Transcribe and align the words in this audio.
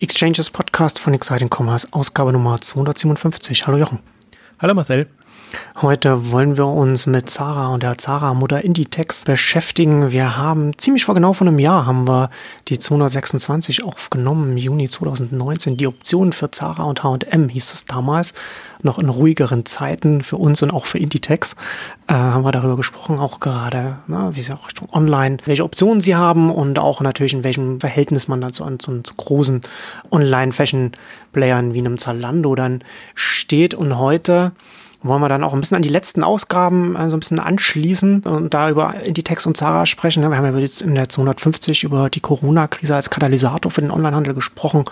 Exchanges 0.00 0.48
Podcast 0.48 1.00
von 1.00 1.12
Exciting 1.12 1.50
Commerce, 1.50 1.88
Ausgabe 1.90 2.32
Nummer 2.32 2.60
257. 2.60 3.66
Hallo 3.66 3.78
Jochen. 3.78 3.98
Hallo 4.60 4.72
Marcel. 4.72 5.08
Heute 5.80 6.32
wollen 6.32 6.56
wir 6.56 6.66
uns 6.66 7.06
mit 7.06 7.30
Zara 7.30 7.68
und 7.68 7.82
der 7.82 7.98
Zara-Mutter 7.98 8.64
Inditex 8.64 9.24
beschäftigen. 9.24 10.10
Wir 10.10 10.36
haben 10.36 10.76
ziemlich 10.76 11.04
vor 11.04 11.14
genau 11.14 11.32
von 11.32 11.46
einem 11.46 11.60
Jahr 11.60 11.86
haben 11.86 12.08
wir 12.08 12.30
die 12.66 12.78
226 12.78 13.84
aufgenommen, 13.84 14.52
im 14.52 14.56
Juni 14.56 14.88
2019. 14.88 15.76
Die 15.76 15.86
Optionen 15.86 16.32
für 16.32 16.50
Zara 16.50 16.82
und 16.82 17.04
H&M 17.04 17.48
hieß 17.48 17.74
es 17.74 17.84
damals, 17.84 18.34
noch 18.82 18.98
in 18.98 19.08
ruhigeren 19.08 19.66
Zeiten 19.66 20.22
für 20.22 20.36
uns 20.36 20.62
und 20.62 20.72
auch 20.72 20.86
für 20.86 20.98
Inditex. 20.98 21.54
Äh, 22.08 22.14
haben 22.14 22.44
wir 22.44 22.52
darüber 22.52 22.76
gesprochen, 22.76 23.18
auch 23.18 23.38
gerade, 23.38 23.98
na, 24.08 24.34
wie 24.34 24.40
sie 24.40 24.52
auch 24.52 24.66
Richtung 24.66 24.88
Online, 24.92 25.36
welche 25.44 25.64
Optionen 25.64 26.00
sie 26.00 26.16
haben 26.16 26.50
und 26.50 26.78
auch 26.78 27.00
natürlich 27.00 27.34
in 27.34 27.44
welchem 27.44 27.80
Verhältnis 27.80 28.28
man 28.28 28.40
dann 28.40 28.52
zu, 28.52 28.64
zu, 28.78 29.02
zu 29.02 29.14
großen 29.14 29.62
Online-Fashion-Playern 30.10 31.74
wie 31.74 31.78
einem 31.78 31.98
Zalando 31.98 32.54
dann 32.54 32.82
steht. 33.14 33.74
Und 33.74 33.98
heute 33.98 34.52
wollen 35.02 35.22
wir 35.22 35.28
dann 35.28 35.44
auch 35.44 35.54
ein 35.54 35.60
bisschen 35.60 35.76
an 35.76 35.82
die 35.82 35.88
letzten 35.88 36.24
Ausgaben 36.24 36.96
äh, 36.96 37.08
so 37.08 37.16
ein 37.16 37.20
bisschen 37.20 37.38
anschließen 37.38 38.20
und 38.20 38.52
da 38.52 38.68
über 38.68 38.94
Inditex 38.94 39.46
und 39.46 39.56
Zara 39.56 39.86
sprechen. 39.86 40.28
Wir 40.28 40.36
haben 40.36 40.44
ja 40.44 40.58
jetzt 40.58 40.82
in 40.82 40.94
der 40.94 41.08
250 41.08 41.84
über 41.84 42.10
die 42.10 42.20
Corona-Krise 42.20 42.96
als 42.96 43.10
Katalysator 43.10 43.70
für 43.70 43.80
den 43.80 43.90
Onlinehandel 43.90 44.34
gesprochen. 44.34 44.84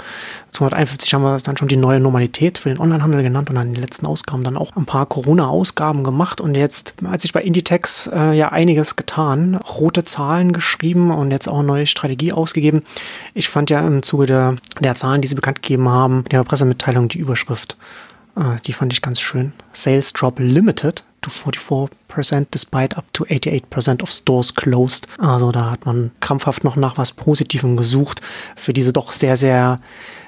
251 0.52 1.12
haben 1.12 1.22
wir 1.22 1.38
dann 1.38 1.56
schon 1.56 1.68
die 1.68 1.76
neue 1.76 1.98
Normalität 1.98 2.58
für 2.58 2.68
den 2.68 2.78
Onlinehandel 2.78 3.22
genannt 3.22 3.50
und 3.50 3.56
dann 3.56 3.68
in 3.68 3.74
den 3.74 3.82
letzten 3.82 4.06
Ausgaben 4.06 4.44
dann 4.44 4.56
auch 4.56 4.76
ein 4.76 4.86
paar 4.86 5.06
Corona-Ausgaben 5.06 6.04
gemacht. 6.04 6.40
Und 6.40 6.56
jetzt 6.56 6.94
hat 7.04 7.20
sich 7.20 7.32
bei 7.32 7.42
Inditex 7.42 8.08
äh, 8.12 8.32
ja 8.32 8.50
einiges 8.50 8.96
getan. 8.96 9.56
Rote 9.56 10.04
Zahlen 10.04 10.52
geschrieben 10.52 11.10
und 11.10 11.32
jetzt 11.32 11.48
auch 11.48 11.58
eine 11.58 11.66
neue 11.66 11.86
Strategie 11.86 12.32
ausgegeben. 12.32 12.82
Ich 13.34 13.48
fand 13.48 13.70
ja 13.70 13.80
im 13.80 14.02
Zuge 14.02 14.26
der, 14.26 14.56
der 14.80 14.94
Zahlen, 14.94 15.20
die 15.20 15.28
sie 15.28 15.34
bekannt 15.34 15.62
gegeben 15.62 15.88
haben, 15.88 16.24
der 16.30 16.44
Pressemitteilung 16.44 17.08
die 17.08 17.18
Überschrift 17.18 17.76
Ah, 18.36 18.56
die 18.64 18.74
fand 18.74 18.92
ich 18.92 19.00
ganz 19.00 19.18
schön. 19.18 19.52
Sales 19.72 20.12
drop 20.12 20.38
limited 20.38 21.02
to 21.22 21.30
44% 21.30 22.46
despite 22.50 22.96
up 22.96 23.10
to 23.14 23.24
88% 23.24 24.02
of 24.02 24.10
stores 24.10 24.54
closed. 24.54 25.08
Also 25.18 25.50
da 25.52 25.70
hat 25.70 25.86
man 25.86 26.10
krampfhaft 26.20 26.62
noch 26.62 26.76
nach 26.76 26.98
was 26.98 27.12
Positivem 27.12 27.76
gesucht 27.76 28.20
für 28.54 28.74
diese 28.74 28.92
doch 28.92 29.10
sehr, 29.10 29.36
sehr, 29.36 29.78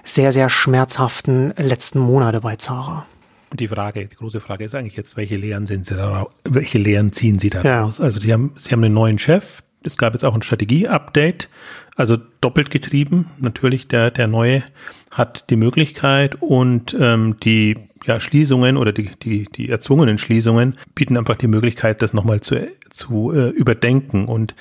sehr, 0.04 0.32
sehr 0.32 0.48
schmerzhaften 0.48 1.52
letzten 1.58 1.98
Monate 1.98 2.40
bei 2.40 2.56
Zara. 2.56 3.06
Und 3.50 3.60
die 3.60 3.68
Frage, 3.68 4.06
die 4.06 4.16
große 4.16 4.40
Frage 4.40 4.64
ist 4.64 4.74
eigentlich 4.74 4.96
jetzt, 4.96 5.18
welche 5.18 5.36
Lehren 5.36 5.66
sind 5.66 5.84
Sie 5.84 5.94
da, 5.94 6.26
welche 6.44 6.78
Lehren 6.78 7.12
ziehen 7.12 7.38
Sie 7.38 7.50
daraus? 7.50 7.98
Ja. 7.98 8.04
Also 8.04 8.20
Sie 8.20 8.32
haben, 8.32 8.52
Sie 8.56 8.70
haben 8.70 8.84
einen 8.84 8.94
neuen 8.94 9.18
Chef. 9.18 9.62
Es 9.84 9.96
gab 9.96 10.14
jetzt 10.14 10.24
auch 10.24 10.34
ein 10.34 10.42
Strategie-Update, 10.42 11.48
also 11.94 12.16
doppelt 12.40 12.70
getrieben. 12.70 13.30
Natürlich 13.38 13.86
der, 13.86 14.10
der 14.10 14.26
neue 14.26 14.64
hat 15.10 15.50
die 15.50 15.56
Möglichkeit 15.56 16.42
und 16.42 16.96
ähm, 16.98 17.36
die 17.42 17.87
ja, 18.06 18.20
Schließungen 18.20 18.76
oder 18.76 18.92
die, 18.92 19.10
die, 19.22 19.44
die 19.44 19.68
erzwungenen 19.68 20.18
Schließungen 20.18 20.74
bieten 20.94 21.16
einfach 21.16 21.36
die 21.36 21.48
Möglichkeit, 21.48 22.02
das 22.02 22.14
nochmal 22.14 22.40
zu, 22.40 22.68
zu 22.90 23.32
äh, 23.32 23.48
überdenken. 23.50 24.26
Und 24.26 24.54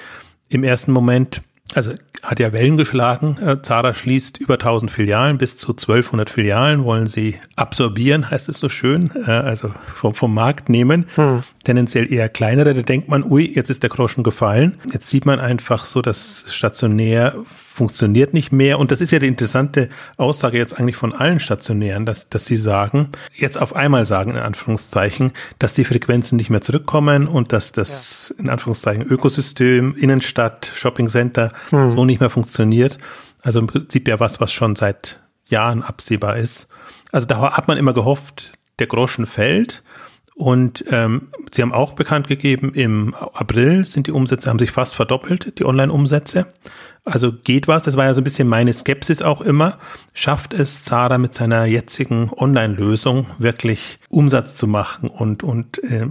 im 0.49 0.63
ersten 0.63 0.91
Moment, 0.91 1.41
also 1.75 1.93
hat 2.23 2.39
ja 2.39 2.51
Wellen 2.51 2.77
geschlagen. 2.77 3.37
Äh, 3.41 3.61
Zara 3.61 3.93
schließt 3.93 4.39
über 4.39 4.55
1000 4.55 4.91
Filialen, 4.91 5.37
bis 5.37 5.57
zu 5.57 5.71
1200 5.71 6.29
Filialen 6.29 6.83
wollen 6.83 7.07
sie 7.07 7.35
absorbieren, 7.55 8.29
heißt 8.29 8.49
es 8.49 8.59
so 8.59 8.69
schön, 8.69 9.11
äh, 9.15 9.31
also 9.31 9.71
vom, 9.85 10.13
vom 10.13 10.33
Markt 10.33 10.69
nehmen. 10.69 11.05
Hm. 11.15 11.43
Tendenziell 11.63 12.11
eher 12.11 12.29
kleinere, 12.29 12.73
da 12.73 12.81
denkt 12.81 13.09
man, 13.09 13.23
ui, 13.23 13.45
jetzt 13.53 13.69
ist 13.69 13.83
der 13.83 13.89
Groschen 13.89 14.23
gefallen. 14.23 14.79
Jetzt 14.91 15.09
sieht 15.09 15.25
man 15.25 15.39
einfach 15.39 15.85
so, 15.85 16.01
dass 16.01 16.45
stationär 16.49 17.35
funktioniert 17.77 18.33
nicht 18.33 18.51
mehr. 18.51 18.79
Und 18.79 18.91
das 18.91 19.01
ist 19.01 19.11
ja 19.11 19.19
die 19.19 19.27
interessante 19.27 19.89
Aussage 20.17 20.57
jetzt 20.57 20.79
eigentlich 20.79 20.95
von 20.95 21.13
allen 21.13 21.39
Stationären, 21.39 22.07
dass, 22.07 22.27
dass 22.27 22.45
sie 22.45 22.57
sagen, 22.57 23.09
jetzt 23.35 23.61
auf 23.61 23.75
einmal 23.75 24.05
sagen, 24.05 24.31
in 24.31 24.37
Anführungszeichen, 24.37 25.31
dass 25.59 25.73
die 25.73 25.83
Frequenzen 25.85 26.37
nicht 26.37 26.49
mehr 26.49 26.61
zurückkommen 26.61 27.27
und 27.27 27.53
dass 27.53 27.71
das, 27.73 28.33
ja. 28.35 28.43
in 28.43 28.49
Anführungszeichen, 28.49 29.03
Ökosystem, 29.03 29.95
Innenstadt, 29.95 30.71
Shoppingcenter 30.73 31.51
hm. 31.69 31.89
so 31.89 32.05
nicht 32.05 32.19
mehr 32.19 32.29
funktioniert. 32.29 32.97
Also 33.41 33.59
im 33.59 33.67
Prinzip 33.67 34.07
ja 34.07 34.19
was, 34.19 34.39
was 34.39 34.51
schon 34.51 34.75
seit 34.75 35.19
Jahren 35.45 35.83
absehbar 35.83 36.37
ist. 36.37 36.67
Also 37.11 37.27
da 37.27 37.55
hat 37.55 37.67
man 37.67 37.77
immer 37.77 37.93
gehofft, 37.93 38.53
der 38.79 38.87
Groschen 38.87 39.25
fällt. 39.25 39.83
Und 40.35 40.85
ähm, 40.91 41.29
sie 41.51 41.63
haben 41.63 41.73
auch 41.73 41.93
bekannt 41.93 42.27
gegeben, 42.27 42.73
im 42.75 43.15
April 43.15 43.85
sind 43.87 44.05
die 44.05 44.11
Umsätze, 44.11 44.49
haben 44.49 44.59
sich 44.59 44.69
fast 44.69 44.93
verdoppelt, 44.93 45.57
die 45.57 45.65
Online-Umsätze. 45.65 46.45
Also 47.05 47.31
geht 47.31 47.67
was, 47.67 47.83
das 47.83 47.95
war 47.95 48.05
ja 48.05 48.13
so 48.13 48.21
ein 48.21 48.23
bisschen 48.23 48.47
meine 48.47 48.71
Skepsis 48.73 49.21
auch 49.23 49.41
immer. 49.41 49.79
Schafft 50.13 50.53
es 50.53 50.83
Zara 50.83 51.17
mit 51.17 51.33
seiner 51.33 51.65
jetzigen 51.65 52.29
Online-Lösung 52.35 53.27
wirklich 53.39 53.97
Umsatz 54.09 54.57
zu 54.57 54.67
machen 54.67 55.09
und, 55.09 55.41
und 55.41 55.81
äh, 55.85 56.05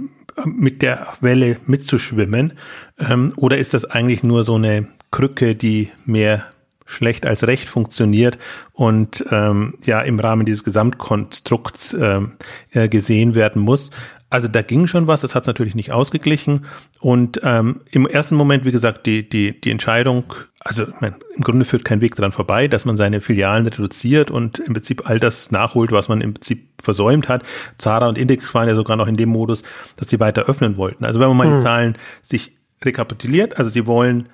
mit 0.45 0.83
der 0.83 1.07
Welle 1.21 1.59
mitzuschwimmen? 1.67 2.55
Ähm, 2.99 3.33
oder 3.37 3.59
ist 3.59 3.75
das 3.75 3.85
eigentlich 3.85 4.23
nur 4.23 4.43
so 4.43 4.55
eine 4.55 4.89
Krücke, 5.17 5.55
die 5.55 5.89
mehr 6.05 6.45
schlecht 6.85 7.25
als 7.25 7.47
recht 7.47 7.71
funktioniert 7.71 8.37
und 8.75 9.25
ähm, 9.31 9.79
ja 9.83 10.01
im 10.03 10.21
Rahmen 10.21 10.45
dieses 10.45 10.63
Gesamtkonstrukts 10.63 11.95
ähm, 11.95 12.35
äh, 12.73 12.91
gesehen 12.91 13.35
werden 13.35 13.63
muss. 13.63 13.91
Also 14.29 14.47
da 14.49 14.61
ging 14.61 14.87
schon 14.87 15.07
was, 15.07 15.23
das 15.23 15.35
hat 15.35 15.45
es 15.45 15.47
natürlich 15.47 15.75
nicht 15.75 15.91
ausgeglichen. 15.91 16.67
Und 17.01 17.41
ähm, 17.45 17.81
im 17.93 18.07
ersten 18.07 18.35
Moment, 18.35 18.67
wie 18.67 18.73
gesagt, 18.73 19.07
die, 19.07 19.27
die, 19.27 19.59
die 19.59 19.71
Entscheidung, 19.71 20.35
also 20.61 20.85
mein, 21.01 21.15
im 21.35 21.43
Grunde 21.43 21.65
führt 21.65 21.87
kein 21.87 22.03
Weg 22.03 22.15
daran 22.17 22.33
vorbei, 22.33 22.69
dass 22.69 22.85
man 22.85 22.99
seine 22.99 23.23
Filialen 23.23 23.67
reduziert 23.67 24.31
und 24.31 24.59
im 24.59 24.75
Prinzip 24.75 25.09
all 25.09 25.19
das 25.19 25.51
nachholt, 25.51 25.93
was 25.93 26.09
man 26.09 26.21
im 26.21 26.35
Prinzip 26.35 26.69
versäumt 26.83 27.31
hat. 27.31 27.43
Zara 27.79 28.07
und 28.07 28.19
Index 28.19 28.53
waren 28.53 28.69
ja 28.69 28.75
sogar 28.75 28.99
noch 28.99 29.09
in 29.09 29.17
dem 29.17 29.31
Modus, 29.31 29.63
dass 29.97 30.11
sie 30.11 30.21
weiter 30.21 30.43
öffnen 30.43 30.77
wollten. 30.77 31.07
Also 31.07 31.21
wenn 31.21 31.29
man 31.29 31.37
mal 31.39 31.47
hm. 31.47 31.59
die 31.59 31.65
Zahlen 31.65 31.99
sich 32.23 32.53
rekapituliert, 32.85 33.59
also 33.59 33.71
sie 33.71 33.87
wollen 33.87 34.29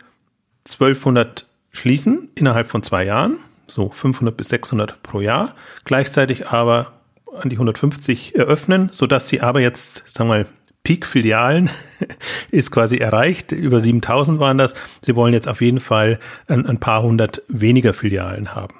1200 0.66 1.46
schließen 1.70 2.28
innerhalb 2.34 2.68
von 2.68 2.82
zwei 2.82 3.04
Jahren, 3.04 3.38
so 3.66 3.90
500 3.90 4.36
bis 4.36 4.48
600 4.48 5.02
pro 5.02 5.20
Jahr, 5.20 5.54
gleichzeitig 5.84 6.48
aber 6.48 6.92
an 7.40 7.48
die 7.48 7.56
150 7.56 8.36
eröffnen, 8.36 8.90
so 8.92 9.06
dass 9.06 9.28
sie 9.28 9.40
aber 9.40 9.60
jetzt, 9.60 10.02
sagen 10.06 10.28
wir 10.28 10.38
mal, 10.38 10.46
Peak-Filialen 10.84 11.70
ist 12.50 12.70
quasi 12.70 12.96
erreicht. 12.96 13.52
Über 13.52 13.78
7000 13.78 14.40
waren 14.40 14.58
das. 14.58 14.74
Sie 15.00 15.14
wollen 15.14 15.32
jetzt 15.32 15.48
auf 15.48 15.60
jeden 15.60 15.80
Fall 15.80 16.18
ein, 16.48 16.66
ein 16.66 16.80
paar 16.80 17.02
hundert 17.02 17.42
weniger 17.48 17.94
Filialen 17.94 18.54
haben. 18.54 18.74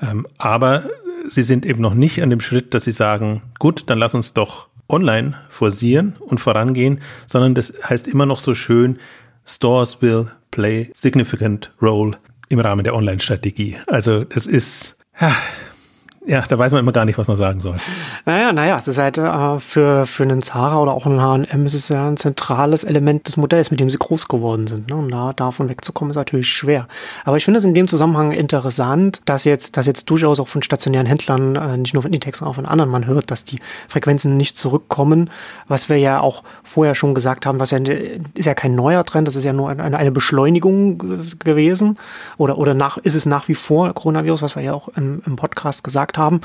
Ähm, 0.00 0.26
aber 0.36 0.84
sie 1.26 1.42
sind 1.42 1.64
eben 1.64 1.80
noch 1.80 1.94
nicht 1.94 2.22
an 2.22 2.30
dem 2.30 2.40
Schritt, 2.40 2.74
dass 2.74 2.84
sie 2.84 2.92
sagen, 2.92 3.42
gut, 3.58 3.84
dann 3.86 3.98
lass 3.98 4.14
uns 4.14 4.34
doch 4.34 4.68
online 4.88 5.34
forcieren 5.48 6.16
und 6.20 6.38
vorangehen, 6.40 7.00
sondern 7.26 7.54
das 7.54 7.72
heißt 7.88 8.06
immer 8.06 8.26
noch 8.26 8.38
so 8.38 8.54
schön, 8.54 8.98
Stores 9.46 10.02
will 10.02 10.30
play 10.50 10.90
significant 10.94 11.70
role 11.80 12.18
im 12.48 12.58
Rahmen 12.58 12.84
der 12.84 12.94
Online-Strategie. 12.94 13.76
Also 13.86 14.24
das 14.24 14.46
ist, 14.46 14.98
ja, 16.26 16.42
da 16.46 16.58
weiß 16.58 16.72
man 16.72 16.80
immer 16.80 16.92
gar 16.92 17.04
nicht, 17.04 17.18
was 17.18 17.28
man 17.28 17.36
sagen 17.36 17.60
soll. 17.60 17.76
Naja, 18.24 18.52
naja, 18.52 18.76
es 18.76 18.88
ist 18.88 18.98
halt 18.98 19.16
äh, 19.16 19.60
für, 19.60 20.06
für 20.06 20.24
einen 20.24 20.42
Zara 20.42 20.80
oder 20.80 20.92
auch 20.92 21.06
einen 21.06 21.22
H&M 21.22 21.66
ist 21.66 21.74
es 21.74 21.88
ja 21.88 22.08
ein 22.08 22.16
zentrales 22.16 22.82
Element 22.82 23.28
des 23.28 23.36
Modells, 23.36 23.70
mit 23.70 23.78
dem 23.78 23.88
sie 23.88 23.96
groß 23.96 24.26
geworden 24.26 24.66
sind. 24.66 24.88
Ne? 24.88 24.96
Und 24.96 25.10
da 25.10 25.32
davon 25.32 25.68
wegzukommen 25.68 26.10
ist 26.10 26.16
natürlich 26.16 26.48
schwer. 26.48 26.88
Aber 27.24 27.36
ich 27.36 27.44
finde 27.44 27.58
es 27.58 27.64
in 27.64 27.74
dem 27.74 27.86
Zusammenhang 27.86 28.32
interessant, 28.32 29.20
dass 29.26 29.44
jetzt, 29.44 29.76
dass 29.76 29.86
jetzt 29.86 30.10
durchaus 30.10 30.40
auch 30.40 30.48
von 30.48 30.62
stationären 30.62 31.06
Händlern, 31.06 31.54
äh, 31.54 31.76
nicht 31.76 31.94
nur 31.94 32.02
von 32.02 32.12
Inditex, 32.12 32.38
sondern 32.38 32.50
auch 32.50 32.56
von 32.56 32.66
anderen, 32.66 32.90
man 32.90 33.06
hört, 33.06 33.30
dass 33.30 33.44
die 33.44 33.60
Frequenzen 33.86 34.36
nicht 34.36 34.58
zurückkommen. 34.58 35.30
Was 35.68 35.88
wir 35.88 35.96
ja 35.96 36.20
auch 36.20 36.42
vorher 36.64 36.96
schon 36.96 37.14
gesagt 37.14 37.46
haben, 37.46 37.60
was 37.60 37.70
ja 37.70 37.78
ist 38.34 38.46
ja 38.46 38.54
kein 38.54 38.74
neuer 38.74 39.04
Trend, 39.04 39.28
das 39.28 39.36
ist 39.36 39.44
ja 39.44 39.52
nur 39.52 39.70
eine, 39.70 39.96
eine 39.96 40.10
Beschleunigung 40.10 40.98
gewesen. 41.38 41.98
Oder, 42.36 42.58
oder 42.58 42.74
nach, 42.74 42.98
ist 42.98 43.14
es 43.14 43.26
nach 43.26 43.46
wie 43.46 43.54
vor 43.54 43.92
Coronavirus, 43.94 44.42
was 44.42 44.56
wir 44.56 44.62
ja 44.62 44.72
auch 44.72 44.88
im, 44.88 45.22
im 45.24 45.36
Podcast 45.36 45.84
gesagt 45.84 46.15
haben. 46.16 46.40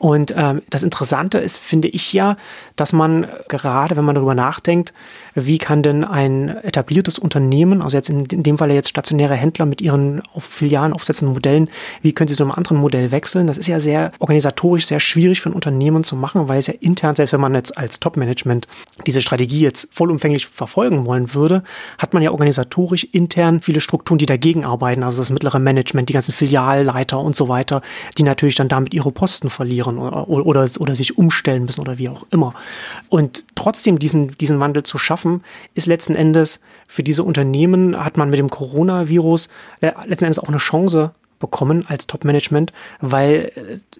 Und 0.00 0.32
ähm, 0.34 0.62
das 0.70 0.82
Interessante 0.82 1.36
ist, 1.36 1.58
finde 1.58 1.86
ich 1.88 2.14
ja, 2.14 2.38
dass 2.74 2.94
man 2.94 3.26
gerade, 3.48 3.96
wenn 3.96 4.04
man 4.06 4.14
darüber 4.14 4.34
nachdenkt, 4.34 4.94
wie 5.34 5.58
kann 5.58 5.82
denn 5.82 6.04
ein 6.04 6.48
etabliertes 6.48 7.18
Unternehmen, 7.18 7.82
also 7.82 7.98
jetzt 7.98 8.08
in, 8.08 8.24
in 8.24 8.42
dem 8.42 8.56
Fall 8.56 8.70
jetzt 8.70 8.88
stationäre 8.88 9.34
Händler 9.34 9.66
mit 9.66 9.82
ihren 9.82 10.22
auf 10.32 10.44
Filialen 10.44 10.94
aufsetzenden 10.94 11.34
Modellen, 11.34 11.68
wie 12.00 12.12
können 12.12 12.28
sie 12.28 12.34
zu 12.34 12.44
einem 12.44 12.52
anderen 12.52 12.78
Modell 12.78 13.10
wechseln? 13.10 13.46
Das 13.46 13.58
ist 13.58 13.66
ja 13.66 13.78
sehr 13.78 14.12
organisatorisch 14.20 14.86
sehr 14.86 15.00
schwierig 15.00 15.42
für 15.42 15.50
ein 15.50 15.54
Unternehmen 15.54 16.02
zu 16.02 16.16
machen, 16.16 16.48
weil 16.48 16.58
es 16.58 16.66
ja 16.66 16.74
intern, 16.80 17.14
selbst 17.14 17.32
wenn 17.32 17.40
man 17.42 17.54
jetzt 17.54 17.76
als 17.76 18.00
Top-Management 18.00 18.68
diese 19.06 19.20
Strategie 19.20 19.60
jetzt 19.60 19.88
vollumfänglich 19.92 20.46
verfolgen 20.46 21.04
wollen 21.04 21.34
würde, 21.34 21.62
hat 21.98 22.14
man 22.14 22.22
ja 22.22 22.30
organisatorisch 22.30 23.04
intern 23.12 23.60
viele 23.60 23.82
Strukturen, 23.82 24.16
die 24.16 24.24
dagegen 24.24 24.64
arbeiten, 24.64 25.02
also 25.02 25.18
das 25.18 25.30
mittlere 25.30 25.58
Management, 25.58 26.08
die 26.08 26.14
ganzen 26.14 26.32
Filialleiter 26.32 27.20
und 27.20 27.36
so 27.36 27.48
weiter, 27.48 27.82
die 28.16 28.22
natürlich 28.22 28.54
dann 28.54 28.68
damit 28.68 28.94
ihre 28.94 29.09
Posten 29.12 29.50
verlieren 29.50 29.98
oder, 29.98 30.28
oder, 30.28 30.68
oder 30.78 30.94
sich 30.94 31.18
umstellen 31.18 31.64
müssen 31.64 31.80
oder 31.80 31.98
wie 31.98 32.08
auch 32.08 32.26
immer. 32.30 32.54
Und 33.08 33.44
trotzdem 33.54 33.98
diesen, 33.98 34.32
diesen 34.38 34.60
Wandel 34.60 34.82
zu 34.82 34.98
schaffen, 34.98 35.42
ist 35.74 35.86
letzten 35.86 36.14
Endes 36.14 36.60
für 36.88 37.02
diese 37.02 37.24
Unternehmen, 37.24 38.02
hat 38.02 38.16
man 38.16 38.30
mit 38.30 38.38
dem 38.38 38.50
Coronavirus 38.50 39.48
äh, 39.80 39.92
letzten 40.06 40.26
Endes 40.26 40.38
auch 40.38 40.48
eine 40.48 40.58
Chance 40.58 41.12
bekommen 41.40 41.84
als 41.88 42.06
Top-Management, 42.06 42.72
weil 43.00 43.50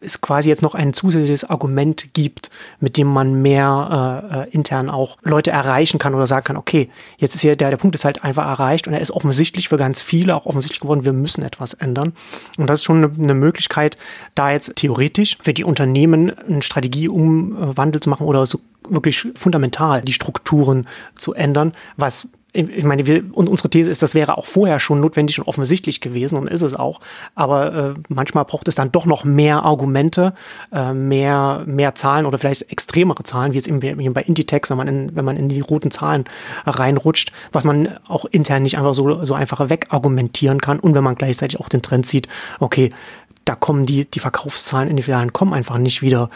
es 0.00 0.20
quasi 0.20 0.48
jetzt 0.48 0.62
noch 0.62 0.74
ein 0.76 0.94
zusätzliches 0.94 1.48
Argument 1.48 2.14
gibt, 2.14 2.50
mit 2.78 2.96
dem 2.96 3.08
man 3.08 3.42
mehr 3.42 4.28
äh, 4.30 4.42
äh, 4.42 4.50
intern 4.50 4.88
auch 4.88 5.16
Leute 5.22 5.50
erreichen 5.50 5.98
kann 5.98 6.14
oder 6.14 6.28
sagen 6.28 6.44
kann, 6.44 6.56
okay, 6.56 6.88
jetzt 7.18 7.34
ist 7.34 7.40
hier 7.40 7.56
der, 7.56 7.70
der 7.70 7.78
Punkt 7.78 7.96
ist 7.96 8.04
halt 8.04 8.22
einfach 8.22 8.46
erreicht 8.46 8.86
und 8.86 8.92
er 8.92 9.00
ist 9.00 9.10
offensichtlich 9.10 9.68
für 9.68 9.78
ganz 9.78 10.02
viele 10.02 10.36
auch 10.36 10.46
offensichtlich 10.46 10.80
geworden, 10.80 11.04
wir 11.04 11.12
müssen 11.12 11.42
etwas 11.42 11.74
ändern. 11.74 12.12
Und 12.56 12.68
das 12.68 12.80
ist 12.80 12.84
schon 12.84 13.02
eine, 13.02 13.12
eine 13.18 13.34
Möglichkeit, 13.34 13.96
da 14.34 14.52
jetzt 14.52 14.76
theoretisch 14.76 15.38
für 15.42 15.54
die 15.54 15.64
Unternehmen 15.64 16.30
eine 16.30 16.62
Strategieumwandel 16.62 18.00
zu 18.00 18.10
machen 18.10 18.26
oder 18.26 18.46
so 18.46 18.60
wirklich 18.88 19.26
fundamental 19.34 20.02
die 20.02 20.12
Strukturen 20.12 20.86
zu 21.14 21.34
ändern, 21.34 21.72
was 21.96 22.28
ich 22.52 22.84
meine, 22.84 23.06
wir, 23.06 23.22
und 23.32 23.48
unsere 23.48 23.70
These 23.70 23.90
ist, 23.90 24.02
das 24.02 24.14
wäre 24.14 24.36
auch 24.36 24.46
vorher 24.46 24.80
schon 24.80 25.00
notwendig 25.00 25.38
und 25.38 25.46
offensichtlich 25.46 26.00
gewesen 26.00 26.36
und 26.36 26.48
ist 26.48 26.62
es 26.62 26.74
auch. 26.74 27.00
Aber 27.34 27.74
äh, 27.74 27.94
manchmal 28.08 28.44
braucht 28.44 28.66
es 28.68 28.74
dann 28.74 28.90
doch 28.90 29.06
noch 29.06 29.24
mehr 29.24 29.62
Argumente, 29.62 30.34
äh, 30.72 30.92
mehr, 30.92 31.62
mehr 31.66 31.94
Zahlen 31.94 32.26
oder 32.26 32.38
vielleicht 32.38 32.70
extremere 32.70 33.22
Zahlen, 33.22 33.52
wie 33.52 33.56
jetzt 33.56 33.68
eben 33.68 33.80
bei 34.12 34.22
Inditex, 34.22 34.70
wenn 34.70 34.76
man 34.76 34.88
in, 34.88 35.16
wenn 35.16 35.24
man 35.24 35.36
in 35.36 35.48
die 35.48 35.60
roten 35.60 35.90
Zahlen 35.90 36.24
reinrutscht, 36.66 37.32
was 37.52 37.64
man 37.64 37.96
auch 38.08 38.24
intern 38.24 38.64
nicht 38.64 38.78
einfach 38.78 38.94
so, 38.94 39.24
so 39.24 39.34
einfach 39.34 39.70
wegargumentieren 39.70 40.60
kann. 40.60 40.80
Und 40.80 40.94
wenn 40.94 41.04
man 41.04 41.14
gleichzeitig 41.14 41.60
auch 41.60 41.68
den 41.68 41.82
Trend 41.82 42.06
sieht, 42.06 42.28
okay, 42.58 42.92
da 43.44 43.54
kommen 43.54 43.86
die, 43.86 44.10
die 44.10 44.20
Verkaufszahlen 44.20 44.88
in 44.90 44.96
die 44.96 45.02
Filialen 45.02 45.32
kommen 45.32 45.54
einfach 45.54 45.78
nicht 45.78 46.02
wieder 46.02 46.30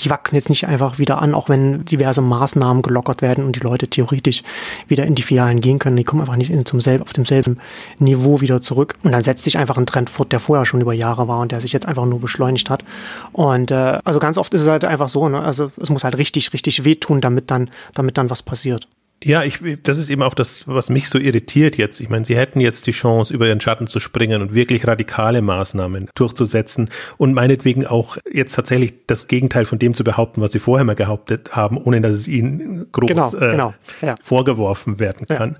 die 0.00 0.10
wachsen 0.10 0.36
jetzt 0.36 0.50
nicht 0.50 0.66
einfach 0.68 0.98
wieder 0.98 1.22
an, 1.22 1.34
auch 1.34 1.48
wenn 1.48 1.84
diverse 1.84 2.20
Maßnahmen 2.20 2.82
gelockert 2.82 3.22
werden 3.22 3.44
und 3.44 3.56
die 3.56 3.60
Leute 3.60 3.88
theoretisch 3.88 4.42
wieder 4.88 5.06
in 5.06 5.14
die 5.14 5.22
Filialen 5.22 5.60
gehen 5.60 5.78
können. 5.78 5.96
Die 5.96 6.04
kommen 6.04 6.20
einfach 6.20 6.36
nicht 6.36 6.50
in 6.50 6.66
zum 6.66 6.80
selben, 6.80 7.02
auf 7.02 7.12
demselben 7.12 7.58
Niveau 7.98 8.40
wieder 8.40 8.60
zurück. 8.60 8.94
Und 9.04 9.12
dann 9.12 9.22
setzt 9.22 9.44
sich 9.44 9.56
einfach 9.56 9.78
ein 9.78 9.86
Trend 9.86 10.10
fort, 10.10 10.32
der 10.32 10.40
vorher 10.40 10.66
schon 10.66 10.80
über 10.82 10.92
Jahre 10.92 11.28
war 11.28 11.40
und 11.40 11.52
der 11.52 11.60
sich 11.60 11.72
jetzt 11.72 11.86
einfach 11.86 12.04
nur 12.04 12.20
beschleunigt 12.20 12.68
hat. 12.68 12.84
Und 13.32 13.70
äh, 13.70 13.98
also 14.04 14.18
ganz 14.18 14.36
oft 14.36 14.52
ist 14.52 14.62
es 14.62 14.68
halt 14.68 14.84
einfach 14.84 15.08
so, 15.08 15.28
ne? 15.28 15.40
also 15.40 15.70
es 15.80 15.88
muss 15.88 16.04
halt 16.04 16.18
richtig, 16.18 16.52
richtig 16.52 16.84
wehtun, 16.84 17.20
damit 17.20 17.50
dann, 17.50 17.70
damit 17.94 18.18
dann 18.18 18.28
was 18.28 18.42
passiert. 18.42 18.88
Ja, 19.24 19.44
ich, 19.44 19.60
das 19.82 19.96
ist 19.96 20.10
eben 20.10 20.22
auch 20.22 20.34
das, 20.34 20.68
was 20.68 20.90
mich 20.90 21.08
so 21.08 21.18
irritiert 21.18 21.78
jetzt. 21.78 22.00
Ich 22.00 22.10
meine, 22.10 22.24
sie 22.26 22.36
hätten 22.36 22.60
jetzt 22.60 22.86
die 22.86 22.92
Chance, 22.92 23.32
über 23.32 23.46
ihren 23.46 23.62
Schatten 23.62 23.86
zu 23.86 23.98
springen 23.98 24.42
und 24.42 24.54
wirklich 24.54 24.86
radikale 24.86 25.40
Maßnahmen 25.40 26.10
durchzusetzen 26.14 26.90
und 27.16 27.32
meinetwegen 27.32 27.86
auch 27.86 28.18
jetzt 28.30 28.54
tatsächlich 28.54 29.06
das 29.06 29.26
Gegenteil 29.26 29.64
von 29.64 29.78
dem 29.78 29.94
zu 29.94 30.04
behaupten, 30.04 30.42
was 30.42 30.52
sie 30.52 30.58
vorher 30.58 30.84
mal 30.84 30.96
behauptet 30.96 31.56
haben, 31.56 31.78
ohne 31.78 32.02
dass 32.02 32.12
es 32.12 32.28
ihnen 32.28 32.86
groß 32.92 33.08
genau, 33.08 33.34
äh, 33.34 33.52
genau, 33.52 33.74
ja. 34.02 34.16
vorgeworfen 34.22 34.98
werden 34.98 35.26
kann. 35.26 35.52
Ja 35.52 35.58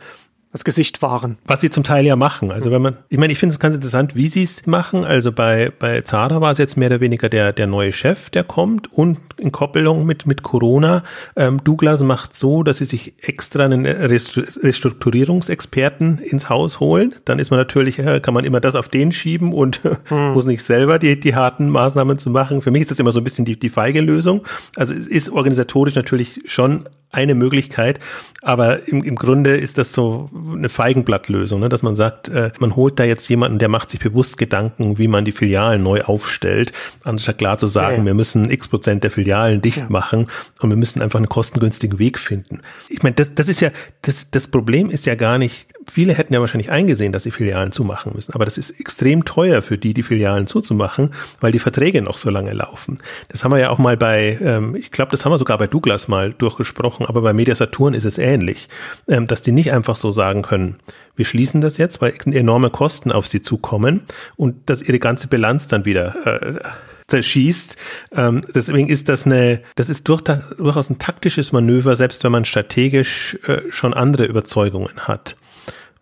das 0.56 0.64
Gesicht 0.64 1.02
wahren. 1.02 1.36
Was 1.44 1.60
sie 1.60 1.68
zum 1.68 1.84
Teil 1.84 2.06
ja 2.06 2.16
machen. 2.16 2.50
Also 2.50 2.70
wenn 2.70 2.80
man, 2.80 2.96
ich 3.10 3.18
meine, 3.18 3.30
ich 3.32 3.38
finde 3.38 3.52
es 3.52 3.58
ganz 3.58 3.74
interessant, 3.74 4.16
wie 4.16 4.28
sie 4.28 4.42
es 4.42 4.64
machen. 4.66 5.04
Also 5.04 5.30
bei, 5.30 5.70
bei 5.78 6.00
Zara 6.00 6.40
war 6.40 6.50
es 6.50 6.56
jetzt 6.56 6.76
mehr 6.76 6.88
oder 6.88 7.00
weniger 7.00 7.28
der, 7.28 7.52
der 7.52 7.66
neue 7.66 7.92
Chef, 7.92 8.30
der 8.30 8.42
kommt 8.42 8.90
und 8.92 9.18
in 9.36 9.52
Koppelung 9.52 10.06
mit, 10.06 10.26
mit 10.26 10.42
Corona. 10.42 11.04
Ähm, 11.36 11.62
Douglas 11.62 12.02
macht 12.02 12.34
so, 12.34 12.62
dass 12.62 12.78
sie 12.78 12.86
sich 12.86 13.12
extra 13.22 13.66
einen 13.66 13.84
Restrukturierungsexperten 13.84 16.20
ins 16.20 16.48
Haus 16.48 16.80
holen. 16.80 17.14
Dann 17.26 17.38
ist 17.38 17.50
man 17.50 17.60
natürlich, 17.60 17.98
äh, 17.98 18.20
kann 18.20 18.32
man 18.32 18.46
immer 18.46 18.60
das 18.60 18.76
auf 18.76 18.88
den 18.88 19.12
schieben 19.12 19.52
und 19.52 19.82
hm. 20.08 20.32
muss 20.32 20.46
nicht 20.46 20.62
selber 20.62 20.98
die, 20.98 21.20
die 21.20 21.34
harten 21.34 21.68
Maßnahmen 21.68 22.18
zu 22.18 22.30
machen. 22.30 22.62
Für 22.62 22.70
mich 22.70 22.80
ist 22.82 22.90
das 22.90 22.98
immer 22.98 23.12
so 23.12 23.20
ein 23.20 23.24
bisschen 23.24 23.44
die, 23.44 23.58
die 23.58 23.68
feige 23.68 24.00
Lösung. 24.00 24.42
Also 24.74 24.94
es 24.94 25.06
ist 25.06 25.28
organisatorisch 25.28 25.96
natürlich 25.96 26.40
schon 26.46 26.84
eine 27.16 27.34
Möglichkeit, 27.34 27.98
aber 28.42 28.86
im, 28.88 29.02
im 29.02 29.16
Grunde 29.16 29.56
ist 29.56 29.78
das 29.78 29.92
so 29.92 30.30
eine 30.52 30.68
Feigenblattlösung, 30.68 31.60
ne? 31.60 31.68
dass 31.68 31.82
man 31.82 31.94
sagt, 31.94 32.28
äh, 32.28 32.50
man 32.60 32.76
holt 32.76 33.00
da 33.00 33.04
jetzt 33.04 33.28
jemanden, 33.28 33.58
der 33.58 33.68
macht 33.68 33.90
sich 33.90 34.00
bewusst 34.00 34.38
Gedanken, 34.38 34.98
wie 34.98 35.08
man 35.08 35.24
die 35.24 35.32
Filialen 35.32 35.82
neu 35.82 36.02
aufstellt, 36.02 36.72
anstatt 37.02 37.38
klar 37.38 37.58
zu 37.58 37.66
sagen, 37.66 37.96
ja, 37.96 37.98
ja. 37.98 38.04
wir 38.06 38.14
müssen 38.14 38.50
x 38.50 38.68
Prozent 38.68 39.02
der 39.02 39.10
Filialen 39.10 39.62
dicht 39.62 39.78
ja. 39.78 39.86
machen 39.88 40.28
und 40.60 40.68
wir 40.68 40.76
müssen 40.76 41.02
einfach 41.02 41.18
einen 41.18 41.28
kostengünstigen 41.28 41.98
Weg 41.98 42.18
finden. 42.18 42.60
Ich 42.88 43.02
meine, 43.02 43.14
das, 43.14 43.34
das 43.34 43.48
ist 43.48 43.60
ja, 43.60 43.70
das, 44.02 44.30
das 44.30 44.48
Problem 44.48 44.90
ist 44.90 45.06
ja 45.06 45.14
gar 45.14 45.38
nicht, 45.38 45.68
viele 45.90 46.14
hätten 46.14 46.34
ja 46.34 46.40
wahrscheinlich 46.40 46.70
eingesehen, 46.70 47.12
dass 47.12 47.22
sie 47.22 47.30
Filialen 47.30 47.72
zumachen 47.72 48.12
müssen, 48.14 48.32
aber 48.34 48.44
das 48.44 48.58
ist 48.58 48.70
extrem 48.80 49.24
teuer 49.24 49.62
für 49.62 49.78
die, 49.78 49.94
die 49.94 50.02
Filialen 50.02 50.46
zuzumachen, 50.46 51.12
weil 51.40 51.52
die 51.52 51.58
Verträge 51.58 52.02
noch 52.02 52.18
so 52.18 52.30
lange 52.30 52.52
laufen. 52.52 52.98
Das 53.28 53.44
haben 53.44 53.52
wir 53.52 53.58
ja 53.58 53.70
auch 53.70 53.78
mal 53.78 53.96
bei, 53.96 54.38
ähm, 54.40 54.76
ich 54.76 54.90
glaube, 54.90 55.10
das 55.10 55.24
haben 55.24 55.32
wir 55.32 55.38
sogar 55.38 55.58
bei 55.58 55.66
Douglas 55.66 56.08
mal 56.08 56.32
durchgesprochen, 56.32 57.06
aber 57.06 57.22
bei 57.22 57.32
Mediasaturn 57.32 57.94
ist 57.94 58.04
es 58.04 58.18
ähnlich, 58.18 58.68
ähm, 59.08 59.26
dass 59.26 59.42
die 59.42 59.52
nicht 59.52 59.72
einfach 59.72 59.96
so 59.96 60.10
sagen 60.10 60.42
können, 60.42 60.76
wir 61.16 61.24
schließen 61.24 61.62
das 61.62 61.78
jetzt, 61.78 62.02
weil 62.02 62.12
enorme 62.26 62.70
Kosten 62.70 63.10
auf 63.10 63.26
sie 63.26 63.40
zukommen 63.40 64.02
und 64.36 64.68
dass 64.68 64.82
ihre 64.82 64.98
ganze 64.98 65.28
Bilanz 65.28 65.66
dann 65.66 65.86
wieder 65.86 66.26
äh, 66.26 66.60
zerschießt. 67.08 67.76
Ähm, 68.12 68.42
deswegen 68.54 68.88
ist 68.88 69.08
das 69.08 69.26
eine, 69.26 69.62
das 69.76 69.88
ist 69.88 70.08
durch, 70.08 70.22
durchaus 70.22 70.90
ein 70.90 70.98
taktisches 70.98 71.52
Manöver, 71.52 71.96
selbst 71.96 72.22
wenn 72.24 72.32
man 72.32 72.44
strategisch 72.44 73.38
äh, 73.46 73.62
schon 73.70 73.94
andere 73.94 74.26
Überzeugungen 74.26 75.00
hat. 75.00 75.36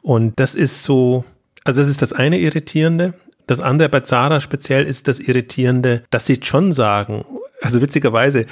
Und 0.04 0.38
das 0.38 0.54
ist 0.54 0.82
so, 0.82 1.24
also 1.64 1.80
das 1.80 1.88
ist 1.88 2.02
das 2.02 2.12
eine 2.12 2.38
Irritierende. 2.38 3.14
Das 3.46 3.60
andere 3.60 3.88
bei 3.88 4.00
Zara 4.00 4.42
speziell 4.42 4.84
ist 4.84 5.08
das 5.08 5.18
Irritierende, 5.18 6.02
dass 6.10 6.26
sie 6.26 6.40
schon 6.42 6.72
sagen, 6.72 7.24
also 7.62 7.80
witzigerweise, 7.80 8.40
äh, 8.40 8.46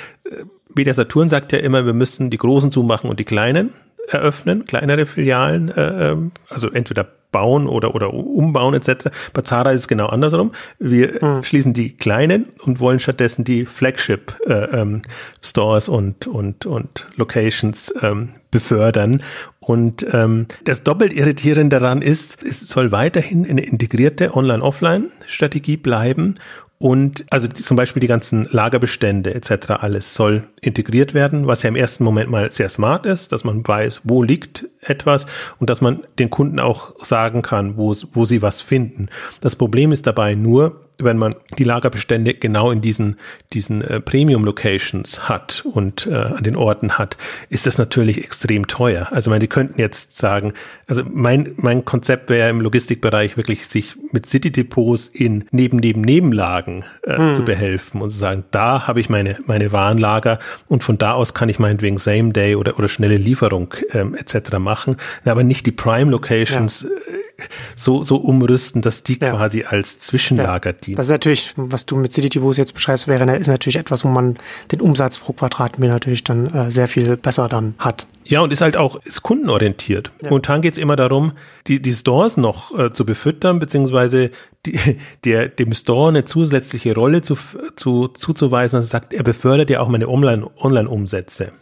Media 0.75 0.95
Saturn 0.95 1.29
sagt 1.29 1.53
ja 1.53 1.59
immer, 1.59 1.85
wir 1.85 1.93
müssen 1.93 2.31
die 2.31 2.39
Großen 2.39 2.71
zumachen 2.71 3.11
und 3.11 3.21
die 3.21 3.25
Kleinen 3.25 3.75
eröffnen, 4.09 4.65
kleinere 4.65 5.05
Filialen, 5.05 5.69
äh, 5.69 6.13
ähm, 6.13 6.33
also 6.49 6.71
entweder 6.71 7.13
bauen 7.33 7.67
oder, 7.67 7.95
oder 7.95 8.15
umbauen 8.15 8.75
etc. 8.75 9.09
Bei 9.33 9.43
Zara 9.43 9.73
ist 9.73 9.81
es 9.81 9.89
genau 9.89 10.07
andersrum. 10.07 10.53
Wir 10.79 11.19
mhm. 11.21 11.43
schließen 11.43 11.73
die 11.73 11.97
kleinen 11.97 12.47
und 12.65 12.79
wollen 12.79 13.01
stattdessen 13.01 13.45
die 13.45 13.65
Flagship 13.65 14.37
äh, 14.47 14.81
ähm, 14.81 15.03
Stores 15.43 15.89
und, 15.89 16.27
und, 16.27 16.67
und 16.67 17.09
Locations 17.17 17.93
ähm, 18.03 18.35
befördern. 18.51 19.23
Und 19.59 20.07
ähm, 20.13 20.47
das 20.65 20.83
doppelt 20.83 21.13
irritierende 21.13 21.79
daran 21.79 22.03
ist, 22.03 22.43
es 22.43 22.61
soll 22.69 22.93
weiterhin 22.93 23.49
eine 23.49 23.63
integrierte 23.63 24.35
Online-Offline-Strategie 24.37 25.77
bleiben 25.77 26.35
und 26.83 27.25
also 27.31 27.47
zum 27.47 27.77
Beispiel 27.77 28.01
die 28.01 28.09
ganzen 28.09 28.49
Lagerbestände 28.51 29.33
etc. 29.37 29.71
alles 29.79 30.15
soll 30.15 30.43
integriert 30.61 31.15
werden, 31.15 31.47
was 31.47 31.63
ja 31.63 31.69
im 31.69 31.77
ersten 31.77 32.03
Moment 32.03 32.29
mal 32.29 32.51
sehr 32.51 32.69
smart 32.69 33.07
ist, 33.07 33.31
dass 33.31 33.45
man 33.45 33.67
weiß, 33.67 34.01
wo 34.03 34.25
liegt 34.25 34.67
etwas 34.81 35.27
und 35.61 35.71
dass 35.71 35.81
man 35.81 36.03
den 36.19 36.29
Kunden 36.29 36.59
auch 36.59 36.93
sagen 36.99 37.43
kann, 37.43 37.77
wo, 37.77 37.95
wo 38.13 38.27
sie 38.27 38.43
was 38.43 38.61
finden. 38.61 39.11
Das 39.41 39.55
Problem 39.55 39.93
ist 39.93 40.09
dabei 40.09 40.35
nur, 40.35 40.89
wenn 40.99 41.19
man 41.19 41.35
die 41.59 41.65
Lagerbestände 41.65 42.35
genau 42.35 42.71
in 42.71 42.81
diesen, 42.81 43.17
diesen 43.53 43.83
äh, 43.83 44.01
Premium-Locations 44.01 45.29
hat 45.29 45.65
und 45.73 46.07
äh, 46.07 46.15
an 46.15 46.43
den 46.43 46.57
Orten 46.57 46.99
hat, 46.99 47.17
ist 47.49 47.67
das 47.67 47.79
natürlich 47.79 48.23
extrem 48.23 48.67
teuer. 48.67 49.09
Also 49.11 49.31
meine, 49.31 49.41
die 49.41 49.49
könnten 49.49 49.81
jetzt 49.81 50.17
sagen, 50.17 50.53
also 50.87 51.03
mein, 51.11 51.53
mein 51.57 51.85
Konzept 51.85 52.31
wäre 52.31 52.51
im 52.51 52.61
Logistikbereich 52.61 53.37
wirklich, 53.37 53.67
sich 53.67 53.95
mit 54.13 54.27
City-Depots 54.27 55.09
in 55.09 55.45
neben, 55.51 55.79
neben, 55.79 56.03
Nebenlagen 56.03 56.85
äh, 57.03 57.17
hm. 57.17 57.35
zu 57.35 57.43
behelfen 57.43 58.01
und 58.01 58.11
zu 58.11 58.19
sagen, 58.19 58.45
da 58.51 58.87
habe 58.87 59.01
ich 59.01 59.09
meine, 59.09 59.39
meine 59.47 59.73
Warenlager 59.73 60.39
und 60.69 60.83
von 60.83 60.99
da 60.99 61.13
aus 61.13 61.35
kann 61.35 61.49
ich 61.49 61.59
meinetwegen 61.59 61.99
Same-Day 61.99 62.57
oder, 62.57 62.79
oder 62.79 62.89
schnelle 62.89 63.17
Lieferung 63.17 63.75
ähm, 63.93 64.15
etc. 64.15 64.59
machen, 64.59 64.97
aber 65.25 65.45
nicht 65.45 65.67
die 65.67 65.73
Prime-Locations 65.73 66.83
ja 66.83 66.89
äh, 66.89 67.32
so, 67.77 68.03
so 68.03 68.17
umrüsten, 68.17 68.83
dass 68.83 69.03
die 69.03 69.19
ja. 69.19 69.31
quasi 69.31 69.65
als 69.65 70.01
Zwischenlager 70.01 70.71
ja. 70.71 70.77
dienen. 70.77 70.97
Das 70.97 71.07
ist 71.07 71.13
natürlich, 71.13 71.53
was 71.57 71.87
du 71.87 71.97
mit 71.97 72.13
CDTVs 72.13 72.57
jetzt 72.57 72.75
beschreibst, 72.75 73.09
wäre, 73.09 73.37
ist 73.37 73.49
natürlich 73.49 73.77
etwas, 73.77 74.05
wo 74.05 74.09
man 74.09 74.37
den 74.71 74.81
Umsatz 74.81 75.19
pro 75.19 75.33
Quadratmeter 75.33 75.93
natürlich 75.93 76.25
dann 76.25 76.47
äh, 76.53 76.71
sehr 76.71 76.89
viel 76.89 77.17
besser 77.17 77.49
dann 77.49 77.75
hat. 77.79 78.07
Ja, 78.25 78.41
und 78.41 78.53
ist 78.53 78.61
halt 78.61 78.77
auch, 78.77 78.97
ist 79.05 79.23
kundenorientiert. 79.23 80.13
Ja. 80.23 80.31
Momentan 80.31 80.63
geht 80.63 80.75
es 80.75 80.79
immer 80.79 80.97
darum, 80.97 81.33
die, 81.67 81.83
die 81.83 81.93
Stores 81.93 82.37
noch 82.37 82.79
äh, 82.79 82.93
zu 82.93 83.05
befüttern, 83.05 83.59
beziehungsweise 83.59 84.31
die, 84.67 84.79
der, 85.25 85.49
dem 85.49 85.73
Store 85.75 86.09
eine 86.09 86.25
zusätzliche 86.25 86.95
Rolle 86.95 87.23
zu, 87.23 87.37
zu, 87.77 88.09
zuzuweisen, 88.09 88.79
dass 88.79 88.87
er 88.87 89.01
sagt, 89.01 89.15
er 89.15 89.23
befördert 89.23 89.71
ja 89.71 89.81
auch 89.81 89.89
meine 89.89 90.09
Online-Umsätze. 90.09 91.45
Online 91.45 91.62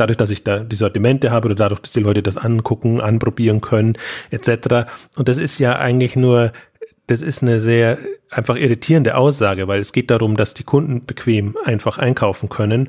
dadurch, 0.00 0.16
dass 0.16 0.30
ich 0.30 0.42
da 0.44 0.60
die 0.60 0.76
Sortimente 0.76 1.30
habe 1.30 1.46
oder 1.46 1.54
dadurch, 1.54 1.80
dass 1.80 1.92
die 1.92 2.00
Leute 2.00 2.22
das 2.22 2.36
angucken, 2.36 3.00
anprobieren 3.00 3.60
können, 3.60 3.96
etc. 4.30 4.90
Und 5.16 5.28
das 5.28 5.38
ist 5.38 5.58
ja 5.58 5.78
eigentlich 5.78 6.16
nur, 6.16 6.52
das 7.06 7.22
ist 7.22 7.42
eine 7.42 7.60
sehr 7.60 7.98
einfach 8.30 8.56
irritierende 8.56 9.16
Aussage, 9.16 9.68
weil 9.68 9.80
es 9.80 9.92
geht 9.92 10.10
darum, 10.10 10.36
dass 10.36 10.54
die 10.54 10.64
Kunden 10.64 11.04
bequem 11.04 11.56
einfach 11.64 11.98
einkaufen 11.98 12.48
können. 12.48 12.88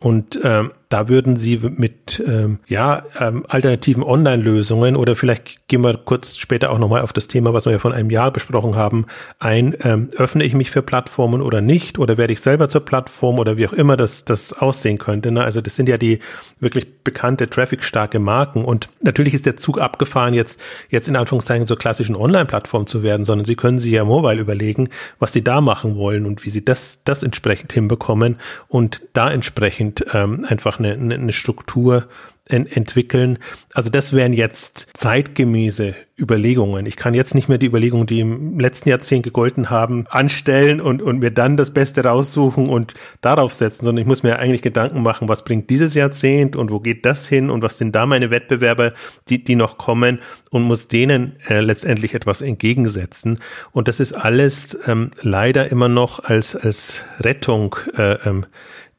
Und 0.00 0.38
ähm, 0.44 0.72
da 0.88 1.08
würden 1.08 1.36
Sie 1.36 1.58
mit 1.58 2.22
ähm, 2.26 2.60
ja 2.66 3.02
ähm, 3.20 3.44
alternativen 3.48 4.02
Online-Lösungen 4.02 4.96
oder 4.96 5.16
vielleicht 5.16 5.68
gehen 5.68 5.82
wir 5.82 5.94
kurz 5.98 6.38
später 6.38 6.70
auch 6.70 6.78
nochmal 6.78 7.02
auf 7.02 7.12
das 7.12 7.28
Thema, 7.28 7.52
was 7.52 7.66
wir 7.66 7.72
ja 7.72 7.78
von 7.78 7.92
einem 7.92 8.10
Jahr 8.10 8.30
besprochen 8.30 8.76
haben, 8.76 9.06
ein. 9.38 9.76
Ähm, 9.84 10.08
öffne 10.16 10.44
ich 10.44 10.54
mich 10.54 10.70
für 10.70 10.82
Plattformen 10.82 11.42
oder 11.42 11.60
nicht? 11.60 11.98
Oder 11.98 12.16
werde 12.16 12.32
ich 12.32 12.40
selber 12.40 12.68
zur 12.68 12.84
Plattform 12.84 13.38
oder 13.38 13.56
wie 13.58 13.66
auch 13.66 13.72
immer 13.72 13.96
das, 13.96 14.24
das 14.24 14.54
aussehen 14.54 14.98
könnte? 14.98 15.30
Ne? 15.30 15.44
Also 15.44 15.60
das 15.60 15.76
sind 15.76 15.88
ja 15.88 15.98
die 15.98 16.20
wirklich 16.58 16.86
bekannte 17.04 17.50
traffic-starke 17.50 18.18
Marken. 18.18 18.64
Und 18.64 18.88
natürlich 19.00 19.34
ist 19.34 19.46
der 19.46 19.56
Zug 19.58 19.78
abgefahren, 19.80 20.32
jetzt, 20.32 20.60
jetzt 20.88 21.08
in 21.08 21.16
Anführungszeichen 21.16 21.66
so 21.66 21.76
klassischen 21.76 22.16
Online-Plattformen 22.16 22.86
zu 22.86 23.02
werden, 23.02 23.24
sondern 23.24 23.44
Sie 23.44 23.56
können 23.56 23.78
sich 23.78 23.92
ja 23.92 24.04
mobile 24.04 24.40
überlegen, 24.40 24.88
was 25.18 25.32
Sie 25.32 25.44
da 25.44 25.60
machen 25.60 25.96
wollen 25.96 26.24
und 26.24 26.44
wie 26.44 26.50
Sie 26.50 26.64
das, 26.64 27.02
das 27.04 27.22
entsprechend 27.22 27.72
hinbekommen 27.72 28.36
und 28.68 29.02
da 29.12 29.30
entsprechend 29.30 30.06
ähm, 30.14 30.46
einfach 30.48 30.77
eine, 30.78 31.14
eine 31.14 31.32
Struktur 31.32 32.08
ent 32.48 32.74
entwickeln. 32.76 33.38
Also 33.74 33.90
das 33.90 34.12
wären 34.12 34.32
jetzt 34.32 34.88
zeitgemäße 34.94 35.94
Überlegungen. 36.20 36.86
Ich 36.86 36.96
kann 36.96 37.14
jetzt 37.14 37.34
nicht 37.34 37.48
mehr 37.48 37.58
die 37.58 37.66
Überlegungen, 37.66 38.06
die 38.06 38.20
im 38.20 38.58
letzten 38.58 38.88
Jahrzehnt 38.88 39.22
gegolten 39.22 39.70
haben, 39.70 40.06
anstellen 40.08 40.80
und, 40.80 41.00
und 41.00 41.20
mir 41.20 41.30
dann 41.30 41.56
das 41.56 41.72
Beste 41.72 42.02
raussuchen 42.02 42.68
und 42.68 42.94
darauf 43.20 43.52
setzen, 43.52 43.84
sondern 43.84 44.02
ich 44.02 44.08
muss 44.08 44.24
mir 44.24 44.38
eigentlich 44.38 44.62
Gedanken 44.62 45.02
machen, 45.02 45.28
was 45.28 45.44
bringt 45.44 45.70
dieses 45.70 45.94
Jahrzehnt 45.94 46.56
und 46.56 46.72
wo 46.72 46.80
geht 46.80 47.06
das 47.06 47.28
hin 47.28 47.50
und 47.50 47.62
was 47.62 47.78
sind 47.78 47.94
da 47.94 48.04
meine 48.06 48.30
Wettbewerber, 48.30 48.94
die, 49.28 49.44
die 49.44 49.54
noch 49.54 49.78
kommen 49.78 50.18
und 50.50 50.62
muss 50.62 50.88
denen 50.88 51.36
äh, 51.48 51.60
letztendlich 51.60 52.14
etwas 52.14 52.40
entgegensetzen. 52.40 53.38
Und 53.70 53.86
das 53.86 54.00
ist 54.00 54.12
alles 54.12 54.76
ähm, 54.86 55.12
leider 55.22 55.70
immer 55.70 55.88
noch 55.88 56.24
als, 56.24 56.56
als 56.56 57.04
Rettung 57.20 57.76
äh, 57.96 58.14
ähm, 58.28 58.46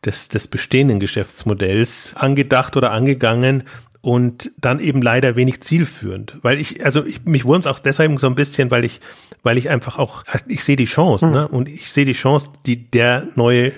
des, 0.05 0.29
des 0.29 0.47
bestehenden 0.47 0.99
Geschäftsmodells 0.99 2.13
angedacht 2.15 2.77
oder 2.77 2.91
angegangen 2.91 3.63
und 4.01 4.51
dann 4.57 4.79
eben 4.79 5.01
leider 5.01 5.35
wenig 5.35 5.61
zielführend, 5.61 6.37
weil 6.41 6.59
ich 6.59 6.85
also 6.85 7.05
ich, 7.05 7.25
mich 7.25 7.43
wurmt 7.43 7.67
auch 7.67 7.79
deshalb 7.79 8.17
so 8.19 8.27
ein 8.27 8.35
bisschen, 8.35 8.71
weil 8.71 8.85
ich 8.85 9.01
weil 9.43 9.57
ich 9.57 9.69
einfach 9.69 9.97
auch 9.99 10.23
ich 10.47 10.63
sehe 10.63 10.77
die 10.77 10.85
Chance, 10.85 11.27
mhm. 11.27 11.31
ne? 11.33 11.47
Und 11.47 11.67
ich 11.67 11.91
sehe 11.91 12.05
die 12.05 12.13
Chance, 12.13 12.49
die 12.65 12.89
der 12.89 13.27
neue 13.35 13.73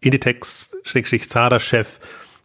Inditex 0.00 0.70
Zara 1.28 1.58
Chef 1.58 1.98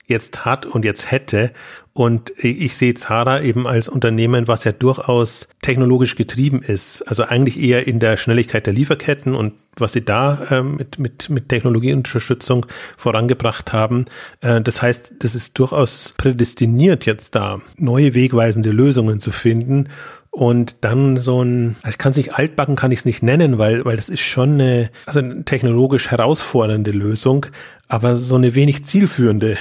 jetzt 0.08 0.44
hat 0.44 0.66
und 0.66 0.86
jetzt 0.86 1.12
hätte 1.12 1.52
und 1.94 2.32
ich 2.38 2.78
sehe 2.78 2.94
Zara 2.94 3.42
eben 3.42 3.68
als 3.68 3.90
Unternehmen, 3.90 4.48
was 4.48 4.64
ja 4.64 4.72
durchaus 4.72 5.50
technologisch 5.62 6.16
getrieben 6.16 6.62
ist. 6.62 7.02
Also 7.04 7.24
eigentlich 7.24 7.60
eher 7.60 7.88
in 7.88 8.00
der 8.00 8.18
Schnelligkeit 8.18 8.66
der 8.66 8.74
Lieferketten 8.74 9.36
und 9.36 9.54
was 9.82 9.94
sie 9.94 10.04
da 10.04 10.46
äh, 10.50 10.64
mit, 10.64 11.00
mit, 11.00 11.30
mit 11.30 11.50
Technologieunterstützung 11.50 12.66
vorangebracht 12.98 13.74
haben. 13.74 14.06
Äh, 14.42 14.62
das 14.62 14.82
heißt, 14.82 15.14
das 15.20 15.36
ist 15.36 15.58
durchaus 15.58 16.14
prädestiniert, 16.18 17.06
jetzt 17.06 17.36
da 17.36 17.62
neue 17.78 18.14
wegweisende 18.14 18.72
Lösungen 18.72 19.20
zu 19.20 19.32
finden. 19.32 19.90
Und 20.32 20.78
dann 20.82 21.18
so 21.18 21.44
ein, 21.44 21.76
ich 21.88 21.98
kann 21.98 22.12
es 22.12 22.18
nicht 22.18 22.36
altbacken, 22.36 22.76
kann 22.76 22.92
ich 22.92 23.00
es 23.00 23.06
nicht 23.06 23.24
nennen, 23.24 23.58
weil, 23.58 23.84
weil 23.84 23.96
das 23.96 24.10
ist 24.10 24.22
schon 24.22 24.54
eine, 24.54 24.90
also 25.06 25.20
eine 25.20 25.44
technologisch 25.44 26.12
herausfordernde 26.12 26.92
Lösung, 26.92 27.48
aber 27.88 28.16
so 28.16 28.36
eine 28.36 28.54
wenig 28.54 28.86
zielführende 28.86 29.58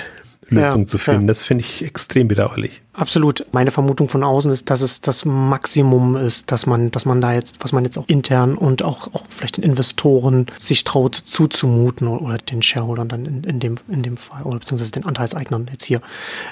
Lösung 0.49 0.83
ja, 0.83 0.87
zu 0.87 0.99
finden. 0.99 1.23
Ja. 1.23 1.27
Das 1.29 1.43
finde 1.43 1.65
ich 1.65 1.85
extrem 1.85 2.29
bedauerlich. 2.29 2.83
Absolut. 2.93 3.47
Meine 3.53 3.71
Vermutung 3.71 4.09
von 4.09 4.25
außen 4.25 4.51
ist, 4.51 4.71
dass 4.71 4.81
es 4.81 5.01
das 5.01 5.25
Maximum 5.25 6.17
ist, 6.17 6.51
dass 6.51 6.67
man, 6.67 6.91
dass 6.91 7.05
man 7.05 7.21
da 7.21 7.33
jetzt, 7.33 7.57
was 7.61 7.73
man 7.73 7.85
jetzt 7.85 7.97
auch 7.97 8.09
intern 8.09 8.57
und 8.57 8.83
auch, 8.83 9.15
auch 9.15 9.25
vielleicht 9.29 9.59
den 9.59 9.65
Investoren 9.65 10.47
sich 10.59 10.83
traut 10.85 11.15
zuzumuten 11.15 12.09
oder 12.09 12.39
den 12.39 12.63
Shareholdern 12.63 13.09
dann 13.09 13.27
in, 13.27 13.45
in 13.45 13.61
dem, 13.61 13.77
in 13.89 14.03
dem 14.03 14.17
Fall 14.17 14.43
oder 14.43 14.59
beziehungsweise 14.59 14.91
den 14.91 15.05
Anteilseignern 15.05 15.69
jetzt 15.71 15.85
hier. 15.85 16.01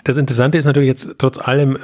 Das 0.04 0.16
Interessante 0.16 0.58
ist 0.58 0.66
natürlich 0.66 0.88
jetzt 0.88 1.08
trotz 1.18 1.38
allem, 1.38 1.78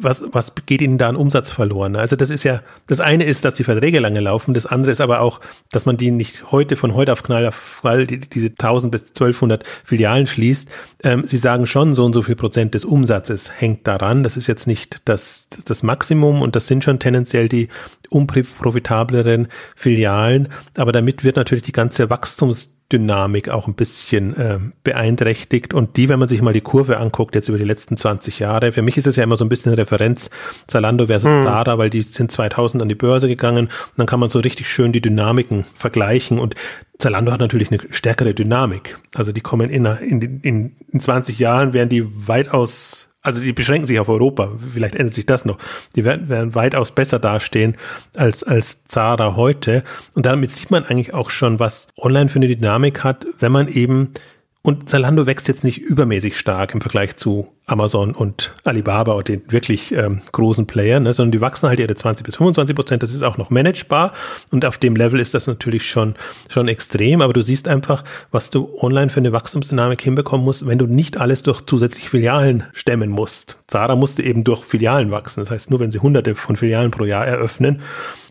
was, 0.00 0.24
was 0.32 0.54
geht 0.66 0.82
ihnen 0.82 0.98
da 0.98 1.08
an 1.08 1.16
Umsatz 1.16 1.50
verloren? 1.50 1.96
Also 1.96 2.16
das 2.16 2.30
ist 2.30 2.44
ja, 2.44 2.62
das 2.86 3.00
eine 3.00 3.24
ist, 3.24 3.44
dass 3.44 3.54
die 3.54 3.64
Verträge 3.64 3.98
lange 3.98 4.20
laufen, 4.20 4.54
das 4.54 4.66
andere 4.66 4.92
ist 4.92 5.00
aber 5.00 5.20
auch, 5.20 5.40
dass 5.70 5.86
man 5.86 5.96
die 5.96 6.10
nicht 6.10 6.50
heute 6.52 6.76
von 6.76 6.94
heute 6.94 7.12
auf 7.12 7.22
Knall 7.22 7.46
auf 7.46 7.54
Fall 7.54 8.06
die, 8.06 8.20
diese 8.20 8.48
1000 8.48 8.90
bis 8.90 9.08
1200 9.08 9.64
Filialen 9.84 10.26
schließt. 10.26 10.68
Ähm, 11.04 11.24
sie 11.26 11.38
sagen 11.38 11.66
schon, 11.66 11.94
so 11.94 12.04
und 12.04 12.12
so 12.12 12.22
viel 12.22 12.36
Prozent 12.36 12.74
des 12.74 12.84
Umsatzes 12.84 13.50
hängt 13.60 13.86
daran. 13.86 14.22
Das 14.22 14.36
ist 14.36 14.46
jetzt 14.46 14.66
nicht 14.66 15.00
das, 15.04 15.48
das 15.64 15.82
Maximum 15.82 16.42
und 16.42 16.56
das 16.56 16.66
sind 16.66 16.84
schon 16.84 16.98
tendenziell 16.98 17.48
die 17.48 17.68
unprofitableren 18.10 19.48
Filialen. 19.76 20.48
Aber 20.76 20.92
damit 20.92 21.24
wird 21.24 21.36
natürlich 21.36 21.64
die 21.64 21.72
ganze 21.72 22.10
Wachstums 22.10 22.77
Dynamik 22.92 23.50
auch 23.50 23.66
ein 23.66 23.74
bisschen 23.74 24.34
äh, 24.36 24.58
beeinträchtigt. 24.82 25.74
Und 25.74 25.96
die, 25.96 26.08
wenn 26.08 26.18
man 26.18 26.28
sich 26.28 26.40
mal 26.40 26.54
die 26.54 26.62
Kurve 26.62 26.96
anguckt, 26.98 27.34
jetzt 27.34 27.48
über 27.48 27.58
die 27.58 27.64
letzten 27.64 27.96
20 27.96 28.38
Jahre, 28.38 28.72
für 28.72 28.82
mich 28.82 28.96
ist 28.96 29.06
es 29.06 29.16
ja 29.16 29.24
immer 29.24 29.36
so 29.36 29.44
ein 29.44 29.50
bisschen 29.50 29.74
Referenz 29.74 30.30
Zalando 30.66 31.06
versus 31.06 31.30
hm. 31.30 31.42
Zara, 31.42 31.76
weil 31.76 31.90
die 31.90 32.02
sind 32.02 32.32
2000 32.32 32.82
an 32.82 32.88
die 32.88 32.94
Börse 32.94 33.28
gegangen 33.28 33.66
und 33.66 33.98
dann 33.98 34.06
kann 34.06 34.20
man 34.20 34.30
so 34.30 34.38
richtig 34.38 34.68
schön 34.68 34.92
die 34.92 35.02
Dynamiken 35.02 35.64
vergleichen. 35.74 36.38
Und 36.38 36.54
Zalando 36.98 37.30
hat 37.30 37.40
natürlich 37.40 37.70
eine 37.70 37.80
stärkere 37.90 38.32
Dynamik. 38.32 38.98
Also 39.14 39.32
die 39.32 39.42
kommen 39.42 39.68
in, 39.68 39.84
in, 39.84 40.40
in, 40.42 40.76
in 40.90 41.00
20 41.00 41.38
Jahren, 41.38 41.74
werden 41.74 41.90
die 41.90 42.06
weitaus 42.26 43.07
also 43.20 43.42
die 43.42 43.52
beschränken 43.52 43.86
sich 43.86 43.98
auf 43.98 44.08
Europa. 44.08 44.52
Vielleicht 44.72 44.94
ändert 44.94 45.14
sich 45.14 45.26
das 45.26 45.44
noch. 45.44 45.58
Die 45.96 46.04
werden, 46.04 46.28
werden 46.28 46.54
weitaus 46.54 46.92
besser 46.92 47.18
dastehen 47.18 47.76
als, 48.16 48.42
als 48.42 48.84
Zara 48.84 49.36
heute. 49.36 49.82
Und 50.14 50.24
damit 50.24 50.52
sieht 50.52 50.70
man 50.70 50.84
eigentlich 50.84 51.14
auch 51.14 51.30
schon, 51.30 51.58
was 51.58 51.88
online 51.96 52.28
für 52.28 52.36
eine 52.36 52.48
Dynamik 52.48 53.02
hat, 53.04 53.26
wenn 53.38 53.52
man 53.52 53.68
eben 53.68 54.14
und 54.62 54.88
Zalando 54.88 55.26
wächst 55.26 55.48
jetzt 55.48 55.64
nicht 55.64 55.78
übermäßig 55.78 56.38
stark 56.38 56.74
im 56.74 56.80
Vergleich 56.80 57.16
zu 57.16 57.54
Amazon 57.68 58.14
und 58.14 58.54
Alibaba 58.64 59.12
und 59.12 59.28
den 59.28 59.42
wirklich 59.48 59.92
ähm, 59.92 60.22
großen 60.32 60.66
Playern, 60.66 61.04
ne, 61.04 61.12
sondern 61.12 61.32
die 61.32 61.40
wachsen 61.40 61.68
halt 61.68 61.78
ihre 61.78 61.94
20 61.94 62.24
bis 62.24 62.36
25 62.36 62.74
Prozent. 62.74 63.02
Das 63.02 63.14
ist 63.14 63.22
auch 63.22 63.36
noch 63.36 63.50
managebar 63.50 64.12
und 64.50 64.64
auf 64.64 64.78
dem 64.78 64.96
Level 64.96 65.20
ist 65.20 65.34
das 65.34 65.46
natürlich 65.46 65.88
schon, 65.88 66.16
schon 66.48 66.66
extrem. 66.68 67.22
Aber 67.22 67.32
du 67.32 67.42
siehst 67.42 67.68
einfach, 67.68 68.04
was 68.30 68.50
du 68.50 68.70
online 68.80 69.10
für 69.10 69.20
eine 69.20 69.32
Wachstumsdynamik 69.32 70.02
hinbekommen 70.02 70.44
musst, 70.44 70.66
wenn 70.66 70.78
du 70.78 70.86
nicht 70.86 71.20
alles 71.20 71.42
durch 71.42 71.64
zusätzliche 71.66 72.08
Filialen 72.08 72.64
stemmen 72.72 73.10
musst. 73.10 73.58
Zara 73.66 73.96
musste 73.96 74.22
eben 74.22 74.44
durch 74.44 74.64
Filialen 74.64 75.10
wachsen. 75.10 75.40
Das 75.40 75.50
heißt, 75.50 75.70
nur 75.70 75.80
wenn 75.80 75.90
sie 75.90 76.00
hunderte 76.00 76.34
von 76.34 76.56
Filialen 76.56 76.90
pro 76.90 77.04
Jahr 77.04 77.26
eröffnen, 77.26 77.82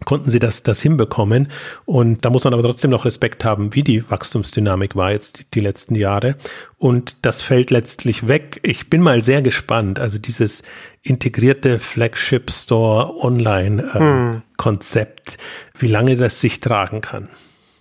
konnten 0.05 0.29
sie 0.29 0.39
das, 0.39 0.63
das 0.63 0.81
hinbekommen. 0.81 1.49
Und 1.85 2.25
da 2.25 2.29
muss 2.29 2.43
man 2.43 2.53
aber 2.53 2.63
trotzdem 2.63 2.91
noch 2.91 3.05
Respekt 3.05 3.45
haben, 3.45 3.75
wie 3.75 3.83
die 3.83 4.09
Wachstumsdynamik 4.09 4.95
war 4.95 5.11
jetzt 5.11 5.39
die, 5.39 5.45
die 5.53 5.59
letzten 5.59 5.95
Jahre. 5.95 6.35
Und 6.79 7.17
das 7.23 7.41
fällt 7.41 7.71
letztlich 7.71 8.27
weg. 8.27 8.59
Ich 8.61 8.89
bin 8.89 9.01
mal 9.01 9.23
sehr 9.23 9.41
gespannt. 9.41 9.97
Also 9.97 10.19
dieses 10.19 10.61
integrierte 11.01 11.79
Flagship 11.79 12.51
Store 12.51 13.15
Online 13.23 13.83
äh, 13.83 13.99
hm. 13.99 14.41
Konzept, 14.57 15.37
wie 15.79 15.87
lange 15.87 16.15
das 16.15 16.39
sich 16.39 16.59
tragen 16.59 17.01
kann. 17.01 17.29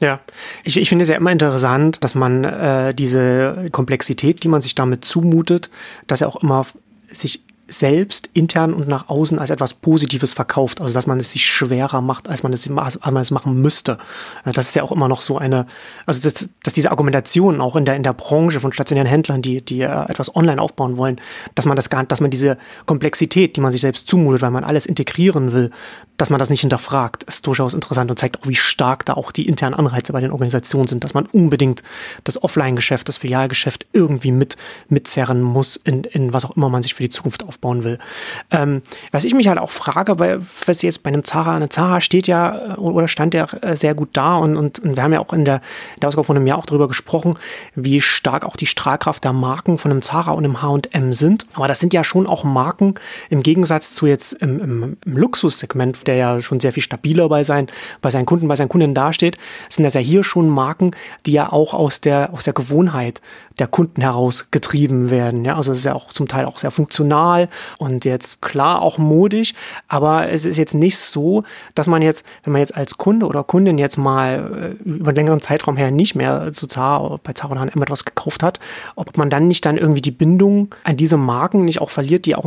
Ja, 0.01 0.21
ich, 0.65 0.77
ich 0.77 0.89
finde 0.89 1.05
es 1.05 1.09
ja 1.09 1.17
immer 1.17 1.33
interessant, 1.33 2.05
dass 2.05 2.15
man 2.15 2.45
äh, 2.45 2.95
diese 2.95 3.69
Komplexität, 3.73 4.45
die 4.45 4.49
man 4.49 4.61
sich 4.63 4.75
damit 4.75 5.05
zumutet, 5.05 5.71
dass 6.07 6.21
er 6.21 6.29
auch 6.29 6.43
immer 6.43 6.67
sich 7.11 7.43
selbst 7.69 8.31
intern 8.33 8.73
und 8.73 8.87
nach 8.87 9.09
außen 9.09 9.39
als 9.39 9.51
etwas 9.51 9.75
Positives 9.75 10.35
verkauft, 10.35 10.81
also 10.81 10.95
dass 10.95 11.07
man 11.07 11.19
es 11.19 11.33
sich 11.33 11.47
schwerer 11.47 12.01
macht, 12.01 12.29
als 12.29 12.43
man 12.43 12.53
es, 12.53 12.71
als 12.71 13.01
man 13.01 13.17
es 13.17 13.31
machen 13.31 13.61
müsste. 13.61 13.99
Das 14.45 14.69
ist 14.69 14.77
ja 14.77 14.83
auch 14.83 14.93
immer 14.93 15.09
noch 15.09 15.21
so 15.21 15.39
eine, 15.39 15.67
also 16.07 16.21
dass, 16.21 16.49
dass 16.63 16.75
diese 16.75 16.91
Argumentation 16.91 17.61
auch 17.61 17.75
in 17.75 17.85
der 17.85 17.97
in 17.97 18.03
der 18.03 18.13
Branche 18.13 18.61
von 18.61 18.73
stationären 18.73 19.09
Händlern, 19.09 19.43
die 19.43 19.63
die 19.63 19.81
äh, 19.81 20.09
etwas 20.09 20.35
online 20.37 20.61
aufbauen 20.61 20.97
wollen, 20.97 21.21
dass 21.55 21.67
man 21.67 21.77
das 21.77 21.91
gar, 21.91 22.05
dass 22.05 22.21
man 22.21 22.31
diese 22.31 22.57
Komplexität, 22.87 23.57
die 23.57 23.61
man 23.61 23.73
sich 23.73 23.81
selbst 23.81 24.09
zumutet, 24.09 24.43
weil 24.43 24.51
man 24.51 24.65
alles 24.65 24.87
integrieren 24.87 25.53
will, 25.53 25.71
dass 26.17 26.31
man 26.31 26.39
das 26.39 26.51
nicht 26.51 26.61
hinterfragt, 26.63 27.25
ist 27.25 27.47
durchaus 27.47 27.75
interessant 27.75 28.11
und 28.11 28.19
zeigt 28.19 28.41
auch, 28.41 28.47
wie 28.47 28.55
stark 28.55 29.05
da 29.05 29.15
auch 29.15 29.33
die 29.33 29.47
internen 29.47 29.75
Anreize 29.75 30.13
bei 30.13 30.21
den 30.21 30.31
Organisationen 30.31 30.89
sind, 30.89 31.05
dass 31.05 31.15
man 31.15 31.27
unbedingt 31.27 31.83
das 32.25 32.43
Offline-Geschäft, 32.43 33.09
das 33.09 33.19
Filialgeschäft 33.19 33.87
irgendwie 33.93 34.33
mit 34.33 34.57
mitzerren 34.89 35.43
muss 35.43 35.77
in, 35.77 36.05
in 36.05 36.33
was 36.33 36.45
auch 36.45 36.57
immer 36.57 36.69
man 36.69 36.83
sich 36.83 36.95
für 36.95 37.03
die 37.03 37.11
Zukunft 37.11 37.45
aufbauen 37.45 37.85
will. 37.85 37.99
Ähm, 38.51 38.83
was 39.13 39.25
ich 39.25 39.35
mich 39.35 39.49
halt 39.49 39.59
auch 39.59 39.71
frage, 39.71 40.19
weil 40.19 40.41
was 40.65 40.83
jetzt 40.83 41.03
bei 41.03 41.09
einem 41.09 41.25
Zara, 41.25 41.55
eine 41.55 41.69
Zara 41.69 42.01
steht 42.01 42.27
ja 42.27 42.75
äh, 42.75 42.77
oder 42.77 43.09
stand 43.09 43.35
ja 43.35 43.47
äh, 43.61 43.77
sehr 43.77 43.95
gut 43.95 44.11
da 44.15 44.37
und, 44.37 44.57
und, 44.57 44.79
und 44.79 44.97
wir 44.97 45.03
haben 45.03 45.13
ja 45.13 45.21
auch 45.21 45.33
in 45.33 45.45
der, 45.45 45.57
in 45.95 46.01
der 46.01 46.09
Ausgabe 46.09 46.27
von 46.27 46.37
einem 46.37 46.47
Jahr 46.47 46.59
auch 46.59 46.67
darüber 46.67 46.89
gesprochen, 46.89 47.39
wie 47.75 48.01
stark 48.01 48.45
auch 48.45 48.57
die 48.57 48.67
Strahlkraft 48.67 49.25
der 49.25 49.33
Marken 49.33 49.79
von 49.79 49.91
einem 49.91 50.03
Zara 50.03 50.33
und 50.33 50.45
einem 50.45 50.63
H&M 50.63 51.13
sind. 51.13 51.47
Aber 51.55 51.69
das 51.69 51.81
sind 51.81 51.93
ja 51.93 52.05
schon 52.05 52.27
auch 52.27 52.45
Marken 52.45 52.95
im 53.29 53.43
Gegensatz 53.43 53.95
zu 53.95 54.07
jetzt 54.07 54.33
im, 54.35 54.61
im, 54.61 54.97
im 55.05 55.17
Luxussegment 55.17 56.06
der 56.07 56.17
ja 56.17 56.41
schon 56.41 56.61
sehr 56.61 56.73
viel 56.73 56.83
stabiler 56.83 57.29
bei 57.29 57.43
seinen, 57.43 57.69
bei 58.01 58.11
seinen 58.11 58.27
Kunden, 58.27 58.49
bei 58.49 58.57
seinen 58.57 58.69
Kunden 58.69 58.95
dasteht, 58.95 59.37
sind 59.69 59.85
das 59.85 59.95
ja 59.95 60.01
hier 60.01 60.25
schon 60.25 60.49
Marken, 60.49 60.91
die 61.27 61.33
ja 61.33 61.53
auch 61.53 61.75
aus 61.75 62.01
der, 62.01 62.33
aus 62.33 62.45
der 62.45 62.55
Gewohnheit 62.55 63.21
der 63.59 63.67
Kunden 63.67 64.01
heraus 64.03 64.51
getrieben 64.51 65.11
werden. 65.11 65.45
Ja, 65.45 65.57
also 65.57 65.73
es 65.73 65.79
ist 65.79 65.85
ja 65.85 65.95
auch 65.95 66.09
zum 66.09 66.29
Teil 66.29 66.45
auch 66.45 66.59
sehr 66.59 66.71
funktional 66.71 67.49
und 67.79 68.05
jetzt 68.05 68.43
klar 68.43 68.83
auch 68.83 68.99
modisch, 68.99 69.55
aber 69.89 70.29
es 70.29 70.45
ist 70.45 70.59
jetzt 70.59 70.75
nicht 70.75 70.99
so, 70.99 71.43
dass 71.75 71.87
man 71.87 72.03
jetzt, 72.03 72.25
wenn 72.45 72.53
man 72.53 72.61
jetzt 72.61 72.77
als 72.77 72.99
Kunde 72.99 73.27
oder 73.27 73.45
Kundin 73.45 73.79
jetzt 73.79 73.97
mal 73.97 74.77
äh, 74.85 74.89
über 74.89 75.09
einen 75.09 75.17
längeren 75.17 75.41
Zeitraum 75.41 75.77
her 75.77 75.91
nicht 75.91 76.15
mehr 76.15 76.53
zu 76.53 76.67
Zara, 76.67 77.19
bei 77.23 77.33
Zara 77.33 77.53
oder 77.53 77.61
H&M 77.63 77.83
etwas 77.83 78.05
gekauft 78.05 78.43
hat, 78.43 78.61
ob 78.95 79.17
man 79.17 79.31
dann 79.31 79.49
nicht 79.49 79.65
dann 79.65 79.79
irgendwie 79.79 80.03
die 80.03 80.11
Bindung 80.11 80.75
an 80.85 80.97
diese 80.97 81.17
Marken 81.17 81.65
nicht 81.65 81.81
auch 81.81 81.91
verliert, 81.91 82.27
die 82.27 82.37
auch 82.37 82.45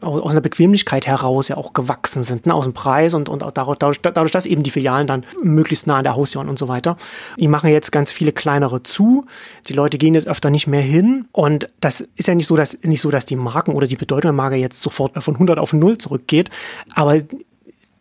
aus 0.00 0.32
einer 0.32 0.40
Bequemlichkeit 0.40 1.06
heraus 1.06 1.48
ja 1.48 1.56
auch 1.56 1.72
gewachsen 1.72 2.24
sind, 2.24 2.46
ne? 2.46 2.54
aus 2.54 2.64
dem 2.64 2.74
Preis 2.74 3.14
und, 3.14 3.28
und 3.28 3.42
auch 3.42 3.52
dadurch, 3.52 4.00
dadurch, 4.00 4.32
dass 4.32 4.46
eben 4.46 4.62
die 4.62 4.70
Filialen 4.70 5.06
dann 5.06 5.24
möglichst 5.42 5.86
nah 5.86 5.96
an 5.98 6.04
der 6.04 6.16
Haustür 6.16 6.40
und 6.40 6.58
so 6.58 6.68
weiter. 6.68 6.96
Die 7.38 7.48
machen 7.48 7.70
jetzt 7.70 7.92
ganz 7.92 8.10
viele 8.10 8.32
kleinere 8.32 8.82
zu. 8.82 9.26
Die 9.68 9.72
Leute 9.74 9.98
gehen 9.98 10.14
jetzt 10.14 10.26
öfter 10.26 10.39
nicht 10.48 10.66
mehr 10.66 10.80
hin. 10.80 11.26
Und 11.32 11.68
das 11.80 12.00
ist 12.16 12.28
ja 12.28 12.34
nicht 12.34 12.46
so, 12.46 12.56
dass, 12.56 12.78
nicht 12.82 13.02
so, 13.02 13.10
dass 13.10 13.26
die 13.26 13.36
Marken 13.36 13.72
oder 13.72 13.86
die 13.86 13.96
Bedeutung 13.96 14.28
der 14.28 14.32
Marke 14.32 14.56
jetzt 14.56 14.80
sofort 14.80 15.22
von 15.22 15.34
100 15.34 15.58
auf 15.58 15.74
0 15.74 15.98
zurückgeht, 15.98 16.48
aber 16.94 17.20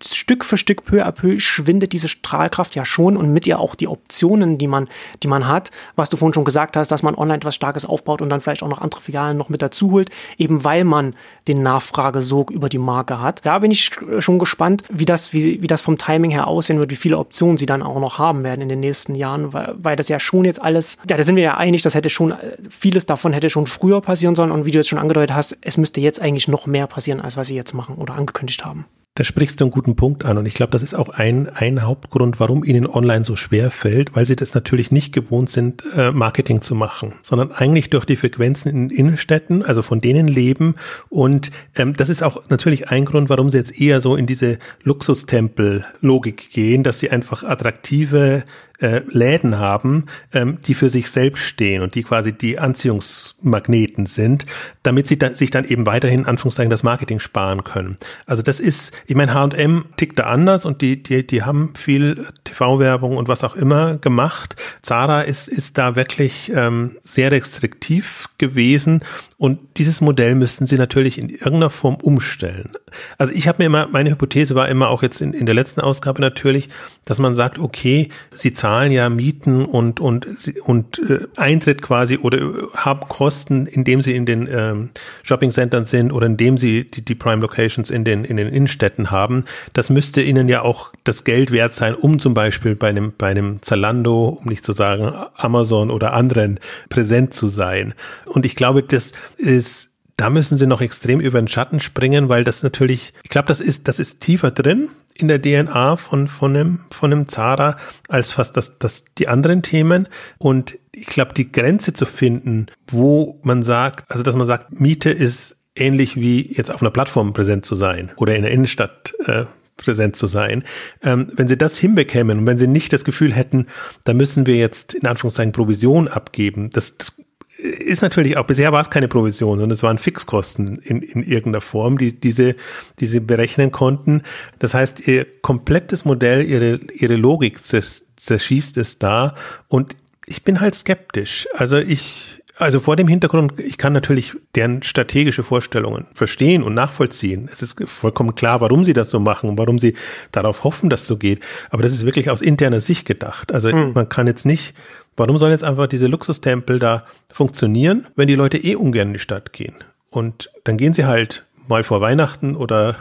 Stück 0.01 0.45
für 0.45 0.57
Stück, 0.57 0.85
peu 0.85 1.05
à 1.05 1.11
peu, 1.11 1.39
schwindet 1.39 1.91
diese 1.91 2.07
Strahlkraft 2.07 2.75
ja 2.75 2.85
schon 2.85 3.17
und 3.17 3.33
mit 3.33 3.47
ihr 3.47 3.59
auch 3.59 3.75
die 3.75 3.87
Optionen, 3.87 4.57
die 4.57 4.67
man, 4.67 4.87
die 5.23 5.27
man 5.27 5.47
hat. 5.47 5.71
Was 5.95 6.09
du 6.09 6.17
vorhin 6.17 6.33
schon 6.33 6.45
gesagt 6.45 6.77
hast, 6.77 6.89
dass 6.89 7.03
man 7.03 7.15
online 7.15 7.37
etwas 7.37 7.55
Starkes 7.55 7.85
aufbaut 7.85 8.21
und 8.21 8.29
dann 8.29 8.41
vielleicht 8.41 8.63
auch 8.63 8.69
noch 8.69 8.79
andere 8.79 9.01
Filialen 9.01 9.37
noch 9.37 9.49
mit 9.49 9.61
dazu 9.61 9.91
holt, 9.91 10.09
eben 10.37 10.63
weil 10.63 10.83
man 10.83 11.15
den 11.47 11.63
Nachfragesog 11.63 12.51
über 12.51 12.69
die 12.69 12.77
Marke 12.77 13.21
hat. 13.21 13.45
Da 13.45 13.59
bin 13.59 13.71
ich 13.71 13.91
schon 14.19 14.39
gespannt, 14.39 14.83
wie 14.89 15.05
das, 15.05 15.33
wie, 15.33 15.61
wie 15.61 15.67
das 15.67 15.81
vom 15.81 15.97
Timing 15.97 16.31
her 16.31 16.47
aussehen 16.47 16.79
wird, 16.79 16.91
wie 16.91 16.95
viele 16.95 17.17
Optionen 17.17 17.57
sie 17.57 17.65
dann 17.65 17.81
auch 17.81 17.99
noch 17.99 18.19
haben 18.19 18.43
werden 18.43 18.61
in 18.61 18.69
den 18.69 18.79
nächsten 18.79 19.15
Jahren, 19.15 19.53
weil, 19.53 19.75
weil 19.77 19.95
das 19.95 20.07
ja 20.07 20.19
schon 20.19 20.45
jetzt 20.45 20.61
alles, 20.61 20.97
ja, 21.09 21.17
da 21.17 21.23
sind 21.23 21.35
wir 21.35 21.43
ja 21.43 21.57
einig, 21.57 21.81
das 21.81 21.95
hätte 21.95 22.09
schon, 22.09 22.33
vieles 22.69 23.05
davon 23.05 23.33
hätte 23.33 23.49
schon 23.49 23.67
früher 23.67 24.01
passieren 24.01 24.35
sollen 24.35 24.51
und 24.51 24.65
wie 24.65 24.71
du 24.71 24.77
jetzt 24.77 24.87
schon 24.87 24.99
angedeutet 24.99 25.35
hast, 25.35 25.57
es 25.61 25.77
müsste 25.77 25.99
jetzt 25.99 26.21
eigentlich 26.21 26.47
noch 26.47 26.67
mehr 26.67 26.87
passieren, 26.87 27.19
als 27.19 27.35
was 27.35 27.47
sie 27.47 27.55
jetzt 27.55 27.73
machen 27.73 27.95
oder 27.95 28.15
angekündigt 28.15 28.63
haben. 28.65 28.85
Da 29.15 29.23
sprichst 29.25 29.59
du 29.59 29.65
einen 29.65 29.71
guten 29.71 29.97
Punkt 29.97 30.23
an. 30.23 30.37
Und 30.37 30.45
ich 30.45 30.53
glaube, 30.53 30.71
das 30.71 30.81
ist 30.81 30.93
auch 30.93 31.09
ein, 31.09 31.49
ein 31.49 31.81
Hauptgrund, 31.81 32.39
warum 32.39 32.63
ihnen 32.63 32.87
online 32.87 33.25
so 33.25 33.35
schwer 33.35 33.69
fällt, 33.69 34.15
weil 34.15 34.25
sie 34.25 34.37
das 34.37 34.53
natürlich 34.53 34.91
nicht 34.91 35.13
gewohnt 35.13 35.49
sind, 35.49 35.83
äh, 35.95 36.11
Marketing 36.11 36.61
zu 36.61 36.73
machen, 36.73 37.15
sondern 37.21 37.51
eigentlich 37.51 37.89
durch 37.89 38.05
die 38.05 38.15
Frequenzen 38.15 38.69
in 38.69 38.89
Innenstädten, 38.89 39.63
also 39.63 39.81
von 39.81 39.99
denen 39.99 40.27
leben. 40.27 40.75
Und 41.09 41.51
ähm, 41.75 41.93
das 41.93 42.07
ist 42.07 42.23
auch 42.23 42.49
natürlich 42.49 42.89
ein 42.89 43.03
Grund, 43.03 43.29
warum 43.29 43.49
sie 43.49 43.57
jetzt 43.57 43.79
eher 43.79 43.99
so 43.99 44.15
in 44.15 44.25
diese 44.25 44.57
Luxustempel-Logik 44.83 46.51
gehen, 46.51 46.83
dass 46.83 46.99
sie 46.99 47.09
einfach 47.09 47.43
attraktive 47.43 48.43
äh, 48.79 49.01
Läden 49.07 49.59
haben, 49.59 50.05
ähm, 50.33 50.59
die 50.65 50.73
für 50.73 50.89
sich 50.89 51.09
selbst 51.09 51.43
stehen 51.43 51.81
und 51.81 51.95
die 51.95 52.03
quasi 52.03 52.33
die 52.33 52.59
Anziehungsmagneten 52.59 54.05
sind, 54.05 54.45
damit 54.83 55.07
sie 55.07 55.19
da, 55.19 55.31
sich 55.31 55.51
dann 55.51 55.65
eben 55.65 55.85
weiterhin 55.85 56.25
Anführungszeichen 56.25 56.69
das 56.69 56.83
Marketing 56.83 57.19
sparen 57.19 57.63
können. 57.63 57.97
Also 58.25 58.41
das 58.41 58.59
ist, 58.59 58.93
ich 59.05 59.15
meine, 59.15 59.33
H&M 59.33 59.85
tickt 59.97 60.19
da 60.19 60.23
anders 60.23 60.65
und 60.65 60.81
die, 60.81 61.01
die, 61.01 61.25
die 61.25 61.43
haben 61.43 61.73
viel 61.75 62.25
TV-Werbung 62.43 63.17
und 63.17 63.27
was 63.27 63.43
auch 63.43 63.55
immer 63.55 63.97
gemacht. 63.97 64.55
Zara 64.81 65.21
ist, 65.21 65.47
ist 65.47 65.77
da 65.77 65.95
wirklich 65.95 66.51
ähm, 66.55 66.97
sehr 67.03 67.31
restriktiv 67.31 68.29
gewesen 68.37 69.01
und 69.39 69.57
dieses 69.77 70.01
Modell 70.01 70.35
müssten 70.35 70.67
sie 70.67 70.75
natürlich 70.75 71.17
in 71.17 71.29
irgendeiner 71.29 71.69
Form 71.69 71.95
umstellen. 71.95 72.73
Also 73.17 73.31
ich 73.33 73.47
habe 73.47 73.59
mir 73.59 73.67
immer, 73.67 73.87
meine 73.87 74.09
Hypothese 74.09 74.53
war 74.53 74.67
immer 74.67 74.89
auch 74.89 75.01
jetzt 75.01 75.21
in, 75.21 75.31
in 75.31 75.45
der 75.45 75.55
letzten 75.55 75.79
Ausgabe 75.79 76.19
natürlich, 76.19 76.67
dass 77.05 77.19
man 77.19 77.33
sagt, 77.33 77.57
okay, 77.57 78.09
sie 78.31 78.53
zahlen 78.53 78.91
ja 78.91 79.07
Mieten 79.07 79.63
und 79.63 80.01
und 80.01 80.27
und 80.65 80.99
äh, 81.09 81.19
Eintritt 81.37 81.81
quasi 81.81 82.17
oder 82.17 82.37
haben 82.73 83.07
Kosten, 83.07 83.65
indem 83.65 84.01
sie 84.01 84.13
in 84.13 84.25
den 84.25 84.49
ähm, 84.51 84.89
Shopping 85.23 85.51
Centern 85.51 85.85
sind 85.85 86.11
oder 86.11 86.27
indem 86.27 86.57
sie 86.57 86.83
die, 86.91 87.01
die 87.01 87.15
Prime 87.15 87.41
Locations 87.41 87.89
in 87.89 88.03
den 88.03 88.25
in 88.25 88.35
den 88.35 88.49
Innenstädten 88.49 89.09
haben. 89.09 89.45
Das 89.71 89.89
müsste 89.89 90.21
ihnen 90.21 90.49
ja 90.49 90.63
auch 90.63 90.91
das 91.05 91.23
Geld 91.23 91.51
wert 91.51 91.73
sein, 91.73 91.95
um 91.95 92.19
zum 92.19 92.33
Beispiel 92.33 92.75
bei 92.75 92.89
einem 92.89 93.13
bei 93.17 93.27
einem 93.27 93.61
Zalando, 93.61 94.37
um 94.41 94.49
nicht 94.49 94.65
zu 94.65 94.73
sagen 94.73 95.13
Amazon 95.37 95.91
oder 95.91 96.11
anderen 96.11 96.59
präsent 96.89 97.33
zu 97.33 97.47
sein. 97.47 97.93
Und 98.25 98.45
ich 98.45 98.57
glaube, 98.57 98.83
das 98.83 99.13
ist 99.37 99.89
da 100.19 100.29
müssen 100.29 100.57
sie 100.57 100.67
noch 100.67 100.81
extrem 100.81 101.21
über 101.21 101.39
den 101.39 101.47
Schatten 101.47 101.79
springen, 101.79 102.27
weil 102.27 102.43
das 102.43 102.61
natürlich, 102.61 103.13
ich 103.23 103.29
glaube, 103.29 103.47
das 103.47 103.61
ist, 103.61 103.87
das 103.87 103.99
ist 103.99 104.19
tiefer 104.19 104.51
drin 104.51 104.89
in 105.15 105.29
der 105.29 105.41
DNA 105.41 105.95
von, 105.95 106.27
von 106.27 106.55
einem, 106.55 106.79
von 106.91 107.13
einem 107.13 107.29
Zara 107.29 107.77
als 108.09 108.31
fast 108.31 108.57
das, 108.57 108.79
das, 108.79 109.05
die 109.17 109.29
anderen 109.29 109.61
Themen. 109.61 110.09
Und 110.37 110.77
ich 110.91 111.05
glaube, 111.05 111.33
die 111.33 111.49
Grenze 111.49 111.93
zu 111.93 112.05
finden, 112.05 112.67
wo 112.87 113.39
man 113.43 113.63
sagt, 113.63 114.11
also 114.11 114.23
dass 114.23 114.35
man 114.35 114.45
sagt, 114.45 114.81
Miete 114.81 115.09
ist 115.09 115.55
ähnlich 115.75 116.17
wie 116.17 116.53
jetzt 116.53 116.69
auf 116.69 116.81
einer 116.81 116.91
Plattform 116.91 117.31
präsent 117.31 117.63
zu 117.63 117.75
sein 117.75 118.11
oder 118.17 118.35
in 118.35 118.43
der 118.43 118.51
Innenstadt 118.51 119.13
äh, 119.25 119.45
präsent 119.77 120.17
zu 120.17 120.27
sein. 120.27 120.65
Ähm, 121.01 121.31
wenn 121.33 121.47
sie 121.47 121.57
das 121.57 121.77
hinbekämen 121.77 122.39
und 122.39 122.45
wenn 122.45 122.57
sie 122.57 122.67
nicht 122.67 122.91
das 122.91 123.05
Gefühl 123.05 123.33
hätten, 123.33 123.67
da 124.03 124.13
müssen 124.13 124.45
wir 124.45 124.57
jetzt 124.57 124.95
in 124.95 125.07
Anführungszeichen 125.07 125.53
Provision 125.53 126.09
abgeben, 126.09 126.69
das, 126.71 126.97
das 126.97 127.15
ist 127.61 128.01
natürlich 128.01 128.37
auch, 128.37 128.45
bisher 128.45 128.71
war 128.71 128.79
es 128.79 128.89
keine 128.89 129.07
Provision, 129.07 129.59
sondern 129.59 129.71
es 129.71 129.83
waren 129.83 129.97
Fixkosten 129.97 130.77
in, 130.77 131.01
in 131.01 131.23
irgendeiner 131.23 131.61
Form, 131.61 131.97
die 131.97 132.17
diese, 132.17 132.55
diese 132.99 133.19
berechnen 133.19 133.71
konnten. 133.71 134.23
Das 134.59 134.73
heißt, 134.73 135.07
ihr 135.07 135.25
komplettes 135.41 136.05
Modell, 136.05 136.43
ihre, 136.47 136.79
ihre 136.93 137.15
Logik 137.15 137.59
zerschießt 137.65 138.77
es 138.77 138.99
da 138.99 139.35
und 139.67 139.95
ich 140.25 140.43
bin 140.43 140.61
halt 140.61 140.75
skeptisch. 140.75 141.47
Also 141.53 141.77
ich, 141.77 142.41
also 142.55 142.79
vor 142.79 142.95
dem 142.95 143.07
Hintergrund, 143.07 143.59
ich 143.59 143.77
kann 143.77 143.93
natürlich 143.93 144.33
deren 144.55 144.83
strategische 144.83 145.43
Vorstellungen 145.43 146.05
verstehen 146.13 146.63
und 146.63 146.75
nachvollziehen. 146.75 147.49
Es 147.51 147.61
ist 147.61 147.75
vollkommen 147.87 148.35
klar, 148.35 148.61
warum 148.61 148.85
sie 148.85 148.93
das 148.93 149.09
so 149.09 149.19
machen 149.19 149.49
und 149.49 149.57
warum 149.57 149.79
sie 149.79 149.95
darauf 150.31 150.63
hoffen, 150.63 150.89
dass 150.89 151.01
es 151.01 151.07
so 151.07 151.17
geht. 151.17 151.41
Aber 151.71 151.83
das 151.83 151.93
ist 151.93 152.05
wirklich 152.05 152.29
aus 152.29 152.41
interner 152.41 152.79
Sicht 152.79 153.05
gedacht. 153.05 153.51
Also 153.53 153.71
hm. 153.71 153.93
man 153.93 154.07
kann 154.07 154.27
jetzt 154.27 154.45
nicht 154.45 154.75
Warum 155.19 155.37
sollen 155.37 155.51
jetzt 155.51 155.65
einfach 155.65 155.87
diese 155.87 156.07
Luxustempel 156.07 156.79
da 156.79 157.03
funktionieren, 157.29 158.07
wenn 158.15 158.29
die 158.29 158.35
Leute 158.35 158.57
eh 158.57 158.75
ungern 158.75 159.09
in 159.09 159.13
die 159.13 159.19
Stadt 159.19 159.51
gehen? 159.51 159.75
Und 160.09 160.49
dann 160.63 160.77
gehen 160.77 160.93
sie 160.93 161.05
halt 161.05 161.45
mal 161.67 161.83
vor 161.83 161.99
Weihnachten 161.99 162.55
oder 162.55 162.95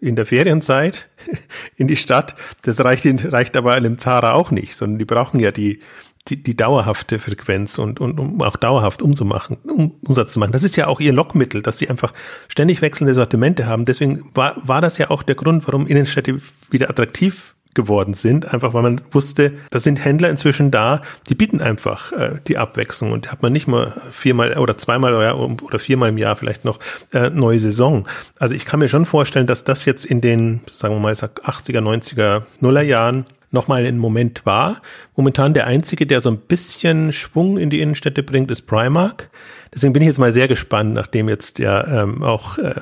in 0.00 0.14
der 0.14 0.26
Ferienzeit 0.26 1.08
in 1.76 1.88
die 1.88 1.96
Stadt. 1.96 2.36
Das 2.62 2.78
reicht, 2.78 3.04
reicht 3.32 3.56
aber 3.56 3.72
einem 3.72 3.98
Zara 3.98 4.32
auch 4.32 4.52
nicht, 4.52 4.76
sondern 4.76 5.00
die 5.00 5.04
brauchen 5.04 5.40
ja 5.40 5.50
die, 5.50 5.80
die, 6.28 6.40
die 6.40 6.56
dauerhafte 6.56 7.18
Frequenz 7.18 7.78
und, 7.78 8.00
und 8.00 8.20
um 8.20 8.40
auch 8.42 8.56
dauerhaft 8.56 9.02
umzumachen, 9.02 9.56
um 9.64 9.96
Umsatz 10.06 10.34
zu 10.34 10.38
machen. 10.38 10.52
Das 10.52 10.62
ist 10.62 10.76
ja 10.76 10.86
auch 10.86 11.00
ihr 11.00 11.12
Lockmittel, 11.12 11.62
dass 11.62 11.78
sie 11.78 11.90
einfach 11.90 12.12
ständig 12.46 12.80
wechselnde 12.80 13.12
Sortimente 13.14 13.66
haben. 13.66 13.86
Deswegen 13.86 14.30
war, 14.34 14.56
war 14.62 14.80
das 14.80 14.98
ja 14.98 15.10
auch 15.10 15.24
der 15.24 15.34
Grund, 15.34 15.66
warum 15.66 15.88
Innenstädte 15.88 16.40
wieder 16.70 16.90
attraktiv 16.90 17.55
geworden 17.76 18.14
sind, 18.14 18.52
einfach 18.52 18.74
weil 18.74 18.82
man 18.82 19.00
wusste, 19.12 19.52
da 19.70 19.78
sind 19.78 20.04
Händler 20.04 20.28
inzwischen 20.28 20.72
da, 20.72 21.02
die 21.28 21.36
bieten 21.36 21.60
einfach 21.60 22.10
äh, 22.10 22.40
die 22.48 22.58
Abwechslung 22.58 23.12
und 23.12 23.26
da 23.26 23.30
hat 23.30 23.42
man 23.42 23.52
nicht 23.52 23.68
mal 23.68 23.92
viermal 24.10 24.58
oder 24.58 24.76
zweimal 24.76 25.14
oder, 25.14 25.78
viermal 25.78 26.08
im 26.08 26.18
Jahr 26.18 26.34
vielleicht 26.34 26.64
noch 26.64 26.80
äh, 27.12 27.30
neue 27.30 27.60
Saison. 27.60 28.08
Also 28.38 28.56
ich 28.56 28.64
kann 28.64 28.80
mir 28.80 28.88
schon 28.88 29.04
vorstellen, 29.04 29.46
dass 29.46 29.62
das 29.62 29.84
jetzt 29.84 30.04
in 30.04 30.20
den, 30.20 30.62
sagen 30.74 30.94
wir 30.94 31.00
mal, 31.00 31.12
80er, 31.12 31.80
90er, 31.80 32.42
Nuller 32.60 32.82
Jahren 32.82 33.26
nochmal 33.56 33.84
ein 33.84 33.98
Moment 33.98 34.46
war. 34.46 34.82
Momentan 35.16 35.54
der 35.54 35.66
einzige, 35.66 36.06
der 36.06 36.20
so 36.20 36.30
ein 36.30 36.38
bisschen 36.38 37.12
Schwung 37.12 37.58
in 37.58 37.70
die 37.70 37.80
Innenstädte 37.80 38.22
bringt, 38.22 38.50
ist 38.50 38.62
Primark. 38.62 39.30
Deswegen 39.74 39.92
bin 39.92 40.02
ich 40.02 40.08
jetzt 40.08 40.18
mal 40.18 40.32
sehr 40.32 40.48
gespannt, 40.48 40.94
nachdem 40.94 41.28
jetzt 41.28 41.58
ja 41.58 42.02
ähm, 42.02 42.22
auch 42.22 42.56
äh, 42.58 42.74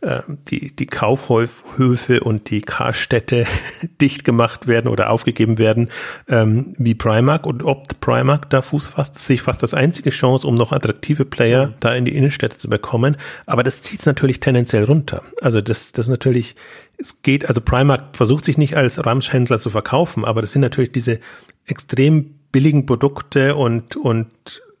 äh, 0.00 0.22
die, 0.48 0.74
die 0.74 0.86
Kaufhöfe 0.86 2.20
und 2.20 2.48
die 2.50 2.62
Karstädte 2.62 3.44
dicht 4.00 4.24
gemacht 4.24 4.66
werden 4.66 4.88
oder 4.88 5.10
aufgegeben 5.10 5.58
werden, 5.58 5.88
ähm, 6.28 6.74
wie 6.78 6.94
Primark 6.94 7.44
und 7.44 7.62
ob 7.64 8.00
Primark 8.00 8.48
da 8.50 8.62
Fuß 8.62 8.88
fasst, 8.88 9.18
sehe 9.18 9.34
ich 9.34 9.42
fast 9.42 9.62
das 9.62 9.74
einzige 9.74 10.10
Chance, 10.10 10.46
um 10.46 10.54
noch 10.54 10.72
attraktive 10.72 11.24
Player 11.24 11.74
da 11.80 11.94
in 11.94 12.04
die 12.04 12.16
Innenstädte 12.16 12.56
zu 12.56 12.70
bekommen. 12.70 13.16
Aber 13.46 13.62
das 13.62 13.82
zieht 13.82 14.00
es 14.00 14.06
natürlich 14.06 14.40
tendenziell 14.40 14.84
runter. 14.84 15.22
Also 15.42 15.60
das, 15.60 15.92
das 15.92 16.08
natürlich, 16.08 16.54
es 16.98 17.22
geht, 17.22 17.46
also 17.46 17.60
Primark 17.60 18.16
versucht 18.16 18.44
sich 18.44 18.58
nicht 18.58 18.76
als 18.76 19.04
Ramschhändler 19.04 19.58
zu 19.58 19.70
verkaufen, 19.70 20.24
aber 20.24 20.40
das 20.40 20.52
sind 20.52 20.62
natürlich 20.62 20.92
diese 20.92 21.20
extrem 21.66 22.34
billigen 22.50 22.86
Produkte 22.86 23.54
und, 23.54 23.96
und 23.96 24.28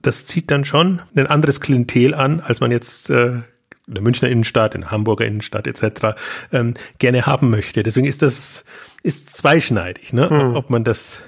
das 0.02 0.26
zieht 0.26 0.50
dann 0.50 0.64
schon 0.64 1.00
ein 1.14 1.26
anderes 1.26 1.60
Klientel 1.60 2.14
an, 2.14 2.40
als 2.40 2.60
man 2.60 2.70
jetzt 2.70 3.10
äh, 3.10 3.42
in 3.86 3.94
der 3.94 4.02
Münchner 4.02 4.28
Innenstadt, 4.28 4.74
in 4.74 4.82
der 4.82 4.90
Hamburger 4.90 5.24
Innenstadt 5.24 5.66
etc. 5.66 6.18
Ähm, 6.52 6.74
gerne 6.98 7.26
haben 7.26 7.50
möchte. 7.50 7.82
Deswegen 7.82 8.06
ist 8.06 8.22
das 8.22 8.64
ist 9.02 9.36
zweischneidig, 9.36 10.12
ne? 10.12 10.28
Mhm. 10.30 10.56
ob 10.56 10.70
man 10.70 10.84
das 10.84 11.18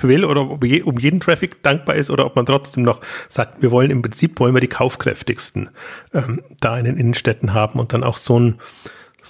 will 0.00 0.24
oder 0.24 0.48
ob 0.48 0.64
je, 0.64 0.82
um 0.82 0.96
jeden 0.98 1.18
Traffic 1.18 1.60
dankbar 1.62 1.96
ist 1.96 2.08
oder 2.08 2.24
ob 2.24 2.36
man 2.36 2.46
trotzdem 2.46 2.84
noch 2.84 3.00
sagt, 3.28 3.62
wir 3.62 3.72
wollen 3.72 3.90
im 3.90 4.00
Prinzip 4.00 4.38
wollen 4.38 4.54
wir 4.54 4.60
die 4.60 4.68
kaufkräftigsten 4.68 5.70
ähm, 6.14 6.42
da 6.60 6.78
in 6.78 6.84
den 6.84 6.96
Innenstädten 6.96 7.52
haben 7.52 7.80
und 7.80 7.92
dann 7.92 8.04
auch 8.04 8.16
so 8.16 8.38
ein 8.38 8.60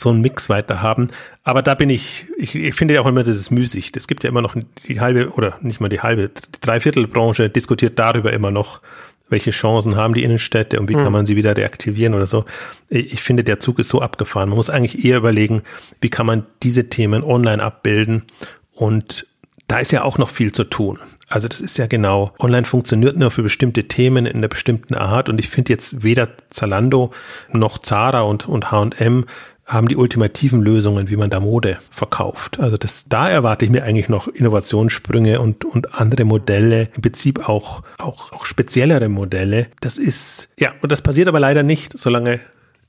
so 0.00 0.10
einen 0.10 0.20
Mix 0.20 0.48
weiter 0.48 0.82
haben. 0.82 1.10
Aber 1.44 1.62
da 1.62 1.74
bin 1.74 1.90
ich, 1.90 2.26
ich, 2.36 2.54
ich 2.54 2.74
finde 2.74 2.94
ja 2.94 3.00
auch 3.00 3.06
immer, 3.06 3.22
das 3.22 3.36
ist 3.36 3.50
müßig. 3.50 3.92
Es 3.94 4.06
gibt 4.06 4.24
ja 4.24 4.30
immer 4.30 4.42
noch 4.42 4.54
die 4.86 5.00
halbe, 5.00 5.30
oder 5.30 5.58
nicht 5.60 5.80
mal 5.80 5.88
die 5.88 6.00
halbe, 6.00 6.28
die 6.28 6.60
Dreiviertelbranche 6.60 7.50
diskutiert 7.50 7.98
darüber 7.98 8.32
immer 8.32 8.50
noch, 8.50 8.80
welche 9.28 9.50
Chancen 9.50 9.96
haben 9.96 10.14
die 10.14 10.22
Innenstädte 10.22 10.80
und 10.80 10.88
wie 10.88 10.96
mhm. 10.96 11.04
kann 11.04 11.12
man 11.12 11.26
sie 11.26 11.36
wieder 11.36 11.56
reaktivieren 11.56 12.14
oder 12.14 12.26
so. 12.26 12.44
Ich 12.88 13.22
finde, 13.22 13.44
der 13.44 13.60
Zug 13.60 13.78
ist 13.78 13.88
so 13.88 14.00
abgefahren. 14.00 14.48
Man 14.48 14.56
muss 14.56 14.70
eigentlich 14.70 15.04
eher 15.04 15.18
überlegen, 15.18 15.62
wie 16.00 16.08
kann 16.08 16.26
man 16.26 16.46
diese 16.62 16.88
Themen 16.88 17.22
online 17.22 17.62
abbilden 17.62 18.24
und 18.72 19.26
da 19.66 19.78
ist 19.78 19.92
ja 19.92 20.02
auch 20.02 20.16
noch 20.16 20.30
viel 20.30 20.52
zu 20.52 20.64
tun. 20.64 20.98
Also 21.28 21.46
das 21.46 21.60
ist 21.60 21.76
ja 21.76 21.86
genau, 21.86 22.32
online 22.38 22.64
funktioniert 22.64 23.16
nur 23.18 23.30
für 23.30 23.42
bestimmte 23.42 23.86
Themen 23.86 24.24
in 24.24 24.38
einer 24.38 24.48
bestimmten 24.48 24.94
Art 24.94 25.28
und 25.28 25.38
ich 25.38 25.50
finde 25.50 25.74
jetzt 25.74 26.02
weder 26.02 26.30
Zalando 26.48 27.12
noch 27.52 27.76
Zara 27.76 28.22
und, 28.22 28.48
und 28.48 28.70
H&M 28.70 29.26
haben 29.68 29.86
die 29.86 29.96
ultimativen 29.96 30.62
Lösungen, 30.62 31.10
wie 31.10 31.16
man 31.16 31.28
da 31.28 31.40
Mode 31.40 31.76
verkauft. 31.90 32.58
Also 32.58 32.78
das, 32.78 33.04
da 33.08 33.28
erwarte 33.28 33.66
ich 33.66 33.70
mir 33.70 33.84
eigentlich 33.84 34.08
noch 34.08 34.26
Innovationssprünge 34.26 35.40
und, 35.40 35.64
und 35.66 35.94
andere 35.94 36.24
Modelle, 36.24 36.88
im 36.96 37.02
Prinzip 37.02 37.48
auch, 37.48 37.82
auch, 37.98 38.32
auch 38.32 38.46
speziellere 38.46 39.10
Modelle. 39.10 39.68
Das 39.80 39.98
ist, 39.98 40.48
ja, 40.58 40.72
und 40.80 40.90
das 40.90 41.02
passiert 41.02 41.28
aber 41.28 41.38
leider 41.38 41.62
nicht, 41.62 41.96
solange 41.98 42.40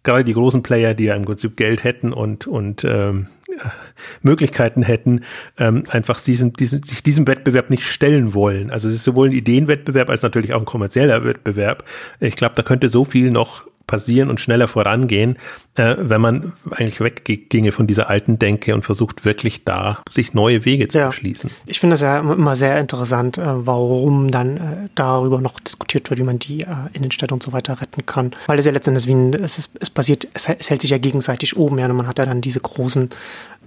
gerade 0.04 0.24
die 0.24 0.34
großen 0.34 0.64
Player, 0.64 0.94
die 0.94 1.04
ja 1.06 1.16
im 1.16 1.26
Prinzip 1.26 1.58
Geld 1.58 1.84
hätten 1.84 2.14
und, 2.14 2.48
und 2.48 2.86
ähm, 2.86 3.28
Möglichkeiten 4.22 4.84
hätten, 4.84 5.22
ähm, 5.58 5.84
einfach 5.90 6.22
diesen, 6.22 6.54
diesen, 6.54 6.84
sich 6.84 7.04
diesem 7.04 7.28
Wettbewerb 7.28 7.70
nicht 7.70 7.84
stellen 7.84 8.34
wollen. 8.34 8.72
Also 8.72 8.88
es 8.88 8.96
ist 8.96 9.04
sowohl 9.04 9.30
ein 9.30 9.34
Ideenwettbewerb 9.34 10.10
als 10.10 10.22
natürlich 10.22 10.54
auch 10.54 10.60
ein 10.60 10.66
kommerzieller 10.66 11.26
Wettbewerb. 11.26 11.84
Ich 12.22 12.38
glaube, 12.38 12.56
da 12.56 12.64
könnte 12.64 12.88
so 12.88 13.04
viel 13.04 13.32
noch 13.32 13.69
passieren 13.90 14.30
und 14.30 14.40
schneller 14.40 14.68
vorangehen, 14.68 15.38
äh, 15.76 15.96
wenn 15.98 16.22
man 16.22 16.54
eigentlich 16.70 17.02
wegginge 17.02 17.72
von 17.72 17.88
dieser 17.88 18.08
alten 18.10 18.38
Denke 18.38 18.76
und 18.76 18.86
versucht 18.86 19.26
wirklich 19.26 19.66
da 19.66 20.04
sich 20.08 20.34
neue 20.34 20.64
Wege 20.64 20.88
zu 20.88 21.00
ja. 21.00 21.06
erschließen. 21.06 21.50
Ich 21.66 21.80
finde 21.80 21.96
es 21.96 22.02
ja 22.02 22.20
immer 22.20 22.56
sehr 22.56 22.80
interessant, 22.80 23.40
äh, 23.40 23.44
warum 23.46 24.30
dann 24.30 24.58
äh, 24.58 24.62
darüber 24.94 25.42
noch 25.42 25.60
diskutiert 25.60 26.10
wird, 26.10 26.20
wie 26.20 26.24
man 26.24 26.38
die 26.38 26.62
äh, 26.62 26.68
Innenstädte 26.94 27.34
und 27.34 27.42
so 27.42 27.52
weiter 27.52 27.82
retten 27.82 28.06
kann. 28.06 28.32
Weil 28.46 28.60
es 28.60 28.66
ja 28.66 28.72
letztendlich 28.72 29.08
wie 29.08 29.14
ein, 29.14 29.34
es, 29.34 29.58
ist, 29.58 29.72
es 29.80 29.90
passiert, 29.90 30.28
es, 30.34 30.48
es 30.48 30.70
hält 30.70 30.82
sich 30.82 30.92
ja 30.92 31.00
gegenseitig 31.00 31.58
oben, 31.58 31.80
ja, 31.80 31.88
und 31.88 31.98
man 31.98 32.08
hat 32.08 32.20
ja 32.20 32.26
dann 32.26 32.42
diese 32.42 32.60
großen 32.60 33.10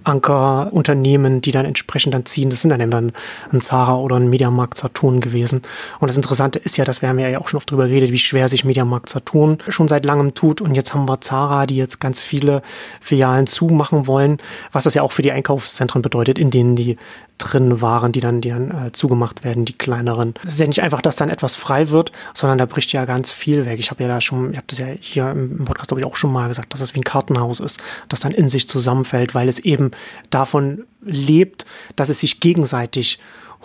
Ankerunternehmen, 0.03 1.41
die 1.41 1.51
dann 1.51 1.65
entsprechend 1.65 2.13
dann 2.13 2.25
ziehen. 2.25 2.49
Das 2.49 2.61
sind 2.61 2.69
dann 2.69 2.81
eben 2.81 2.91
dann 2.91 3.11
ein 3.51 3.61
Zara 3.61 3.95
oder 3.95 4.15
ein 4.15 4.29
Mediamarkt 4.29 4.77
Saturn 4.77 5.21
gewesen. 5.21 5.61
Und 5.99 6.07
das 6.07 6.17
Interessante 6.17 6.59
ist 6.59 6.77
ja, 6.77 6.85
dass 6.85 7.01
wir 7.01 7.09
haben 7.09 7.19
ja 7.19 7.39
auch 7.39 7.47
schon 7.47 7.57
oft 7.57 7.69
drüber 7.69 7.87
geredet, 7.87 8.11
wie 8.11 8.17
schwer 8.17 8.49
sich 8.49 8.65
Mediamarkt 8.65 9.09
Saturn 9.09 9.57
schon 9.67 9.87
seit 9.87 10.05
langem 10.05 10.33
tut. 10.33 10.61
Und 10.61 10.75
jetzt 10.75 10.93
haben 10.93 11.07
wir 11.07 11.21
Zara, 11.21 11.65
die 11.65 11.77
jetzt 11.77 11.99
ganz 11.99 12.21
viele 12.21 12.61
Filialen 13.01 13.47
zumachen 13.47 14.07
wollen, 14.07 14.37
was 14.71 14.83
das 14.83 14.93
ja 14.93 15.01
auch 15.01 15.11
für 15.11 15.21
die 15.21 15.31
Einkaufszentren 15.31 16.01
bedeutet, 16.01 16.37
in 16.37 16.49
denen 16.49 16.75
die 16.75 16.97
drin 17.37 17.81
waren, 17.81 18.11
die 18.11 18.19
dann, 18.19 18.41
die 18.41 18.49
dann 18.49 18.71
äh, 18.71 18.91
zugemacht 18.91 19.43
werden, 19.43 19.65
die 19.65 19.73
kleineren. 19.73 20.33
Es 20.43 20.51
ist 20.51 20.59
ja 20.59 20.67
nicht 20.67 20.81
einfach, 20.81 21.01
dass 21.01 21.15
dann 21.15 21.29
etwas 21.29 21.55
frei 21.55 21.89
wird, 21.89 22.11
sondern 22.33 22.57
da 22.57 22.65
bricht 22.65 22.93
ja 22.93 23.05
ganz 23.05 23.31
viel 23.31 23.65
weg. 23.65 23.79
Ich 23.79 23.91
habe 23.91 24.03
ja 24.03 24.09
da 24.09 24.21
schon, 24.21 24.51
ich 24.51 24.57
habe 24.57 24.67
das 24.67 24.79
ja 24.79 24.87
hier 24.99 25.31
im 25.31 25.65
Podcast, 25.65 25.89
glaube 25.89 26.01
ich, 26.01 26.05
auch 26.05 26.15
schon 26.15 26.31
mal 26.31 26.47
gesagt, 26.47 26.73
dass 26.73 26.79
das 26.79 26.95
wie 26.95 26.99
ein 26.99 27.03
Kartenhaus 27.03 27.59
ist, 27.59 27.81
das 28.09 28.21
dann 28.21 28.31
in 28.31 28.49
sich 28.49 28.67
zusammenfällt, 28.67 29.35
weil 29.35 29.49
es 29.49 29.59
eben 29.59 29.91
davon 30.29 30.85
lebt, 31.01 31.65
dass 31.95 32.09
es 32.09 32.19
sich 32.19 32.39
gegenseitig 32.39 33.19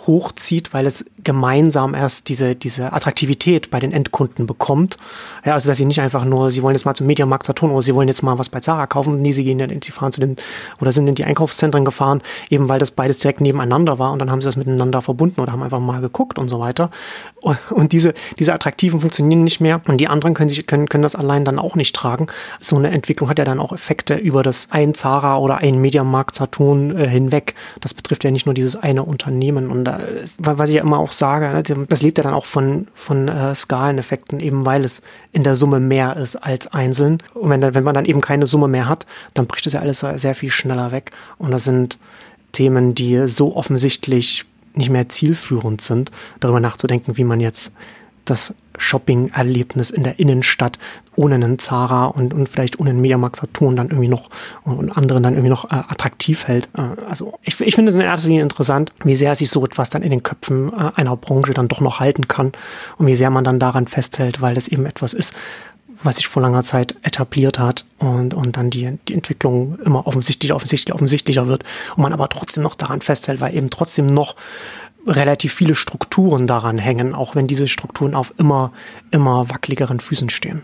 hochzieht, 0.09 0.73
weil 0.73 0.87
es 0.87 1.05
gemeinsam 1.23 1.93
erst 1.93 2.29
diese, 2.29 2.55
diese 2.55 2.91
Attraktivität 2.91 3.69
bei 3.69 3.79
den 3.79 3.91
Endkunden 3.91 4.47
bekommt. 4.47 4.97
Ja, 5.45 5.53
also 5.53 5.69
dass 5.69 5.77
sie 5.77 5.85
nicht 5.85 6.01
einfach 6.01 6.25
nur, 6.25 6.49
sie 6.49 6.63
wollen 6.63 6.75
jetzt 6.75 6.85
mal 6.85 6.95
zum 6.95 7.07
Mediamarkt 7.07 7.45
Saturn 7.45 7.71
oder 7.71 7.83
sie 7.83 7.93
wollen 7.93 8.07
jetzt 8.07 8.23
mal 8.23 8.39
was 8.39 8.49
bei 8.49 8.59
Zara 8.59 8.87
kaufen. 8.87 9.21
Nee, 9.21 9.31
sie 9.31 9.43
gehen 9.43 9.59
dann, 9.59 9.69
sie 9.81 9.91
fahren 9.91 10.11
zu 10.11 10.19
den, 10.19 10.35
oder 10.81 10.91
sind 10.91 11.07
in 11.07 11.15
die 11.15 11.25
Einkaufszentren 11.25 11.85
gefahren, 11.85 12.21
eben 12.49 12.67
weil 12.69 12.79
das 12.79 12.91
beides 12.91 13.17
direkt 13.17 13.41
nebeneinander 13.41 13.99
war 13.99 14.11
und 14.11 14.19
dann 14.19 14.31
haben 14.31 14.41
sie 14.41 14.45
das 14.45 14.55
miteinander 14.55 15.01
verbunden 15.01 15.41
oder 15.41 15.51
haben 15.51 15.61
einfach 15.61 15.79
mal 15.79 16.01
geguckt 16.01 16.39
und 16.39 16.49
so 16.49 16.59
weiter. 16.59 16.89
Und, 17.69 17.93
diese, 17.93 18.13
diese 18.37 18.53
Attraktiven 18.53 18.99
funktionieren 18.99 19.43
nicht 19.43 19.61
mehr 19.61 19.81
und 19.87 19.97
die 19.97 20.07
anderen 20.07 20.33
können 20.33 20.49
sich, 20.49 20.65
können, 20.65 20.89
können 20.89 21.03
das 21.03 21.15
allein 21.15 21.45
dann 21.45 21.59
auch 21.59 21.75
nicht 21.75 21.95
tragen. 21.95 22.27
So 22.59 22.75
eine 22.75 22.89
Entwicklung 22.89 23.29
hat 23.29 23.39
ja 23.39 23.45
dann 23.45 23.59
auch 23.59 23.71
Effekte 23.71 24.15
über 24.15 24.43
das 24.43 24.67
ein 24.71 24.93
Zara 24.93 25.37
oder 25.37 25.57
ein 25.57 25.79
Mediamarkt 25.79 26.35
Saturn 26.35 26.97
äh, 26.97 27.07
hinweg. 27.07 27.55
Das 27.79 27.93
betrifft 27.93 28.23
ja 28.23 28.31
nicht 28.31 28.45
nur 28.45 28.55
dieses 28.55 28.75
eine 28.75 29.03
Unternehmen 29.03 29.69
und 29.69 29.85
da, 29.85 29.98
was 30.39 30.69
ich 30.69 30.75
ja 30.75 30.81
immer 30.81 30.99
auch 30.99 31.11
sage, 31.11 31.49
ne, 31.49 31.85
das 31.87 32.01
lebt 32.01 32.17
ja 32.17 32.23
dann 32.23 32.33
auch 32.33 32.45
von, 32.45 32.87
von 32.93 33.27
äh, 33.27 33.53
Skaleneffekten, 33.53 34.39
eben 34.39 34.65
weil 34.65 34.83
es 34.83 35.01
in 35.31 35.43
der 35.43 35.55
Summe 35.55 35.79
mehr 35.79 36.17
ist 36.17 36.35
als 36.35 36.67
einzeln. 36.67 37.19
Und 37.33 37.49
wenn, 37.49 37.61
wenn 37.61 37.83
man 37.83 37.93
dann 37.93 38.05
eben 38.05 38.21
keine 38.21 38.47
Summe 38.47 38.67
mehr 38.67 38.87
hat, 38.87 39.05
dann 39.33 39.47
bricht 39.47 39.67
es 39.67 39.73
ja 39.73 39.81
alles 39.81 39.99
sehr 39.99 40.35
viel 40.35 40.51
schneller 40.51 40.91
weg. 40.91 41.11
Und 41.37 41.51
das 41.51 41.63
sind 41.63 41.97
Themen, 42.51 42.95
die 42.95 43.27
so 43.27 43.55
offensichtlich 43.55 44.45
nicht 44.73 44.89
mehr 44.89 45.09
zielführend 45.09 45.81
sind, 45.81 46.11
darüber 46.39 46.59
nachzudenken, 46.59 47.17
wie 47.17 47.23
man 47.23 47.39
jetzt 47.39 47.73
das 48.25 48.53
Shopping-Erlebnis 48.79 49.89
in 49.89 50.03
der 50.03 50.19
Innenstadt 50.19 50.79
ohne 51.15 51.35
einen 51.35 51.59
Zara 51.59 52.05
und, 52.05 52.33
und 52.33 52.47
vielleicht 52.47 52.79
ohne 52.79 52.91
einen 52.91 53.01
Mediamarkt 53.01 53.35
Saturn 53.35 53.75
dann 53.75 53.89
irgendwie 53.89 54.07
noch 54.07 54.29
und 54.63 54.91
anderen 54.91 55.21
dann 55.21 55.33
irgendwie 55.33 55.49
noch 55.49 55.65
äh, 55.65 55.75
attraktiv 55.75 56.47
hält. 56.47 56.69
Äh, 56.77 57.01
also 57.09 57.37
ich, 57.43 57.59
ich 57.59 57.75
finde 57.75 57.89
es 57.89 57.95
in 57.95 58.01
erster 58.01 58.27
Linie 58.27 58.43
interessant, 58.43 58.91
wie 59.03 59.15
sehr 59.15 59.35
sich 59.35 59.49
so 59.49 59.63
etwas 59.65 59.89
dann 59.89 60.01
in 60.01 60.11
den 60.11 60.23
Köpfen 60.23 60.71
äh, 60.73 60.91
einer 60.95 61.15
Branche 61.17 61.53
dann 61.53 61.67
doch 61.67 61.81
noch 61.81 61.99
halten 61.99 62.27
kann 62.27 62.53
und 62.97 63.07
wie 63.07 63.15
sehr 63.15 63.29
man 63.29 63.43
dann 63.43 63.59
daran 63.59 63.87
festhält, 63.87 64.41
weil 64.41 64.55
das 64.55 64.67
eben 64.67 64.85
etwas 64.85 65.13
ist, 65.13 65.33
was 66.03 66.17
sich 66.17 66.27
vor 66.27 66.41
langer 66.41 66.63
Zeit 66.63 66.95
etabliert 67.01 67.59
hat 67.59 67.85
und, 67.97 68.33
und 68.33 68.55
dann 68.57 68.69
die, 68.69 68.97
die 69.07 69.13
Entwicklung 69.13 69.77
immer 69.83 70.07
offensichtlicher, 70.07 70.55
offensichtlicher, 70.55 70.95
offensichtlicher 70.95 71.47
wird 71.47 71.63
und 71.95 72.03
man 72.03 72.13
aber 72.13 72.29
trotzdem 72.29 72.63
noch 72.63 72.75
daran 72.75 73.01
festhält, 73.01 73.41
weil 73.41 73.55
eben 73.55 73.69
trotzdem 73.69 74.05
noch 74.05 74.35
relativ 75.05 75.53
viele 75.53 75.75
Strukturen 75.75 76.47
daran 76.47 76.77
hängen, 76.77 77.15
auch 77.15 77.35
wenn 77.35 77.47
diese 77.47 77.67
Strukturen 77.67 78.15
auf 78.15 78.33
immer, 78.37 78.71
immer 79.11 79.49
wackeligeren 79.49 79.99
Füßen 79.99 80.29
stehen. 80.29 80.63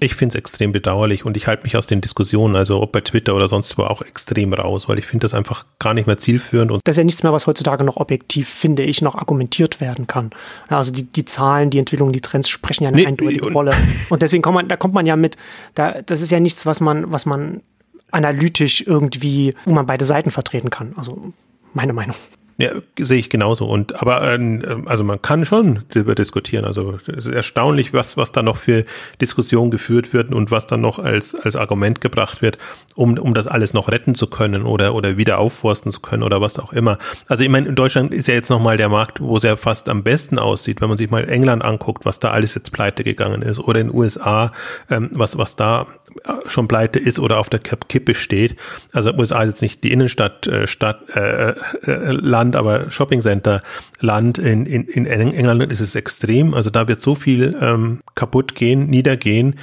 Ich 0.00 0.14
finde 0.14 0.34
es 0.34 0.38
extrem 0.38 0.70
bedauerlich 0.70 1.24
und 1.24 1.36
ich 1.36 1.46
halte 1.46 1.64
mich 1.64 1.76
aus 1.76 1.86
den 1.86 2.00
Diskussionen, 2.00 2.54
also 2.54 2.80
ob 2.80 2.92
bei 2.92 3.00
Twitter 3.00 3.34
oder 3.34 3.48
sonst 3.48 3.78
wo, 3.78 3.82
auch 3.82 4.02
extrem 4.02 4.52
raus, 4.52 4.88
weil 4.88 4.98
ich 4.98 5.06
finde 5.06 5.24
das 5.24 5.34
einfach 5.34 5.64
gar 5.78 5.94
nicht 5.94 6.06
mehr 6.06 6.18
zielführend. 6.18 6.70
Und 6.70 6.80
das 6.84 6.94
ist 6.94 6.98
ja 6.98 7.04
nichts 7.04 7.22
mehr, 7.22 7.32
was 7.32 7.46
heutzutage 7.46 7.82
noch 7.82 7.96
objektiv, 7.96 8.48
finde 8.48 8.84
ich, 8.84 9.02
noch 9.02 9.16
argumentiert 9.16 9.80
werden 9.80 10.06
kann. 10.06 10.30
Also 10.68 10.92
die, 10.92 11.04
die 11.04 11.24
Zahlen, 11.24 11.70
die 11.70 11.78
Entwicklung, 11.78 12.12
die 12.12 12.20
Trends 12.20 12.48
sprechen 12.48 12.84
ja 12.84 12.88
eine 12.90 12.98
nee, 12.98 13.06
eindeutige 13.06 13.46
und 13.46 13.54
Rolle. 13.54 13.72
Und 14.10 14.22
deswegen 14.22 14.42
kommt 14.42 14.54
man, 14.54 14.68
da 14.68 14.76
kommt 14.76 14.94
man 14.94 15.06
ja 15.06 15.16
mit, 15.16 15.36
da, 15.74 16.00
das 16.02 16.20
ist 16.20 16.30
ja 16.30 16.38
nichts, 16.38 16.64
was 16.64 16.80
man, 16.80 17.10
was 17.10 17.26
man 17.26 17.62
analytisch 18.10 18.84
irgendwie, 18.86 19.54
wo 19.64 19.72
man 19.72 19.86
beide 19.86 20.04
Seiten 20.04 20.30
vertreten 20.30 20.70
kann. 20.70 20.92
Also 20.96 21.32
meine 21.74 21.92
Meinung. 21.92 22.14
Ja, 22.60 22.72
sehe 22.98 23.20
ich 23.20 23.30
genauso. 23.30 23.66
Und 23.66 24.02
aber 24.02 24.20
äh, 24.36 24.76
also 24.86 25.04
man 25.04 25.22
kann 25.22 25.44
schon 25.44 25.84
darüber 25.90 26.16
diskutieren. 26.16 26.64
Also 26.64 26.98
es 27.06 27.24
ist 27.24 27.32
erstaunlich, 27.32 27.92
was 27.92 28.16
was 28.16 28.32
da 28.32 28.42
noch 28.42 28.56
für 28.56 28.84
Diskussionen 29.20 29.70
geführt 29.70 30.12
wird 30.12 30.34
und 30.34 30.50
was 30.50 30.66
dann 30.66 30.80
noch 30.80 30.98
als 30.98 31.36
als 31.36 31.54
Argument 31.54 32.00
gebracht 32.00 32.42
wird, 32.42 32.58
um 32.96 33.16
um 33.16 33.32
das 33.32 33.46
alles 33.46 33.74
noch 33.74 33.88
retten 33.88 34.16
zu 34.16 34.26
können 34.26 34.64
oder 34.64 34.96
oder 34.96 35.16
wieder 35.16 35.38
aufforsten 35.38 35.92
zu 35.92 36.00
können 36.00 36.24
oder 36.24 36.40
was 36.40 36.58
auch 36.58 36.72
immer. 36.72 36.98
Also 37.28 37.44
ich 37.44 37.48
meine, 37.48 37.68
in 37.68 37.76
Deutschland 37.76 38.12
ist 38.12 38.26
ja 38.26 38.34
jetzt 38.34 38.50
noch 38.50 38.60
mal 38.60 38.76
der 38.76 38.88
Markt, 38.88 39.20
wo 39.20 39.36
es 39.36 39.44
ja 39.44 39.54
fast 39.54 39.88
am 39.88 40.02
besten 40.02 40.40
aussieht, 40.40 40.80
wenn 40.80 40.88
man 40.88 40.98
sich 40.98 41.10
mal 41.10 41.28
England 41.28 41.64
anguckt, 41.64 42.04
was 42.04 42.18
da 42.18 42.32
alles 42.32 42.56
jetzt 42.56 42.72
pleite 42.72 43.04
gegangen 43.04 43.42
ist 43.42 43.60
oder 43.60 43.78
in 43.78 43.86
den 43.86 43.96
USA, 43.96 44.50
ähm, 44.90 45.10
was 45.12 45.38
was 45.38 45.54
da 45.54 45.86
schon 46.46 46.68
pleite 46.68 46.98
ist 46.98 47.18
oder 47.18 47.38
auf 47.38 47.48
der 47.48 47.60
Kippe 47.60 48.14
steht. 48.14 48.56
Also 48.92 49.12
USA 49.12 49.42
ist 49.42 49.50
jetzt 49.50 49.62
nicht 49.62 49.84
die 49.84 49.92
Innenstadt, 49.92 50.46
äh, 50.46 50.66
Stadt, 50.66 51.08
äh, 51.14 51.50
äh, 51.50 52.12
Land, 52.12 52.47
aber 52.56 52.90
Shoppingcenter 52.90 53.62
Land. 54.00 54.38
In, 54.38 54.66
in, 54.66 54.86
in 54.86 55.06
England 55.06 55.72
ist 55.72 55.80
es 55.80 55.94
extrem. 55.94 56.54
Also 56.54 56.70
da 56.70 56.88
wird 56.88 57.00
so 57.00 57.14
viel 57.14 57.56
ähm, 57.60 58.00
kaputt 58.14 58.54
gehen, 58.54 58.86
niedergehen. 58.86 59.56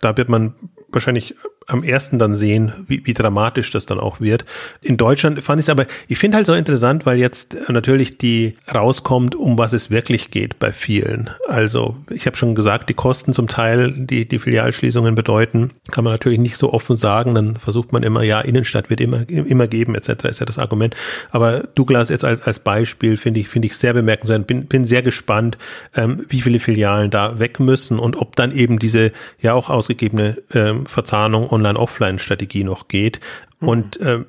Da 0.00 0.16
wird 0.16 0.28
man 0.28 0.54
wahrscheinlich 0.90 1.34
am 1.66 1.82
ersten 1.82 2.18
dann 2.18 2.34
sehen, 2.34 2.72
wie, 2.86 3.06
wie 3.06 3.14
dramatisch 3.14 3.70
das 3.70 3.86
dann 3.86 4.00
auch 4.00 4.20
wird. 4.20 4.44
In 4.80 4.96
Deutschland 4.96 5.42
fand 5.42 5.60
ich 5.60 5.66
es 5.66 5.70
aber, 5.70 5.86
ich 6.08 6.18
finde 6.18 6.36
halt 6.36 6.46
so 6.46 6.54
interessant, 6.54 7.06
weil 7.06 7.18
jetzt 7.18 7.56
natürlich 7.68 8.18
die 8.18 8.56
rauskommt, 8.72 9.34
um 9.34 9.58
was 9.58 9.72
es 9.72 9.90
wirklich 9.90 10.30
geht 10.30 10.58
bei 10.58 10.72
vielen. 10.72 11.30
Also 11.48 11.96
ich 12.10 12.26
habe 12.26 12.36
schon 12.36 12.54
gesagt, 12.54 12.88
die 12.88 12.94
Kosten 12.94 13.32
zum 13.32 13.48
Teil, 13.48 13.92
die 13.92 14.26
die 14.26 14.38
Filialschließungen 14.38 15.14
bedeuten, 15.14 15.72
kann 15.90 16.04
man 16.04 16.12
natürlich 16.12 16.38
nicht 16.38 16.56
so 16.56 16.72
offen 16.72 16.96
sagen. 16.96 17.34
Dann 17.34 17.56
versucht 17.56 17.92
man 17.92 18.02
immer, 18.02 18.22
ja, 18.22 18.40
Innenstadt 18.40 18.90
wird 18.90 19.00
immer 19.00 19.28
immer 19.28 19.66
geben, 19.66 19.94
etc. 19.94 20.24
ist 20.24 20.40
ja 20.40 20.46
das 20.46 20.58
Argument. 20.58 20.94
Aber 21.30 21.60
Douglas 21.74 22.08
jetzt 22.08 22.24
als 22.24 22.42
als 22.42 22.58
Beispiel 22.58 23.16
finde 23.16 23.40
ich 23.40 23.48
finde 23.48 23.66
ich 23.66 23.76
sehr 23.76 23.92
bemerkenswert. 23.92 24.46
Bin 24.46 24.66
bin 24.66 24.84
sehr 24.84 25.02
gespannt, 25.02 25.58
ähm, 25.94 26.24
wie 26.28 26.40
viele 26.40 26.60
Filialen 26.60 27.10
da 27.10 27.38
weg 27.38 27.60
müssen 27.60 27.98
und 27.98 28.16
ob 28.16 28.36
dann 28.36 28.52
eben 28.52 28.78
diese 28.78 29.12
ja 29.40 29.54
auch 29.54 29.70
ausgegebene 29.70 30.38
ähm, 30.54 30.86
Verzahnung 30.86 31.48
Online-Offline-Strategie 31.52 32.64
noch 32.64 32.88
geht. 32.88 33.20
Mhm. 33.60 33.68
Und 33.68 34.00
äh, 34.00 34.20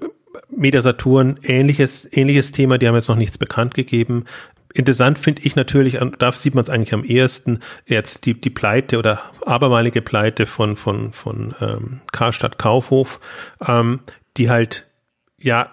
Media 0.50 0.82
Saturn, 0.82 1.40
ähnliches, 1.44 2.08
ähnliches 2.12 2.52
Thema, 2.52 2.78
die 2.78 2.88
haben 2.88 2.96
jetzt 2.96 3.08
noch 3.08 3.16
nichts 3.16 3.38
bekannt 3.38 3.74
gegeben. 3.74 4.26
Interessant 4.74 5.20
finde 5.20 5.44
ich 5.44 5.56
natürlich, 5.56 6.00
da 6.18 6.32
sieht 6.32 6.56
man 6.56 6.64
es 6.64 6.70
eigentlich 6.70 6.94
am 6.94 7.04
ehesten, 7.04 7.60
jetzt 7.86 8.26
die, 8.26 8.40
die 8.40 8.50
Pleite 8.50 8.98
oder 8.98 9.22
abermalige 9.46 10.02
Pleite 10.02 10.48
von, 10.48 10.78
von, 10.78 11.14
von 11.14 11.54
ähm, 11.62 12.02
Karstadt 12.12 12.58
Kaufhof, 12.58 13.20
ähm, 13.68 14.00
die 14.38 14.50
halt 14.50 14.88
ja 15.40 15.70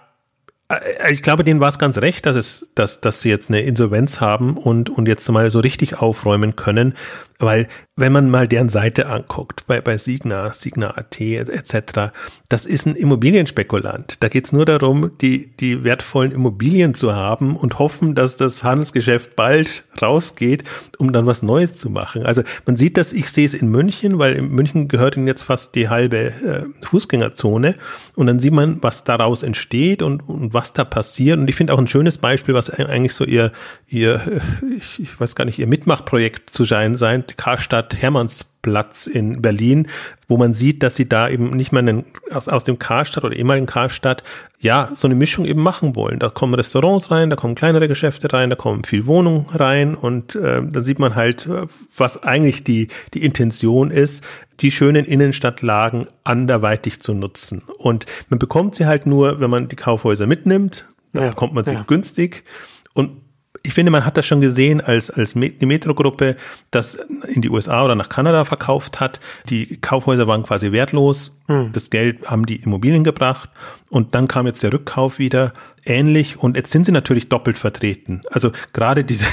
äh, 0.69 1.13
ich 1.13 1.23
glaube, 1.23 1.45
denen 1.45 1.61
war 1.61 1.71
es 1.71 1.79
ganz 1.79 1.99
recht, 1.99 2.27
dass 2.27 2.37
es, 2.37 2.73
dass, 2.75 3.01
dass 3.01 3.23
sie 3.23 3.31
jetzt 3.31 3.49
eine 3.49 3.63
Insolvenz 3.63 4.21
haben 4.21 4.57
und, 4.57 4.91
und 4.91 5.09
jetzt 5.09 5.29
mal 5.31 5.51
so 5.51 5.61
richtig 5.61 5.99
aufräumen 5.99 6.57
können, 6.57 6.95
weil 7.41 7.69
wenn 7.97 8.13
man 8.13 8.31
mal 8.31 8.49
deren 8.49 8.71
Seite 8.71 9.07
anguckt, 9.09 9.67
bei, 9.67 9.81
bei 9.81 9.99
Signa, 9.99 10.53
Signa.at 10.53 11.21
etc., 11.21 12.13
das 12.49 12.67
ist 12.67 12.87
ein 12.87 12.97
Immobilienspekulant. 12.97 14.17
Da 14.21 14.29
geht's 14.29 14.53
nur 14.53 14.65
darum, 14.65 15.11
die, 15.21 15.55
die 15.59 15.85
wertvollen 15.85 16.33
Immobilien 16.33 16.95
zu 16.95 17.15
haben 17.15 17.57
und 17.57 17.79
hoffen, 17.79 18.15
dass 18.15 18.37
das 18.37 18.65
Handelsgeschäft 18.65 19.37
bald 19.37 19.85
rausgeht, 20.01 20.65
um 20.99 21.13
dann 21.13 21.27
was 21.27 21.43
Neues 21.43 21.77
zu 21.77 21.91
machen. 21.91 22.25
Also 22.25 22.43
man 22.65 22.77
sieht 22.77 22.97
das, 22.97 23.13
ich 23.13 23.31
sehe 23.31 23.45
es 23.45 23.55
in 23.55 23.71
München, 23.71 24.19
weil 24.19 24.35
in 24.35 24.49
München 24.51 24.89
gehört 24.89 25.17
ihnen 25.17 25.27
jetzt 25.27 25.43
fast 25.43 25.75
die 25.75 25.89
halbe 25.89 26.17
äh, 26.19 26.63
Fußgängerzone 26.87 27.75
und 28.15 28.27
dann 28.27 28.41
sieht 28.41 28.53
man, 28.53 28.83
was 28.83 29.05
daraus 29.05 29.43
entsteht 29.43 30.03
und, 30.03 30.27
und 30.29 30.55
was 30.55 30.73
da 30.73 30.85
passiert. 30.85 31.39
Und 31.39 31.49
ich 31.49 31.57
finde 31.57 31.75
auch 31.75 31.79
ein 31.79 31.87
schönes 31.87 32.19
Beispiel, 32.19 32.55
was 32.55 32.71
eigentlich 32.71 33.15
so 33.15 33.25
ihr, 33.25 33.53
ihr 33.89 34.41
ich, 34.77 35.01
ich 35.01 35.21
weiß 35.21 35.35
gar 35.35 35.45
nicht, 35.45 35.59
ihr 35.59 35.67
Mitmachprojekt 35.67 36.51
zu 36.51 36.65
sein 36.65 36.97
sein, 36.97 37.25
Karstadt 37.37 38.01
Hermannsplatz 38.01 39.07
in 39.07 39.43
Berlin, 39.43 39.89
wo 40.29 40.37
man 40.37 40.55
sieht, 40.55 40.83
dass 40.83 40.97
sie 40.97 41.09
da 41.09 41.29
eben 41.29 41.51
nicht 41.57 41.73
mehr 41.73 41.81
einen, 41.81 42.05
aus, 42.31 42.49
aus 42.49 42.65
dem 42.65 42.79
Karstadt 42.79 43.25
oder 43.25 43.37
ehemaligen 43.37 43.67
Karstadt, 43.67 44.23
ja, 44.59 44.91
so 44.95 45.09
eine 45.09 45.15
Mischung 45.15 45.45
eben 45.45 45.63
machen 45.63 45.97
wollen. 45.97 46.19
Da 46.19 46.29
kommen 46.29 46.55
Restaurants 46.55 47.11
rein, 47.11 47.31
da 47.31 47.37
kommen 47.37 47.55
kleinere 47.55 47.89
Geschäfte 47.89 48.33
rein, 48.33 48.51
da 48.51 48.57
kommen 48.57 48.85
viel 48.85 49.07
Wohnungen 49.07 49.47
rein 49.51 49.95
und 49.95 50.35
äh, 50.35 50.63
dann 50.63 50.85
sieht 50.85 50.99
man 50.99 51.15
halt, 51.15 51.49
was 51.97 52.23
eigentlich 52.23 52.65
die, 52.65 52.89
die 53.15 53.25
Intention 53.25 53.91
ist, 53.91 54.23
die 54.61 54.71
schönen 54.71 55.05
Innenstadtlagen 55.05 56.07
anderweitig 56.25 57.01
zu 57.01 57.15
nutzen. 57.15 57.63
Und 57.79 58.07
man 58.29 58.39
bekommt 58.39 58.75
sie 58.75 58.87
halt 58.87 59.07
nur, 59.07 59.41
wenn 59.41 59.51
man 59.51 59.69
die 59.69 59.77
Kaufhäuser 59.77 60.27
mitnimmt, 60.27 60.87
da 61.13 61.23
ja, 61.23 61.29
bekommt 61.31 61.55
man 61.55 61.65
sie 61.65 61.73
ja. 61.73 61.85
günstig. 61.87 62.45
Und 62.93 63.20
ich 63.63 63.75
finde, 63.75 63.91
man 63.91 64.07
hat 64.07 64.17
das 64.17 64.27
schon 64.27 64.41
gesehen, 64.41 64.81
als, 64.81 65.11
als 65.11 65.35
die 65.35 65.67
Metro-Gruppe 65.67 66.37
das 66.71 66.95
in 66.95 67.43
die 67.43 67.51
USA 67.51 67.85
oder 67.85 67.95
nach 67.95 68.09
Kanada 68.09 68.45
verkauft 68.45 69.01
hat. 69.01 69.21
Die 69.49 69.79
Kaufhäuser 69.81 70.27
waren 70.27 70.43
quasi 70.45 70.73
wertlos. 70.73 71.39
Hm. 71.47 71.71
Das 71.73 71.91
Geld 71.91 72.27
haben 72.31 72.47
die 72.47 72.57
Immobilien 72.57 73.05
gebracht. 73.05 73.51
Und 73.91 74.15
dann 74.15 74.29
kam 74.29 74.47
jetzt 74.47 74.63
der 74.63 74.73
Rückkauf 74.73 75.19
wieder 75.19 75.53
ähnlich. 75.85 76.39
Und 76.39 76.57
jetzt 76.57 76.71
sind 76.71 76.87
sie 76.87 76.93
natürlich 76.93 77.29
doppelt 77.29 77.59
vertreten. 77.59 78.23
Also 78.31 78.53
gerade 78.73 79.05
diese 79.05 79.27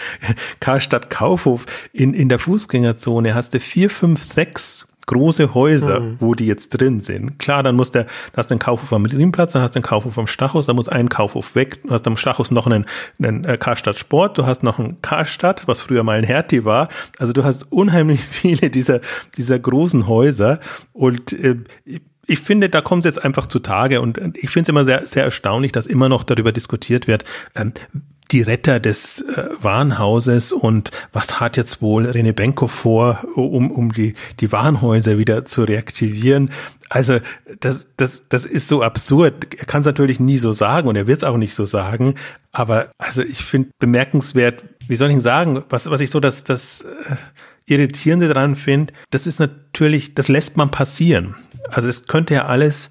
Karstadt 0.60 1.08
Kaufhof 1.08 1.64
in, 1.92 2.12
in 2.12 2.28
der 2.28 2.38
Fußgängerzone 2.38 3.34
hast 3.34 3.54
du 3.54 3.60
vier, 3.60 3.88
fünf, 3.88 4.22
sechs 4.22 4.89
große 5.06 5.54
Häuser, 5.54 6.00
mhm. 6.00 6.16
wo 6.18 6.34
die 6.34 6.46
jetzt 6.46 6.70
drin 6.70 7.00
sind. 7.00 7.38
Klar, 7.38 7.62
dann 7.62 7.76
muss 7.76 7.90
der, 7.90 8.04
da 8.04 8.38
hast 8.38 8.50
du 8.50 8.54
einen 8.54 8.60
Kaufhof 8.60 8.92
am 8.92 9.02
Marienplatz, 9.02 9.52
dann 9.52 9.62
hast 9.62 9.74
du 9.74 9.78
einen 9.78 9.84
Kaufhof 9.84 10.18
am 10.18 10.26
Stachus, 10.26 10.66
da 10.66 10.72
muss 10.72 10.88
ein 10.88 11.08
Kaufhof 11.08 11.54
weg, 11.54 11.82
du 11.82 11.90
hast 11.90 12.06
am 12.06 12.16
Stachus 12.16 12.50
noch 12.50 12.66
einen, 12.66 12.86
einen 13.20 13.44
äh, 13.44 13.56
Karstadt 13.56 13.98
Sport, 13.98 14.38
du 14.38 14.46
hast 14.46 14.62
noch 14.62 14.78
einen 14.78 15.02
Karstadt, 15.02 15.66
was 15.66 15.80
früher 15.80 16.02
mal 16.02 16.18
ein 16.18 16.24
Hertie 16.24 16.64
war. 16.64 16.88
Also 17.18 17.32
du 17.32 17.44
hast 17.44 17.70
unheimlich 17.72 18.20
viele 18.30 18.70
dieser, 18.70 19.00
dieser 19.36 19.58
großen 19.58 20.06
Häuser 20.06 20.60
und 20.92 21.32
äh, 21.32 21.56
ich 22.26 22.38
finde, 22.38 22.68
da 22.68 22.80
kommt 22.80 23.04
es 23.04 23.16
jetzt 23.16 23.24
einfach 23.24 23.46
zutage 23.46 24.00
und 24.00 24.18
ich 24.34 24.50
finde 24.50 24.62
es 24.62 24.68
immer 24.68 24.84
sehr, 24.84 25.04
sehr 25.06 25.24
erstaunlich, 25.24 25.72
dass 25.72 25.86
immer 25.86 26.08
noch 26.08 26.22
darüber 26.22 26.52
diskutiert 26.52 27.08
wird, 27.08 27.24
ähm, 27.56 27.72
die 28.32 28.42
Retter 28.42 28.80
des 28.80 29.20
äh, 29.20 29.48
Warenhauses 29.60 30.52
und 30.52 30.90
was 31.12 31.40
hat 31.40 31.56
jetzt 31.56 31.82
wohl 31.82 32.06
René 32.06 32.32
Benko 32.32 32.66
vor, 32.66 33.20
um, 33.34 33.70
um 33.70 33.92
die, 33.92 34.14
die 34.40 34.52
Warenhäuser 34.52 35.18
wieder 35.18 35.44
zu 35.44 35.64
reaktivieren. 35.64 36.50
Also 36.88 37.18
das, 37.60 37.88
das, 37.96 38.28
das 38.28 38.44
ist 38.44 38.68
so 38.68 38.82
absurd. 38.82 39.54
Er 39.58 39.66
kann 39.66 39.80
es 39.80 39.86
natürlich 39.86 40.20
nie 40.20 40.38
so 40.38 40.52
sagen 40.52 40.88
und 40.88 40.96
er 40.96 41.06
wird 41.06 41.18
es 41.18 41.24
auch 41.24 41.36
nicht 41.36 41.54
so 41.54 41.66
sagen. 41.66 42.14
Aber 42.52 42.90
also 42.98 43.22
ich 43.22 43.44
finde 43.44 43.70
bemerkenswert, 43.78 44.64
wie 44.86 44.96
soll 44.96 45.10
ich 45.10 45.20
sagen, 45.22 45.62
was, 45.68 45.90
was 45.90 46.00
ich 46.00 46.10
so 46.10 46.20
das, 46.20 46.44
das 46.44 46.82
äh, 46.82 47.16
Irritierende 47.66 48.28
daran 48.28 48.56
finde, 48.56 48.92
das 49.10 49.26
ist 49.26 49.38
natürlich, 49.38 50.14
das 50.14 50.28
lässt 50.28 50.56
man 50.56 50.70
passieren. 50.70 51.36
Also 51.68 51.88
es 51.88 52.06
könnte 52.06 52.34
ja 52.34 52.46
alles 52.46 52.90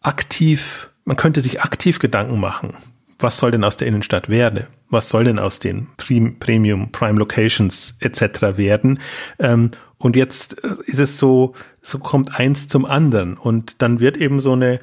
aktiv, 0.00 0.90
man 1.04 1.16
könnte 1.16 1.40
sich 1.40 1.62
aktiv 1.62 1.98
Gedanken 1.98 2.38
machen 2.38 2.76
was 3.22 3.38
soll 3.38 3.50
denn 3.50 3.64
aus 3.64 3.76
der 3.76 3.88
Innenstadt 3.88 4.28
werden? 4.28 4.66
Was 4.90 5.08
soll 5.08 5.24
denn 5.24 5.38
aus 5.38 5.60
den 5.60 5.88
Premium, 5.96 6.92
Prime 6.92 7.18
Locations 7.18 7.94
etc. 8.00 8.56
werden? 8.56 9.00
Ähm, 9.38 9.70
und 9.98 10.16
jetzt 10.16 10.64
äh, 10.64 10.68
ist 10.86 10.98
es 10.98 11.18
so, 11.18 11.54
so 11.80 11.98
kommt 11.98 12.38
eins 12.38 12.68
zum 12.68 12.84
anderen 12.84 13.36
und 13.36 13.82
dann 13.82 14.00
wird 14.00 14.16
eben 14.16 14.40
so 14.40 14.52
eine 14.52 14.80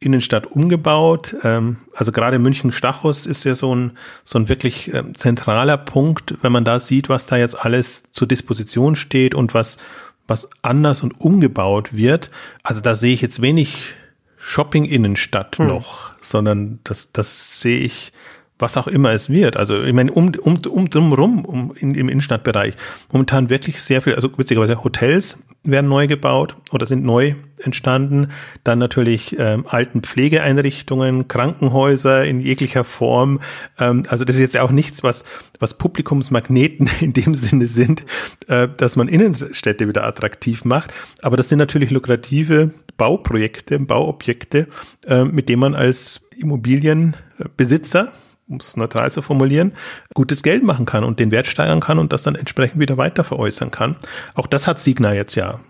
Innenstadt 0.00 0.46
umgebaut. 0.46 1.36
Ähm, 1.42 1.78
also 1.94 2.12
gerade 2.12 2.38
München-Stachus 2.38 3.26
ist 3.26 3.44
ja 3.44 3.54
so 3.54 3.74
ein, 3.74 3.92
so 4.24 4.38
ein 4.38 4.48
wirklich 4.48 4.92
ähm, 4.92 5.14
zentraler 5.14 5.76
Punkt, 5.76 6.34
wenn 6.42 6.52
man 6.52 6.64
da 6.64 6.80
sieht, 6.80 7.08
was 7.08 7.26
da 7.26 7.36
jetzt 7.36 7.64
alles 7.64 8.10
zur 8.10 8.28
Disposition 8.28 8.96
steht 8.96 9.34
und 9.34 9.54
was, 9.54 9.78
was 10.26 10.50
anders 10.62 11.02
und 11.02 11.20
umgebaut 11.20 11.94
wird. 11.94 12.30
Also 12.62 12.80
da 12.80 12.94
sehe 12.94 13.14
ich 13.14 13.22
jetzt 13.22 13.40
wenig 13.40 13.94
Shopping-Innenstadt 14.38 15.58
hm. 15.58 15.66
noch, 15.66 16.12
sondern 16.20 16.80
das, 16.84 17.12
das 17.12 17.60
sehe 17.60 17.80
ich, 17.80 18.12
was 18.58 18.76
auch 18.76 18.86
immer 18.86 19.10
es 19.10 19.28
wird. 19.28 19.56
Also 19.56 19.82
ich 19.82 19.92
meine, 19.92 20.12
um, 20.12 20.32
um, 20.40 20.58
um 20.68 20.90
drumherum, 20.90 21.44
um 21.44 21.74
in, 21.78 21.94
im 21.94 22.08
Innenstadtbereich, 22.08 22.74
momentan 23.12 23.50
wirklich 23.50 23.82
sehr 23.82 24.02
viel, 24.02 24.14
also 24.14 24.30
witzigerweise 24.36 24.82
Hotels 24.82 25.36
werden 25.64 25.88
neu 25.88 26.06
gebaut 26.06 26.56
oder 26.70 26.86
sind 26.86 27.04
neu 27.04 27.34
entstanden. 27.62 28.28
Dann 28.64 28.78
natürlich 28.78 29.36
ähm, 29.38 29.66
alten 29.68 30.02
Pflegeeinrichtungen, 30.02 31.28
Krankenhäuser 31.28 32.24
in 32.24 32.40
jeglicher 32.40 32.84
Form. 32.84 33.40
Ähm, 33.78 34.04
also 34.08 34.24
das 34.24 34.36
ist 34.36 34.42
jetzt 34.42 34.56
auch 34.58 34.70
nichts, 34.70 35.02
was, 35.02 35.24
was 35.58 35.74
Publikumsmagneten 35.74 36.88
in 37.00 37.12
dem 37.12 37.34
Sinne 37.34 37.66
sind, 37.66 38.04
äh, 38.48 38.68
dass 38.68 38.96
man 38.96 39.08
Innenstädte 39.08 39.88
wieder 39.88 40.04
attraktiv 40.04 40.64
macht. 40.64 40.92
Aber 41.22 41.36
das 41.36 41.48
sind 41.48 41.58
natürlich 41.58 41.90
lukrative 41.90 42.70
Bauprojekte, 42.96 43.78
Bauobjekte, 43.78 44.68
äh, 45.06 45.24
mit 45.24 45.48
denen 45.48 45.60
man 45.60 45.74
als 45.74 46.20
Immobilienbesitzer 46.38 48.12
um 48.48 48.58
es 48.58 48.76
neutral 48.76 49.10
zu 49.10 49.22
formulieren, 49.22 49.72
gutes 50.14 50.42
Geld 50.42 50.62
machen 50.62 50.86
kann 50.86 51.04
und 51.04 51.18
den 51.18 51.30
Wert 51.30 51.46
steigern 51.46 51.80
kann 51.80 51.98
und 51.98 52.12
das 52.12 52.22
dann 52.22 52.34
entsprechend 52.34 52.80
wieder 52.80 52.96
weiter 52.96 53.24
veräußern 53.24 53.70
kann. 53.70 53.96
Auch 54.34 54.46
das 54.46 54.66
hat 54.66 54.78
Signa 54.78 55.12
jetzt 55.14 55.34
ja 55.34 55.60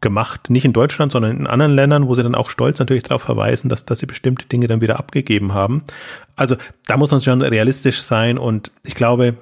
gemacht, 0.00 0.48
nicht 0.48 0.64
in 0.64 0.72
Deutschland, 0.72 1.12
sondern 1.12 1.36
in 1.36 1.46
anderen 1.46 1.74
Ländern, 1.74 2.08
wo 2.08 2.14
sie 2.14 2.22
dann 2.22 2.34
auch 2.34 2.48
stolz 2.48 2.78
natürlich 2.78 3.02
darauf 3.02 3.22
verweisen, 3.22 3.68
dass, 3.68 3.84
dass 3.84 3.98
sie 3.98 4.06
bestimmte 4.06 4.46
Dinge 4.46 4.66
dann 4.66 4.80
wieder 4.80 4.98
abgegeben 4.98 5.52
haben. 5.52 5.84
Also 6.36 6.56
da 6.86 6.96
muss 6.96 7.10
man 7.10 7.20
schon 7.20 7.42
realistisch 7.42 8.00
sein 8.00 8.38
und 8.38 8.70
ich 8.84 8.94
glaube, 8.94 9.36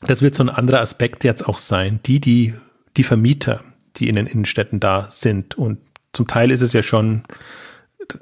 das 0.00 0.22
wird 0.22 0.34
so 0.34 0.42
ein 0.42 0.50
anderer 0.50 0.80
Aspekt 0.80 1.24
jetzt 1.24 1.46
auch 1.46 1.58
sein. 1.58 2.00
Die, 2.06 2.20
die, 2.20 2.54
die 2.96 3.04
Vermieter, 3.04 3.60
die 3.96 4.08
in 4.08 4.16
den 4.16 4.26
Innenstädten 4.26 4.80
da 4.80 5.08
sind 5.10 5.56
und 5.56 5.78
zum 6.12 6.26
Teil 6.26 6.50
ist 6.50 6.62
es 6.62 6.72
ja 6.72 6.82
schon 6.82 7.24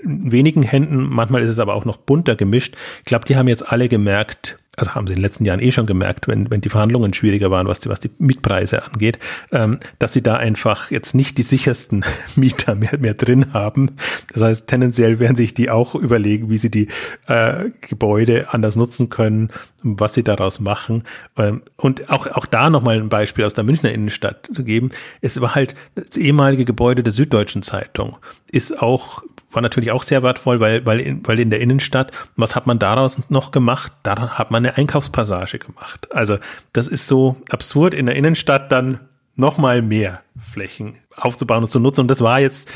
in 0.03 0.33
wenigen 0.33 0.63
Händen, 0.63 1.09
manchmal 1.09 1.43
ist 1.43 1.51
es 1.51 1.59
aber 1.59 1.75
auch 1.75 1.85
noch 1.85 1.97
bunter 1.97 2.37
gemischt. 2.37 2.77
Ich 3.01 3.05
glaube, 3.05 3.25
die 3.27 3.37
haben 3.37 3.49
jetzt 3.49 3.71
alle 3.71 3.89
gemerkt, 3.89 4.59
also 4.77 4.95
haben 4.95 5.07
sie 5.07 5.13
in 5.13 5.19
den 5.19 5.23
letzten 5.23 5.45
Jahren 5.45 5.61
eh 5.61 5.71
schon 5.71 5.87
gemerkt, 5.87 6.29
wenn, 6.29 6.51
wenn 6.51 6.61
die 6.61 6.69
Verhandlungen 6.69 7.15
schwieriger 7.15 7.51
waren, 7.51 7.67
was 7.67 7.81
die, 7.81 7.89
was 7.89 8.01
die 8.01 8.11
Mietpreise 8.19 8.85
angeht, 8.85 9.19
ähm, 9.53 9.81
dass 9.99 10.13
sie 10.13 10.23
da 10.23 10.37
einfach 10.37 10.91
jetzt 10.91 11.15
nicht 11.15 11.39
die 11.39 11.43
sichersten 11.43 12.05
Mieter 12.37 12.75
mehr, 12.75 12.99
mehr 12.99 13.15
drin 13.15 13.53
haben. 13.53 13.93
Das 14.33 14.43
heißt, 14.43 14.67
tendenziell 14.67 15.21
werden 15.21 15.37
sich 15.37 15.55
die 15.55 15.71
auch 15.71 15.95
überlegen, 15.95 16.51
wie 16.51 16.59
sie 16.59 16.71
die 16.71 16.89
äh, 17.27 17.71
Gebäude 17.81 18.53
anders 18.53 18.77
nutzen 18.77 19.09
können, 19.09 19.51
was 19.85 20.15
sie 20.15 20.25
daraus 20.25 20.61
machen. 20.61 21.05
Ähm, 21.37 21.63
und 21.77 22.11
auch, 22.11 22.27
auch 22.27 22.47
da 22.47 22.71
nochmal 22.71 22.99
ein 22.99 23.09
Beispiel 23.09 23.45
aus 23.45 23.55
der 23.55 23.65
Münchner 23.65 23.93
Innenstadt 23.93 24.49
zu 24.53 24.65
geben. 24.65 24.91
Es 25.21 25.41
war 25.41 25.55
halt 25.55 25.75
das 25.95 26.17
ehemalige 26.17 26.65
Gebäude 26.65 27.03
der 27.03 27.13
Süddeutschen 27.13 27.63
Zeitung, 27.63 28.17
ist 28.51 28.81
auch 28.83 29.23
war 29.55 29.63
natürlich 29.63 29.93
auch 29.93 30.03
sehr 30.03 30.25
wertvoll, 30.25 30.59
weil, 30.59 30.85
weil, 30.85 30.99
in, 31.01 31.27
weil 31.27 31.39
in 31.39 31.51
der 31.51 31.61
Innenstadt, 31.61 32.11
was 32.37 32.57
hat 32.57 32.67
man 32.67 32.81
daraus 32.81 33.21
noch 33.29 33.53
gemacht? 33.53 33.93
Da 34.03 34.37
hat 34.37 34.51
man 34.51 34.67
eine 34.67 34.77
Einkaufspassage 34.77 35.61
gemacht. 35.61 36.09
Also 36.11 36.39
das 36.73 36.89
ist 36.89 37.07
so 37.07 37.37
absurd, 37.51 37.95
in 37.95 38.07
der 38.07 38.17
Innenstadt 38.17 38.73
dann 38.73 38.99
nochmal 39.37 39.83
mehr 39.83 40.23
Flächen 40.37 40.97
aufzubauen 41.17 41.63
und 41.63 41.69
zu 41.69 41.79
nutzen. 41.79 42.03
Und 42.03 42.11
das 42.11 42.21
war 42.21 42.41
jetzt 42.41 42.69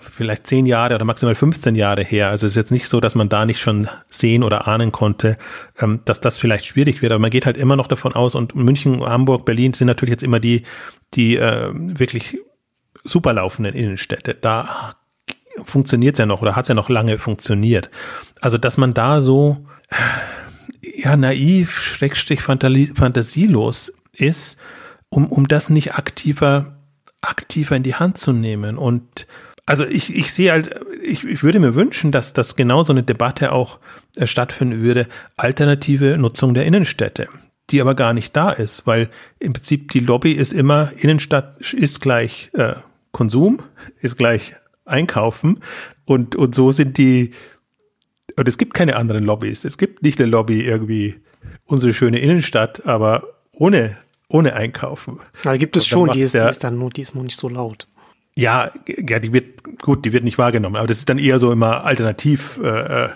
vielleicht 0.00 0.46
zehn 0.46 0.66
Jahre 0.66 0.94
oder 0.94 1.04
maximal 1.04 1.34
15 1.34 1.74
Jahre 1.74 2.04
her. 2.04 2.28
Also 2.28 2.46
es 2.46 2.52
ist 2.52 2.56
jetzt 2.56 2.72
nicht 2.72 2.88
so, 2.88 3.00
dass 3.00 3.14
man 3.14 3.28
da 3.28 3.46
nicht 3.46 3.60
schon 3.60 3.88
sehen 4.10 4.42
oder 4.42 4.68
ahnen 4.68 4.92
konnte, 4.92 5.38
ähm, 5.80 6.00
dass 6.04 6.20
das 6.20 6.36
vielleicht 6.36 6.66
schwierig 6.66 7.00
wird. 7.00 7.12
Aber 7.12 7.20
man 7.20 7.30
geht 7.30 7.46
halt 7.46 7.56
immer 7.56 7.76
noch 7.76 7.86
davon 7.86 8.14
aus 8.14 8.34
und 8.34 8.54
München, 8.54 9.00
Hamburg, 9.02 9.44
Berlin 9.46 9.72
sind 9.72 9.86
natürlich 9.86 10.12
jetzt 10.12 10.22
immer 10.22 10.40
die, 10.40 10.62
die 11.14 11.36
äh, 11.36 11.70
wirklich 11.72 12.38
super 13.02 13.32
laufenden 13.32 13.74
Innenstädte. 13.74 14.34
Da 14.34 14.94
funktioniert 15.64 16.14
es 16.14 16.18
ja 16.18 16.26
noch 16.26 16.42
oder 16.42 16.54
hat 16.54 16.64
es 16.64 16.68
ja 16.68 16.74
noch 16.74 16.88
lange 16.88 17.18
funktioniert. 17.18 17.90
Also, 18.40 18.58
dass 18.58 18.76
man 18.76 18.92
da 18.92 19.22
so 19.22 19.66
ja 20.82 21.16
naiv, 21.16 21.80
schrägstrich 21.80 22.42
fantasielos 22.42 23.92
ist, 24.12 24.58
um, 25.08 25.28
um 25.28 25.48
das 25.48 25.70
nicht 25.70 25.94
aktiver, 25.94 26.76
aktiver 27.20 27.76
in 27.76 27.82
die 27.82 27.94
Hand 27.94 28.18
zu 28.18 28.32
nehmen. 28.32 28.76
Und 28.76 29.26
also 29.72 29.86
ich, 29.86 30.14
ich 30.14 30.34
sehe 30.34 30.52
halt, 30.52 30.78
ich, 31.02 31.24
ich 31.24 31.42
würde 31.42 31.58
mir 31.58 31.74
wünschen, 31.74 32.12
dass, 32.12 32.34
dass 32.34 32.56
genau 32.56 32.82
so 32.82 32.92
eine 32.92 33.02
Debatte 33.02 33.52
auch 33.52 33.78
äh, 34.16 34.26
stattfinden 34.26 34.82
würde, 34.82 35.06
alternative 35.38 36.18
Nutzung 36.18 36.52
der 36.52 36.66
Innenstädte, 36.66 37.28
die 37.70 37.80
aber 37.80 37.94
gar 37.94 38.12
nicht 38.12 38.36
da 38.36 38.50
ist, 38.50 38.86
weil 38.86 39.08
im 39.38 39.54
Prinzip 39.54 39.90
die 39.92 40.00
Lobby 40.00 40.32
ist 40.32 40.52
immer, 40.52 40.92
Innenstadt 40.98 41.72
ist 41.72 42.00
gleich 42.00 42.50
äh, 42.52 42.74
Konsum, 43.12 43.60
ist 44.02 44.18
gleich 44.18 44.54
Einkaufen 44.84 45.60
und, 46.04 46.36
und 46.36 46.54
so 46.54 46.70
sind 46.70 46.98
die, 46.98 47.30
und 48.36 48.46
es 48.46 48.58
gibt 48.58 48.74
keine 48.74 48.96
anderen 48.96 49.24
Lobbys. 49.24 49.64
Es 49.64 49.78
gibt 49.78 50.02
nicht 50.02 50.20
eine 50.20 50.28
Lobby 50.28 50.60
irgendwie 50.60 51.16
unsere 51.64 51.94
schöne 51.94 52.18
Innenstadt, 52.18 52.84
aber 52.86 53.22
ohne, 53.52 53.96
ohne 54.28 54.54
Einkaufen. 54.54 55.20
Ja, 55.44 55.56
gibt 55.56 55.76
es 55.76 55.86
schon, 55.86 56.12
die 56.12 56.20
ist, 56.20 56.34
der, 56.34 56.44
die 56.44 56.50
ist 56.50 56.62
dann 56.62 56.78
nur, 56.78 56.90
die 56.90 57.00
ist 57.00 57.14
nur 57.14 57.24
nicht 57.24 57.38
so 57.38 57.48
laut. 57.48 57.86
Ja, 58.34 58.70
ja, 58.86 59.18
die 59.18 59.32
wird, 59.32 59.62
gut, 59.82 60.04
die 60.04 60.12
wird 60.12 60.24
nicht 60.24 60.38
wahrgenommen, 60.38 60.76
aber 60.76 60.86
das 60.86 60.98
ist 60.98 61.08
dann 61.08 61.18
eher 61.18 61.38
so 61.38 61.52
immer 61.52 61.84
alternativ 61.84 62.58
äh, 62.62 63.04
äh 63.04 63.08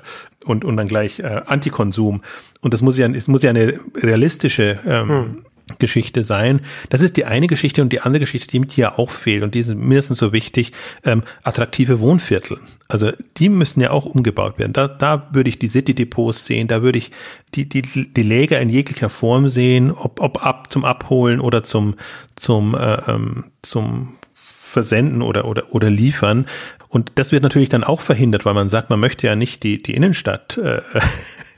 und, 0.45 0.65
und 0.65 0.77
dann 0.77 0.87
gleich 0.87 1.19
äh, 1.19 1.43
Antikonsum. 1.47 2.23
Und 2.61 2.73
das 2.73 2.81
muss 2.81 2.97
ja, 2.97 3.09
es 3.09 3.27
muss 3.27 3.43
ja 3.43 3.51
eine 3.51 3.81
realistische 3.97 4.79
ähm, 4.87 5.09
hm. 5.09 5.43
Geschichte 5.79 6.23
sein. 6.23 6.61
Das 6.91 7.01
ist 7.01 7.17
die 7.17 7.25
eine 7.25 7.49
Geschichte 7.49 7.83
und 7.83 7.93
die 7.93 8.01
andere 8.01 8.21
Geschichte, 8.21 8.53
die 8.53 8.61
mit 8.61 8.71
hier 8.71 9.01
auch 9.01 9.11
fehlt 9.11 9.43
und 9.43 9.55
die 9.57 9.65
sind 9.65 9.81
mindestens 9.81 10.19
so 10.19 10.33
wichtig, 10.33 10.73
ähm, 11.05 11.25
attraktive 11.43 11.99
Wohnviertel. 11.99 12.61
Also 12.87 13.11
die 13.37 13.49
müssen 13.49 13.81
ja 13.81 13.91
auch 13.91 14.07
umgebaut 14.07 14.61
werden. 14.61 14.73
Da, 14.73 14.87
da 14.87 15.29
würde 15.33 15.49
ich 15.49 15.59
die 15.59 15.67
City-Depots 15.67 16.47
sehen, 16.47 16.69
da 16.69 16.83
würde 16.83 16.99
ich 16.99 17.11
die, 17.57 17.69
die, 17.69 17.83
die 17.83 18.23
Läger 18.23 18.61
in 18.61 18.69
jeglicher 18.69 19.11
Form 19.11 19.49
sehen, 19.49 19.91
ob, 19.91 20.21
ob 20.21 20.47
ab 20.47 20.71
zum 20.71 20.85
Abholen 20.85 21.41
oder 21.41 21.65
zum, 21.65 21.97
zum, 22.37 22.77
äh, 22.77 23.11
ähm, 23.11 23.47
zum 23.63 24.16
Versenden 24.77 25.23
oder, 25.23 25.47
oder, 25.47 25.75
oder 25.75 25.89
liefern. 25.89 26.45
Und 26.91 27.13
das 27.15 27.33
wird 27.33 27.43
natürlich 27.43 27.71
dann 27.71 27.83
auch 27.83 28.03
verhindert, 28.03 28.45
weil 28.45 28.53
man 28.53 28.69
sagt, 28.69 28.91
man 28.91 29.01
möchte 29.01 29.27
ja 29.27 29.35
nicht 29.35 29.63
die, 29.63 29.83
die 29.83 29.95
Innenstadt 29.95 30.59
äh, 30.59 30.83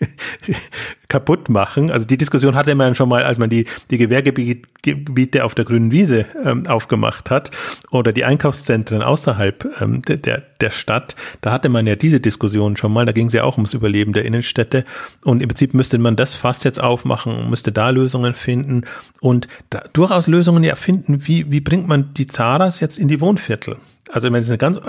kaputt 1.08 1.48
machen. 1.48 1.90
Also 1.90 2.06
die 2.06 2.18
Diskussion 2.18 2.54
hatte 2.54 2.74
man 2.74 2.94
schon 2.94 3.08
mal, 3.08 3.24
als 3.24 3.38
man 3.38 3.48
die, 3.48 3.64
die 3.90 3.98
Gewerbegebiete 3.98 5.44
auf 5.44 5.54
der 5.54 5.64
grünen 5.64 5.90
Wiese 5.90 6.26
ähm, 6.44 6.66
aufgemacht 6.66 7.30
hat 7.30 7.50
oder 7.90 8.12
die 8.12 8.24
Einkaufszentren 8.24 9.02
außerhalb 9.02 9.80
ähm, 9.80 10.02
der, 10.02 10.42
der 10.61 10.70
Stadt. 10.70 11.16
Da 11.40 11.50
hatte 11.50 11.68
man 11.68 11.87
ja 11.87 11.96
diese 11.96 12.20
Diskussion 12.20 12.76
schon 12.76 12.92
mal. 12.92 13.06
Da 13.06 13.12
ging 13.12 13.28
es 13.28 13.32
ja 13.32 13.44
auch 13.44 13.56
ums 13.56 13.74
Überleben 13.74 14.12
der 14.12 14.24
Innenstädte. 14.24 14.84
Und 15.24 15.42
im 15.42 15.48
Prinzip 15.48 15.72
müsste 15.74 15.98
man 15.98 16.16
das 16.16 16.34
fast 16.34 16.64
jetzt 16.64 16.80
aufmachen, 16.80 17.48
müsste 17.48 17.72
da 17.72 17.90
Lösungen 17.90 18.34
finden 18.34 18.84
und 19.20 19.48
da 19.70 19.82
durchaus 19.92 20.26
Lösungen 20.26 20.62
ja 20.62 20.74
finden. 20.74 21.26
Wie, 21.26 21.50
wie 21.50 21.61
bringt 21.61 21.88
man 21.88 22.12
die 22.14 22.26
Zaras 22.26 22.80
jetzt 22.80 22.98
in 22.98 23.08
die 23.08 23.20
Wohnviertel? 23.20 23.76
Also, 24.11 24.32
wenn 24.32 24.40
es 24.40 24.48
eine 24.48 24.58
ganz, 24.58 24.80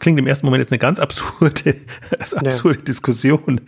klingt 0.00 0.18
im 0.18 0.26
ersten 0.26 0.46
Moment 0.46 0.60
jetzt 0.60 0.72
eine 0.72 0.78
ganz 0.78 0.98
absurde, 0.98 1.76
absurde 2.18 2.78
ja. 2.78 2.84
Diskussion. 2.84 3.60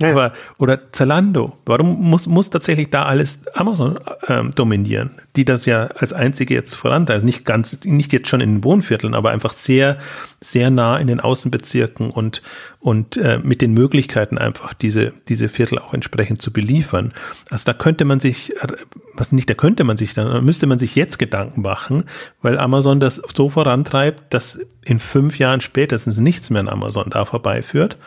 Ja. 0.00 0.12
Aber, 0.12 0.32
oder 0.58 0.92
Zalando. 0.92 1.58
Warum 1.66 2.00
muss, 2.00 2.26
muss 2.26 2.48
tatsächlich 2.48 2.88
da 2.90 3.04
alles 3.04 3.46
Amazon 3.54 3.98
ähm, 4.28 4.50
dominieren? 4.52 5.20
Die 5.36 5.44
das 5.44 5.66
ja 5.66 5.88
als 5.98 6.12
einzige 6.12 6.54
jetzt 6.54 6.74
vorantreiben. 6.74 7.14
Also 7.14 7.26
nicht 7.26 7.44
ganz, 7.44 7.78
nicht 7.84 8.12
jetzt 8.12 8.28
schon 8.28 8.40
in 8.40 8.56
den 8.56 8.64
Wohnvierteln, 8.64 9.14
aber 9.14 9.30
einfach 9.30 9.54
sehr, 9.54 9.98
sehr 10.40 10.70
nah 10.70 10.96
in 10.96 11.06
den 11.06 11.20
Außenbezirken 11.20 12.10
und, 12.10 12.40
und 12.78 13.18
äh, 13.18 13.38
mit 13.42 13.60
den 13.60 13.74
Möglichkeiten 13.74 14.38
einfach 14.38 14.72
diese, 14.72 15.12
diese 15.28 15.50
Viertel 15.50 15.78
auch 15.78 15.92
entsprechend 15.92 16.40
zu 16.40 16.50
beliefern. 16.50 17.12
Also 17.50 17.64
da 17.66 17.74
könnte 17.74 18.06
man 18.06 18.20
sich, 18.20 18.56
äh, 18.62 18.68
was 19.14 19.32
nicht, 19.32 19.50
da 19.50 19.54
könnte 19.54 19.84
man 19.84 19.98
sich, 19.98 20.14
dann 20.14 20.42
müsste 20.44 20.66
man 20.66 20.78
sich 20.78 20.94
jetzt 20.94 21.18
Gedanken 21.18 21.60
machen, 21.60 22.04
weil 22.40 22.58
Amazon 22.58 23.00
das 23.00 23.20
so 23.34 23.50
vorantreibt, 23.50 24.32
dass 24.32 24.60
in 24.84 24.98
fünf 24.98 25.38
Jahren 25.38 25.60
spätestens 25.60 26.18
nichts 26.18 26.50
mehr 26.50 26.60
an 26.60 26.68
Amazon 26.68 27.10
da 27.10 27.24
vorbeiführt. 27.24 27.98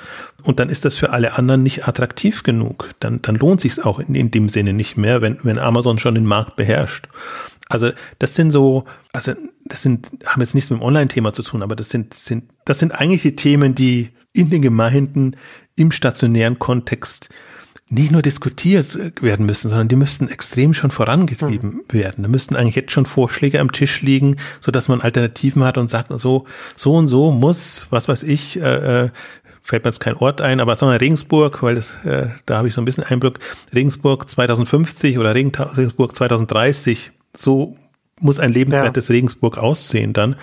Und 0.44 0.60
dann 0.60 0.70
ist 0.70 0.86
das 0.86 0.96
für 0.96 1.12
alle 1.12 1.38
anderen 1.38 1.64
nicht 1.64 1.88
attraktiv 1.88 2.44
genug. 2.44 2.90
Dann, 3.00 3.22
dann 3.22 3.36
lohnt 3.36 3.62
sich 3.62 3.84
auch 3.84 4.00
in, 4.00 4.16
in 4.16 4.32
dem 4.32 4.50
Sinne 4.50 4.74
nicht 4.74 4.98
mehr, 4.98 5.22
wenn, 5.22 5.40
wenn 5.44 5.60
Amazon 5.60 6.00
schon 6.00 6.16
den 6.16 6.26
Markt 6.26 6.56
beherrscht. 6.56 7.08
Also 7.70 7.92
das 8.20 8.36
sind 8.36 8.52
so, 8.52 8.86
also 9.14 9.34
das 9.66 9.82
sind, 9.82 10.10
haben 10.26 10.42
jetzt 10.42 10.56
nichts 10.56 10.70
mit 10.70 10.80
dem 10.80 10.84
Online-Thema 10.84 11.34
zu 11.34 11.44
tun, 11.44 11.64
aber 11.64 11.76
das 11.76 11.90
sind, 11.90 12.14
sind, 12.14 12.46
das 12.66 12.80
sind 12.80 12.92
eigentlich 12.92 13.22
die 13.22 13.36
Themen, 13.36 13.76
die 13.76 14.10
in 14.34 14.50
den 14.50 14.62
Gemeinden 14.62 15.36
im 15.76 15.92
stationären 15.92 16.60
Kontext 16.60 17.30
nicht 17.94 18.12
nur 18.12 18.22
diskutiert 18.22 18.98
werden 19.22 19.46
müssen, 19.46 19.70
sondern 19.70 19.88
die 19.88 19.96
müssten 19.96 20.28
extrem 20.28 20.74
schon 20.74 20.92
vorangetrieben 20.92 21.82
mhm. 21.88 21.94
werden. 21.94 22.24
Da 22.24 22.30
müssten 22.30 22.56
eigentlich 22.56 22.76
jetzt 22.76 22.92
schon 22.92 23.06
Vorschläge 23.06 23.60
am 23.60 23.72
Tisch 23.72 24.02
liegen, 24.02 24.38
so 24.60 24.72
dass 24.72 24.88
man 24.88 25.02
Alternativen 25.02 25.64
hat 25.64 25.78
und 25.78 25.90
sagt, 25.90 26.12
so, 26.20 26.46
so 26.76 26.96
und 26.96 27.08
so 27.08 27.32
muss, 27.32 27.88
was 27.90 28.08
weiß 28.08 28.24
ich, 28.24 28.60
äh, 28.60 29.06
äh 29.06 29.10
fällt 29.66 29.86
mir 29.86 29.92
jetzt 29.92 30.02
kein 30.02 30.18
Ort 30.18 30.42
ein, 30.42 30.60
aber 30.60 30.76
sagen 30.76 30.92
wir 30.92 31.00
Regensburg, 31.00 31.64
weil 31.64 31.76
das, 31.76 31.94
äh, 32.04 32.28
da 32.46 32.58
habe 32.58 32.68
ich 32.68 32.74
so 32.74 32.82
ein 32.82 32.86
bisschen 32.86 33.06
Einblick, 33.06 33.40
Regensburg 33.74 34.30
2050 34.30 35.18
oder 35.18 35.34
Regensburg 35.34 36.14
2030, 36.14 37.12
so 37.34 37.78
muss 38.20 38.40
ein 38.40 38.52
lebenswertes 38.52 39.10
ja. 39.10 39.14
Regensburg 39.14 39.58
aussehen 39.58 40.14
dann. 40.14 40.36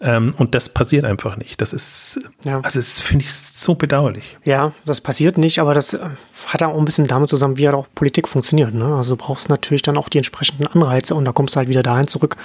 Ähm, 0.00 0.34
und 0.38 0.54
das 0.54 0.68
passiert 0.68 1.04
einfach 1.04 1.36
nicht. 1.36 1.60
Das 1.60 1.72
ist, 1.72 2.20
ja. 2.42 2.60
also 2.60 2.78
das 2.78 2.98
finde 2.98 3.24
ich 3.24 3.32
so 3.32 3.74
bedauerlich. 3.74 4.38
Ja, 4.44 4.72
das 4.84 5.00
passiert 5.00 5.38
nicht, 5.38 5.60
aber 5.60 5.74
das 5.74 5.94
äh, 5.94 6.00
hat 6.46 6.62
auch 6.62 6.78
ein 6.78 6.84
bisschen 6.84 7.06
damit 7.06 7.28
zusammen, 7.28 7.58
wie 7.58 7.66
halt 7.66 7.76
auch 7.76 7.86
Politik 7.94 8.28
funktioniert. 8.28 8.72
Ne? 8.72 8.94
Also 8.94 9.16
du 9.16 9.24
brauchst 9.24 9.48
natürlich 9.48 9.82
dann 9.82 9.96
auch 9.96 10.08
die 10.08 10.18
entsprechenden 10.18 10.66
Anreize 10.66 11.14
und 11.14 11.24
da 11.24 11.32
kommst 11.32 11.54
du 11.54 11.58
halt 11.58 11.68
wieder 11.68 11.82
dahin 11.82 12.06
zurück, 12.06 12.36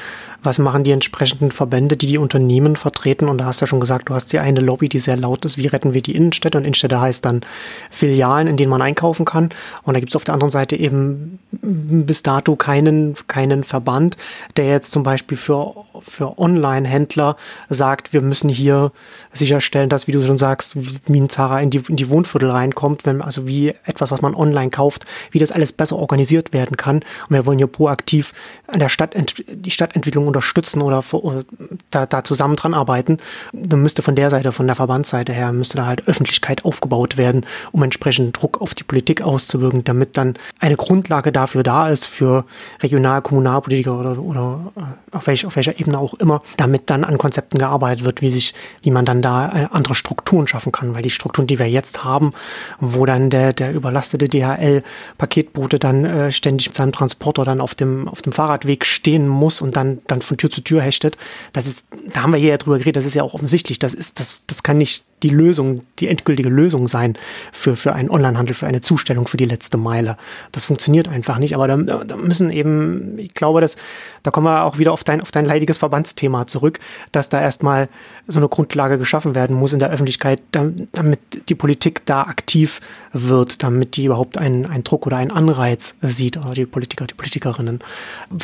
was 0.42 0.60
machen 0.60 0.84
die 0.84 0.92
entsprechenden 0.92 1.52
Verbände, 1.52 1.96
die 1.96 2.08
die 2.08 2.18
Unternehmen 2.18 2.76
vertreten 2.76 3.30
und 3.30 3.38
da 3.38 3.46
hast 3.46 3.62
du 3.62 3.64
ja 3.64 3.68
schon 3.68 3.80
gesagt, 3.80 4.10
du 4.10 4.14
hast 4.14 4.34
die 4.34 4.40
eine 4.40 4.60
Lobby, 4.60 4.90
die 4.90 5.00
sehr 5.00 5.16
laut 5.16 5.46
ist, 5.46 5.58
wie 5.58 5.68
retten 5.68 5.94
wir 5.94 6.02
die 6.02 6.16
Innenstädte 6.16 6.58
und 6.58 6.64
Innenstädte 6.64 7.00
heißt 7.00 7.24
dann 7.24 7.42
Filialen, 7.92 8.48
in 8.48 8.58
denen 8.58 8.70
man 8.70 8.82
einkaufen 8.82 9.26
kann 9.26 9.50
und 9.84 9.94
da 9.94 10.00
gibt 10.00 10.12
es 10.12 10.16
auf 10.16 10.24
der 10.24 10.34
anderen 10.34 10.52
Seite 10.52 10.76
eben 10.76 11.40
bis 11.52 12.24
dato 12.24 12.56
keinen, 12.56 13.16
keinen 13.28 13.64
Verband, 13.64 14.18
der 14.58 14.68
jetzt 14.68 14.92
zum 14.92 15.04
Beispiel 15.04 15.38
für, 15.38 15.76
für 16.02 16.38
Online-Händler 16.40 17.38
sagt, 17.70 18.14
wir 18.14 18.22
müssen 18.22 18.50
hier 18.50 18.92
sicherstellen, 19.32 19.90
dass, 19.90 20.08
wie 20.08 20.12
du 20.12 20.22
schon 20.22 20.38
sagst, 20.38 20.76
wie 20.76 21.18
in 21.18 21.70
die, 21.70 21.82
in 21.88 21.96
die 21.96 22.10
Wohnviertel 22.10 22.50
reinkommt, 22.50 23.06
wenn, 23.06 23.22
also 23.22 23.48
wie 23.48 23.74
etwas, 23.86 24.12
was 24.12 24.22
man 24.22 24.36
online 24.36 24.70
kauft, 24.70 25.06
wie 25.32 25.40
das 25.40 25.52
alles 25.52 25.72
besser 25.72 25.98
organisiert 25.98 26.54
werden 26.54 26.78
kann. 26.78 26.98
Und 26.98 27.32
wir 27.32 27.46
wollen 27.46 27.58
hier 27.58 27.68
proaktiv 27.68 28.34
an 28.68 28.80
der 28.80 28.90
Stadt, 28.90 29.16
die 29.48 29.72
Stadtentwicklung 29.72 30.28
unterstützen 30.28 30.82
oder, 30.82 31.04
oder 31.12 31.44
da, 31.92 32.06
da 32.06 32.24
zusammen 32.24 32.56
dran 32.56 32.74
arbeiten. 32.74 33.18
Dann 33.52 33.82
müsste 33.82 34.02
von 34.02 34.16
der 34.16 34.30
Seite, 34.30 34.52
von 34.52 34.68
der 34.68 34.76
Verbandsseite 34.76 35.34
her, 35.34 35.52
müsste 35.52 35.78
da 35.78 35.86
halt 35.86 36.08
Öffentlichkeit 36.08 36.66
aufgebaut 36.66 37.18
werden, 37.18 37.46
um 37.72 37.84
entsprechend 37.84 38.40
Druck 38.40 38.62
auf 38.62 38.74
die 38.74 38.84
Politik 38.84 39.22
auszuwirken, 39.22 39.84
damit 39.84 40.18
dann 40.18 40.36
eine 40.60 40.76
Grundlage 40.76 41.32
dafür 41.32 41.64
da 41.64 41.90
ist 41.90 42.06
für 42.06 42.46
Regional-, 42.82 43.22
Kommunalpolitiker 43.22 44.00
oder, 44.00 44.20
oder 44.20 44.72
äh, 44.76 45.16
auf, 45.16 45.28
welch, 45.28 45.46
auf 45.46 45.56
welcher 45.56 45.80
Ebene 45.80 45.98
auch 45.98 46.14
immer, 46.16 46.42
damit 46.58 46.90
dann 46.90 47.04
an 47.04 47.18
Konzepten 47.18 47.58
gearbeitet 47.58 48.06
wird, 48.06 48.22
wie 48.22 48.32
sich, 48.32 48.54
wie 48.82 48.92
man 48.92 49.06
dann 49.06 49.22
da 49.22 49.50
äh, 49.50 49.68
andere 49.72 49.96
Strukturen 49.96 50.48
schaffen 50.48 50.72
kann, 50.72 50.96
weil 50.96 51.02
die 51.02 51.10
Strukturen, 51.10 51.48
die 51.48 51.60
wir 51.60 51.70
jetzt 51.70 52.04
haben, 52.04 52.34
wo 52.80 53.06
dann 53.06 53.30
der, 53.30 53.54
der 53.54 53.73
überlastete 53.74 54.28
DHL-Paketbote 54.28 55.80
dann 55.80 56.06
äh, 56.06 56.32
ständig 56.32 56.68
mit 56.68 56.76
seinem 56.76 56.92
Transporter 56.92 57.44
dann 57.44 57.62
auf 57.62 57.76
dem, 57.76 58.08
auf 58.08 58.22
dem 58.22 58.34
Fahrradweg 58.34 58.86
stehen 58.86 59.28
muss 59.28 59.62
und 59.62 59.76
dann, 59.76 60.02
dann 60.08 60.22
von 60.22 60.38
Tür 60.38 60.50
zu 60.50 60.62
Tür 60.62 60.82
hechtet, 60.82 61.18
das 61.54 61.66
ist, 61.66 61.86
da 62.14 62.24
haben 62.24 62.34
wir 62.34 62.40
hier 62.40 62.52
ja 62.52 62.58
drüber 62.58 62.78
geredet, 62.78 62.98
das 62.98 63.06
ist 63.06 63.16
ja 63.16 63.24
auch 63.24 63.34
offensichtlich, 63.34 63.80
das 63.80 63.94
ist, 63.94 64.20
das, 64.20 64.42
das 64.48 64.64
kann 64.64 64.78
nicht 64.78 65.06
die 65.24 65.30
Lösung, 65.30 65.82
die 66.00 66.08
endgültige 66.08 66.50
Lösung 66.50 66.88
sein 66.88 67.16
für, 67.52 67.76
für 67.76 67.94
einen 67.94 68.10
Onlinehandel, 68.10 68.54
für 68.54 68.68
eine 68.68 68.82
Zustellung 68.82 69.28
für 69.28 69.38
die 69.38 69.46
letzte 69.46 69.78
Meile. 69.78 70.18
Das 70.52 70.66
funktioniert 70.66 71.08
einfach 71.08 71.40
nicht, 71.40 71.56
aber 71.56 71.68
da, 71.68 71.78
da 71.78 72.16
müssen 72.18 72.50
eben, 72.50 73.18
ich 73.18 73.34
glaube, 73.34 73.62
dass, 73.62 73.78
da 74.22 74.32
kommen 74.32 74.48
wir 74.48 74.64
auch 74.64 74.78
wieder 74.78 74.92
auf 74.92 75.04
dein, 75.04 75.22
auf 75.22 75.32
dein 75.32 75.46
leidiges 75.46 75.78
Verbandsthema 75.78 76.46
zurück, 76.48 76.80
dass 77.12 77.30
da 77.30 77.42
erstmal 77.42 77.90
so 78.28 78.40
eine 78.40 78.50
Grundlage 78.50 78.98
geschaffen 78.98 79.34
werden 79.34 79.56
muss 79.56 79.74
in 79.74 79.80
der 79.80 79.90
Öffentlichkeit, 79.90 80.42
damit 80.52 81.20
die 81.50 81.56
Politik 81.56 82.06
da 82.06 82.24
aktiv 82.24 82.82
wird, 83.14 83.64
damit 83.64 83.96
die 83.96 84.06
überhaupt 84.06 84.38
einen, 84.38 84.66
einen 84.66 84.84
Druck 84.84 85.08
oder 85.08 85.18
einen 85.18 85.32
Anreiz 85.32 85.96
sieht, 86.02 86.38
oder 86.38 86.54
die 86.54 86.66
Politiker, 86.66 87.08
die 87.08 87.14
Politikerinnen. 87.14 87.80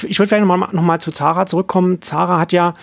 Ich 0.07 0.19
würde 0.19 0.29
vielleicht 0.29 0.45
nochmal 0.45 0.69
noch 0.71 0.83
mal 0.83 0.99
zu 0.99 1.11
Zara 1.11 1.45
zurückkommen. 1.45 2.01
Zara 2.01 2.39
hat 2.39 2.53
ja 2.53 2.73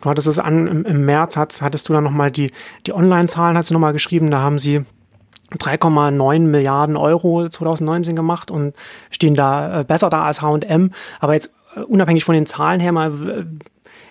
Du 0.00 0.08
hattest 0.10 0.28
es 0.28 0.38
an, 0.38 0.66
im, 0.66 0.84
im 0.84 1.04
März 1.04 1.36
hat, 1.36 1.60
hattest 1.62 1.88
du 1.88 1.92
dann 1.92 2.04
nochmal 2.04 2.30
die, 2.30 2.50
die 2.86 2.94
Online-Zahlen, 2.94 3.56
hast 3.56 3.70
du 3.70 3.74
nochmal 3.74 3.92
geschrieben, 3.92 4.30
da 4.30 4.40
haben 4.40 4.58
sie 4.58 4.84
3,9 5.58 6.40
Milliarden 6.40 6.96
Euro 6.96 7.48
2019 7.48 8.14
gemacht 8.14 8.50
und 8.50 8.74
stehen 9.10 9.34
da 9.34 9.80
äh, 9.80 9.84
besser 9.84 10.10
da 10.10 10.24
als 10.24 10.42
H&M. 10.42 10.90
Aber 11.18 11.34
jetzt 11.34 11.52
äh, 11.76 11.80
unabhängig 11.80 12.24
von 12.24 12.34
den 12.34 12.46
Zahlen 12.46 12.80
her 12.80 12.92
mal, 12.92 13.46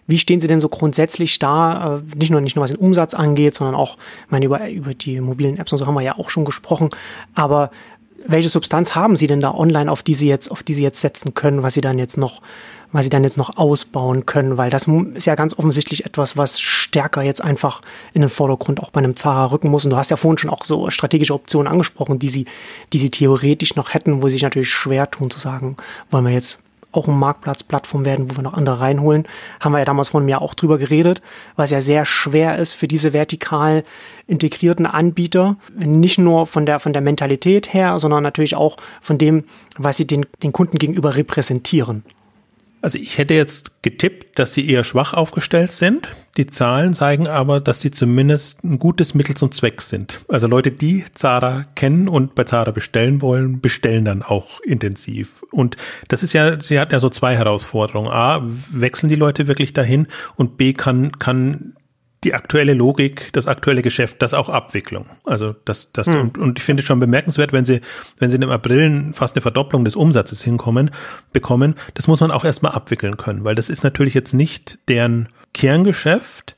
wie 0.10 0.17
stehen 0.17 0.39
Sie 0.39 0.47
denn 0.47 0.60
so 0.60 0.69
grundsätzlich 0.69 1.38
da? 1.39 1.97
Äh, 1.97 2.17
nicht 2.17 2.32
nur, 2.32 2.41
nicht 2.41 2.56
nur 2.56 2.63
was 2.63 2.71
den 2.71 2.80
Umsatz 2.80 3.13
angeht, 3.13 3.54
sondern 3.56 3.75
auch, 3.75 3.97
ich 4.25 4.32
meine, 4.32 4.45
über, 4.45 4.67
über 4.69 4.93
die 4.93 5.21
mobilen 5.21 5.58
Apps 5.58 5.71
und 5.71 5.78
so 5.78 5.88
haben 5.88 5.93
wir 5.93 6.02
ja 6.02 6.17
auch 6.17 6.30
schon 6.30 6.45
gesprochen. 6.45 6.89
Aber 7.36 7.71
welche 8.28 8.49
Substanz 8.49 8.95
haben 8.95 9.15
Sie 9.15 9.28
denn 9.28 9.39
da 9.39 9.54
online, 9.54 9.91
auf 9.91 10.04
die 10.04 10.13
Sie 10.13 10.28
jetzt, 10.28 10.52
auf 10.52 10.63
die 10.63 10.73
Sie 10.73 10.84
jetzt 10.84 10.99
setzen 10.99 11.36
können, 11.36 11.63
was 11.63 11.75
Sie 11.75 11.82
dann 11.82 11.99
jetzt 11.99 12.17
noch, 12.17 12.41
was 12.91 13.06
Sie 13.06 13.10
dann 13.10 13.23
jetzt 13.23 13.38
noch 13.38 13.58
ausbauen 13.58 14.25
können? 14.25 14.58
Weil 14.58 14.69
das 14.69 14.88
ist 15.13 15.28
ja 15.28 15.36
ganz 15.36 15.58
offensichtlich 15.58 16.06
etwas, 16.06 16.38
was 16.38 16.60
stärker 16.60 17.21
jetzt 17.21 17.43
einfach 17.43 17.82
in 18.13 18.21
den 18.21 18.30
Vordergrund 18.30 18.80
auch 18.80 18.91
bei 18.91 18.99
einem 18.99 19.15
Zara 19.15 19.45
rücken 19.45 19.69
muss. 19.69 19.86
Und 19.86 19.91
du 19.91 19.97
hast 19.97 20.11
ja 20.11 20.18
vorhin 20.18 20.38
schon 20.38 20.49
auch 20.49 20.64
so 20.66 20.89
strategische 20.89 21.34
Optionen 21.34 21.72
angesprochen, 21.72 22.20
die 22.20 22.30
Sie, 22.30 22.45
die 22.93 22.99
Sie 22.99 23.11
theoretisch 23.11 23.76
noch 23.76 23.93
hätten, 23.93 24.22
wo 24.22 24.28
Sie 24.28 24.34
sich 24.34 24.43
natürlich 24.43 24.70
schwer 24.70 25.09
tun 25.09 25.30
zu 25.30 25.39
sagen, 25.39 25.78
wollen 26.09 26.26
wir 26.26 26.34
jetzt 26.34 26.59
auch 26.91 27.07
ein 27.07 27.18
Marktplatzplattform 27.20 28.05
werden, 28.05 28.30
wo 28.30 28.38
wir 28.38 28.43
noch 28.43 28.53
andere 28.53 28.80
reinholen. 28.80 29.28
Haben 29.59 29.74
wir 29.74 29.80
ja 29.80 29.86
damals 29.86 30.09
von 30.09 30.26
mir 30.26 30.41
auch 30.41 30.55
drüber 30.55 30.78
geredet, 30.78 31.22
was 31.55 31.70
ja 31.70 31.82
sehr 31.82 32.05
schwer 32.05 32.57
ist 32.57 32.74
für 32.74 32.88
diese 32.88 33.14
vertikal 33.14 33.84
integrierten 34.26 34.86
Anbieter. 34.86 35.57
Nicht 35.76 36.18
nur 36.18 36.47
von 36.47 36.66
der, 36.66 36.80
von 36.80 36.93
der 36.93 37.01
Mentalität 37.01 37.74
her, 37.74 37.99
sondern 37.99 38.24
natürlich 38.24 38.55
auch 38.55 38.78
von 39.01 39.18
dem, 39.18 39.43
was 39.78 39.97
sie 39.97 40.07
den, 40.07 40.26
den 40.41 40.51
Kunden 40.51 40.80
gegenüber 40.80 41.16
repräsentieren. 41.16 42.03
Also 42.82 42.97
ich 42.97 43.17
hätte 43.17 43.34
jetzt 43.34 43.84
getippt, 43.84 44.39
dass 44.39 44.53
sie 44.53 44.69
eher 44.69 44.84
schwach 44.84 45.13
aufgestellt 45.13 45.73
sind. 45.73 46.07
Die 46.38 46.47
Zahlen 46.47 46.93
zeigen 46.93 47.27
aber, 47.27 47.59
dass 47.59 47.82
sie 47.82 47.91
zumindest 47.91 48.63
ein 48.63 48.80
gutes 48.80 49.13
Mittel 49.13 49.36
zum 49.36 49.51
Zweck 49.51 49.82
sind. 49.82 50.21
Also 50.30 50.47
Leute, 50.47 50.71
die 50.71 51.03
Zara 51.13 51.65
kennen 51.75 52.07
und 52.07 52.36
bei 52.36 52.45
Zara 52.45 52.71
bestellen 52.71 53.21
wollen, 53.21 53.59
bestellen 53.59 54.05
dann 54.05 54.23
auch 54.23 54.61
intensiv. 54.61 55.43
Und 55.51 55.75
das 56.07 56.23
ist 56.23 56.32
ja, 56.32 56.59
sie 56.61 56.80
hat 56.80 56.93
ja 56.93 57.01
so 57.01 57.09
zwei 57.09 57.36
Herausforderungen. 57.36 58.09
A, 58.09 58.41
wechseln 58.71 59.09
die 59.09 59.15
Leute 59.15 59.47
wirklich 59.47 59.73
dahin? 59.73 60.07
Und 60.36 60.55
B, 60.55 60.71
kann, 60.71 61.11
kann 61.19 61.75
die 62.24 62.34
aktuelle 62.34 62.74
Logik, 62.74 63.30
das 63.32 63.47
aktuelle 63.47 63.82
Geschäft, 63.82 64.22
das 64.22 64.34
auch 64.34 64.49
Abwicklung. 64.49 65.05
Also 65.24 65.55
das, 65.65 65.91
das 65.93 66.07
hm. 66.07 66.22
und, 66.22 66.38
und 66.38 66.59
ich 66.59 66.65
finde 66.65 66.82
es 66.82 66.88
schon 66.88 66.99
bemerkenswert, 66.99 67.53
wenn 67.53 67.65
sie, 67.65 67.82
wenn 68.17 68.30
sie 68.30 68.38
im 68.38 68.49
April 68.49 69.11
fast 69.13 69.36
eine 69.36 69.41
Verdopplung 69.41 69.86
des 69.86 69.95
Umsatzes 69.95 70.43
hinkommen, 70.43 70.91
bekommen, 71.32 71.76
das 71.93 72.07
muss 72.07 72.20
man 72.20 72.32
auch 72.32 72.43
erstmal 72.43 72.74
abwickeln 72.74 73.17
können, 73.17 73.43
weil 73.43 73.55
das 73.55 73.70
ist 73.70 73.84
natürlich 73.84 74.13
jetzt 74.13 74.34
nicht 74.34 74.80
deren 74.89 75.30
Kerngeschäft 75.53 76.57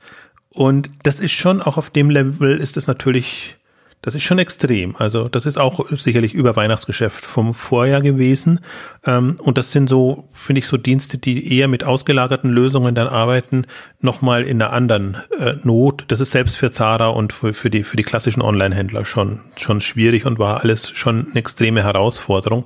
und 0.49 0.89
das 1.03 1.19
ist 1.19 1.31
schon 1.31 1.61
auch 1.61 1.77
auf 1.77 1.89
dem 1.89 2.09
Level 2.09 2.57
ist 2.57 2.75
es 2.75 2.87
natürlich 2.87 3.57
das 4.01 4.15
ist 4.15 4.23
schon 4.23 4.39
extrem. 4.39 4.95
Also 4.95 5.29
das 5.29 5.45
ist 5.45 5.57
auch 5.57 5.87
sicherlich 5.91 6.33
über 6.33 6.55
Weihnachtsgeschäft 6.55 7.23
vom 7.23 7.53
Vorjahr 7.53 8.01
gewesen. 8.01 8.59
Ähm, 9.05 9.37
und 9.39 9.57
das 9.57 9.71
sind 9.71 9.87
so, 9.87 10.27
finde 10.33 10.59
ich, 10.59 10.65
so 10.65 10.77
Dienste, 10.77 11.19
die 11.19 11.55
eher 11.55 11.67
mit 11.67 11.83
ausgelagerten 11.83 12.49
Lösungen 12.49 12.95
dann 12.95 13.07
arbeiten, 13.07 13.67
nochmal 13.99 14.43
in 14.43 14.61
einer 14.61 14.73
anderen 14.73 15.17
äh, 15.37 15.53
Not. 15.63 16.05
Das 16.07 16.19
ist 16.19 16.31
selbst 16.31 16.55
für 16.55 16.71
Zara 16.71 17.09
und 17.09 17.31
für, 17.33 17.69
die, 17.69 17.83
für 17.83 17.97
die 17.97 18.03
klassischen 18.03 18.41
Online-Händler 18.41 19.05
schon, 19.05 19.41
schon 19.55 19.81
schwierig 19.81 20.25
und 20.25 20.39
war 20.39 20.61
alles 20.61 20.89
schon 20.89 21.27
eine 21.27 21.39
extreme 21.39 21.83
Herausforderung. 21.83 22.65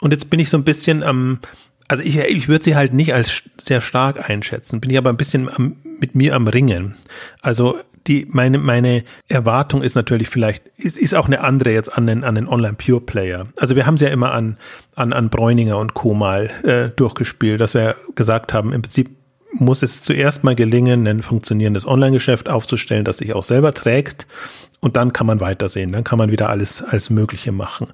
Und 0.00 0.12
jetzt 0.12 0.30
bin 0.30 0.38
ich 0.38 0.48
so 0.48 0.56
ein 0.56 0.64
bisschen 0.64 1.02
am, 1.02 1.40
also 1.88 2.04
ich, 2.04 2.18
ich 2.18 2.46
würde 2.46 2.64
sie 2.64 2.76
halt 2.76 2.94
nicht 2.94 3.14
als 3.14 3.42
sehr 3.60 3.80
stark 3.80 4.30
einschätzen, 4.30 4.80
bin 4.80 4.90
ich 4.90 4.98
aber 4.98 5.10
ein 5.10 5.16
bisschen 5.16 5.48
am, 5.48 5.76
mit 5.98 6.14
mir 6.14 6.36
am 6.36 6.46
Ringen. 6.46 6.96
Also 7.40 7.78
die, 8.06 8.26
meine, 8.30 8.58
meine 8.58 9.04
Erwartung 9.28 9.82
ist 9.82 9.94
natürlich 9.94 10.28
vielleicht, 10.28 10.66
ist, 10.76 10.96
ist 10.96 11.14
auch 11.14 11.26
eine 11.26 11.42
andere 11.42 11.72
jetzt 11.72 11.96
an 11.96 12.06
den, 12.06 12.24
an 12.24 12.34
den 12.34 12.48
Online-Pure-Player. 12.48 13.46
Also 13.56 13.76
wir 13.76 13.86
haben 13.86 13.94
es 13.94 14.00
ja 14.00 14.08
immer 14.08 14.32
an, 14.32 14.56
an, 14.94 15.12
an 15.12 15.28
Bräuninger 15.28 15.76
und 15.76 15.94
Co. 15.94 16.14
mal 16.14 16.50
äh, 16.62 16.88
durchgespielt, 16.96 17.60
dass 17.60 17.74
wir 17.74 17.96
gesagt 18.14 18.52
haben, 18.52 18.72
im 18.72 18.82
Prinzip 18.82 19.10
muss 19.52 19.82
es 19.82 20.02
zuerst 20.02 20.44
mal 20.44 20.54
gelingen, 20.54 21.06
ein 21.06 21.22
funktionierendes 21.22 21.86
Online-Geschäft 21.86 22.48
aufzustellen, 22.48 23.04
das 23.04 23.18
sich 23.18 23.34
auch 23.34 23.44
selber 23.44 23.72
trägt. 23.74 24.26
Und 24.80 24.96
dann 24.96 25.12
kann 25.12 25.26
man 25.26 25.40
weitersehen. 25.40 25.92
Dann 25.92 26.04
kann 26.04 26.18
man 26.18 26.30
wieder 26.30 26.50
alles, 26.50 26.82
alles 26.82 27.10
Mögliche 27.10 27.50
machen. 27.50 27.88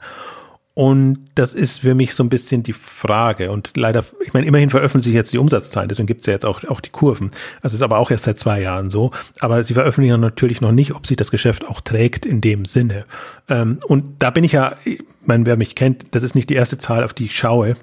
Und 0.77 1.27
das 1.37 1.55
ist 1.55 1.83
für 1.83 1.95
mich 1.95 2.15
so 2.15 2.25
ein 2.25 2.29
bisschen 2.29 2.65
die 2.65 2.73
Frage. 2.73 3.53
Und 3.53 3.77
leider, 3.77 4.05
ich 4.21 4.33
meine, 4.33 4.47
immerhin 4.47 4.71
veröffentlichen 4.71 5.13
sie 5.13 5.17
jetzt 5.17 5.33
die 5.33 5.39
Umsatzzahlen, 5.39 5.89
deswegen 5.89 6.09
gibt 6.09 6.23
es 6.23 6.27
ja 6.27 6.33
jetzt 6.33 6.45
auch, 6.45 6.65
auch 6.65 6.81
die 6.81 6.91
Kurven. 6.91 7.31
Also 7.63 7.77
ist 7.77 7.83
aber 7.83 7.99
auch 7.99 8.11
erst 8.11 8.25
seit 8.25 8.41
zwei 8.41 8.61
Jahren 8.61 8.91
so. 8.91 9.13
Aber 9.39 9.63
sie 9.63 9.75
veröffentlichen 9.75 10.21
natürlich 10.21 10.61
noch 10.61 10.73
nicht, 10.73 10.93
ob 10.97 11.07
sich 11.07 11.17
das 11.17 11.31
Geschäft 11.31 11.65
auch 11.65 11.81
trägt 11.81 12.27
in 12.27 12.41
dem 12.41 12.65
Sinne. 12.65 13.05
Ähm, 13.49 13.79
und 13.87 14.05
da 14.19 14.31
bin 14.31 14.43
ich 14.43 14.51
ja, 14.51 14.75
ich 14.85 15.01
meine, 15.25 15.47
wer 15.47 15.57
mich 15.57 15.77
kennt, 15.77 16.07
das 16.11 16.25
ist 16.25 16.35
nicht 16.35 16.51
die 16.51 16.55
erste 16.55 16.77
Zahl, 16.77 17.05
auf 17.05 17.15
die 17.15 17.27
ich 17.27 17.39
schaue. 17.39 17.77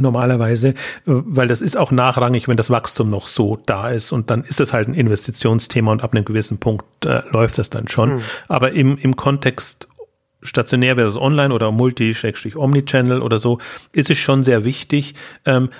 Normalerweise, 0.00 0.70
äh, 0.70 0.74
weil 1.04 1.46
das 1.46 1.60
ist 1.60 1.76
auch 1.76 1.92
nachrangig, 1.92 2.48
wenn 2.48 2.56
das 2.56 2.70
Wachstum 2.70 3.08
noch 3.08 3.28
so 3.28 3.56
da 3.66 3.90
ist 3.90 4.10
und 4.10 4.30
dann 4.30 4.42
ist 4.42 4.58
es 4.58 4.72
halt 4.72 4.88
ein 4.88 4.94
Investitionsthema 4.94 5.92
und 5.92 6.02
ab 6.02 6.12
einem 6.12 6.24
gewissen 6.24 6.58
Punkt 6.58 7.06
äh, 7.06 7.22
läuft 7.30 7.58
das 7.58 7.70
dann 7.70 7.86
schon. 7.86 8.16
Mhm. 8.16 8.22
Aber 8.48 8.72
im, 8.72 8.98
im 8.98 9.14
Kontext 9.14 9.86
stationär 10.44 10.94
versus 10.94 11.20
online 11.20 11.52
oder 11.52 11.72
Multi-Omnichannel 11.72 13.22
oder 13.22 13.38
so, 13.38 13.58
ist 13.92 14.10
es 14.10 14.18
schon 14.18 14.44
sehr 14.44 14.64
wichtig, 14.64 15.14
ähm, 15.44 15.70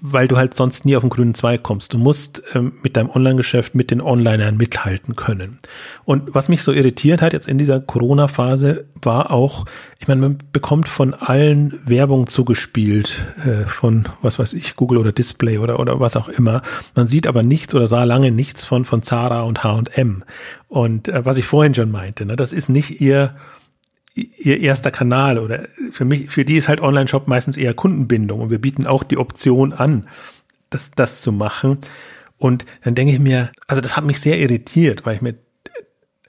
weil 0.00 0.28
du 0.28 0.36
halt 0.36 0.54
sonst 0.54 0.84
nie 0.84 0.96
auf 0.96 1.02
den 1.02 1.10
grünen 1.10 1.34
Zweig 1.34 1.62
kommst. 1.62 1.92
Du 1.92 1.98
musst 1.98 2.42
ähm, 2.54 2.72
mit 2.82 2.96
deinem 2.96 3.10
Online-Geschäft 3.10 3.74
mit 3.74 3.90
den 3.90 4.00
Onlinern 4.00 4.56
mithalten 4.56 5.16
können. 5.16 5.58
Und 6.04 6.34
was 6.34 6.48
mich 6.48 6.62
so 6.62 6.72
irritiert 6.72 7.22
hat 7.22 7.32
jetzt 7.32 7.48
in 7.48 7.58
dieser 7.58 7.80
Corona-Phase 7.80 8.86
war 9.02 9.30
auch, 9.30 9.64
ich 10.00 10.08
meine, 10.08 10.20
man 10.20 10.38
bekommt 10.52 10.88
von 10.88 11.14
allen 11.14 11.78
Werbung 11.84 12.26
zugespielt, 12.28 13.24
äh, 13.44 13.64
von 13.66 14.08
was 14.22 14.38
weiß 14.38 14.54
ich, 14.54 14.76
Google 14.76 14.98
oder 14.98 15.12
Display 15.12 15.58
oder, 15.58 15.78
oder 15.78 16.00
was 16.00 16.16
auch 16.16 16.28
immer. 16.28 16.62
Man 16.94 17.06
sieht 17.06 17.26
aber 17.26 17.42
nichts 17.42 17.74
oder 17.74 17.86
sah 17.86 18.04
lange 18.04 18.30
nichts 18.30 18.64
von, 18.64 18.84
von 18.84 19.02
Zara 19.02 19.42
und 19.42 19.64
H&M. 19.64 20.24
Und 20.68 21.08
äh, 21.08 21.24
was 21.24 21.38
ich 21.38 21.44
vorhin 21.44 21.74
schon 21.74 21.90
meinte, 21.90 22.26
ne, 22.26 22.36
das 22.36 22.52
ist 22.52 22.68
nicht 22.68 23.00
ihr, 23.00 23.34
ihr 24.22 24.60
erster 24.60 24.90
Kanal 24.90 25.38
oder 25.38 25.66
für 25.92 26.04
mich, 26.04 26.30
für 26.30 26.44
die 26.44 26.56
ist 26.56 26.68
halt 26.68 26.80
Online-Shop 26.80 27.28
meistens 27.28 27.56
eher 27.56 27.74
Kundenbindung 27.74 28.40
und 28.40 28.50
wir 28.50 28.60
bieten 28.60 28.86
auch 28.86 29.02
die 29.02 29.18
Option 29.18 29.72
an, 29.72 30.08
das, 30.70 30.90
das 30.90 31.20
zu 31.20 31.32
machen. 31.32 31.78
Und 32.36 32.64
dann 32.84 32.94
denke 32.94 33.12
ich 33.12 33.18
mir, 33.18 33.50
also 33.66 33.80
das 33.80 33.96
hat 33.96 34.04
mich 34.04 34.20
sehr 34.20 34.38
irritiert, 34.38 35.04
weil 35.04 35.16
ich 35.16 35.22
mir, 35.22 35.34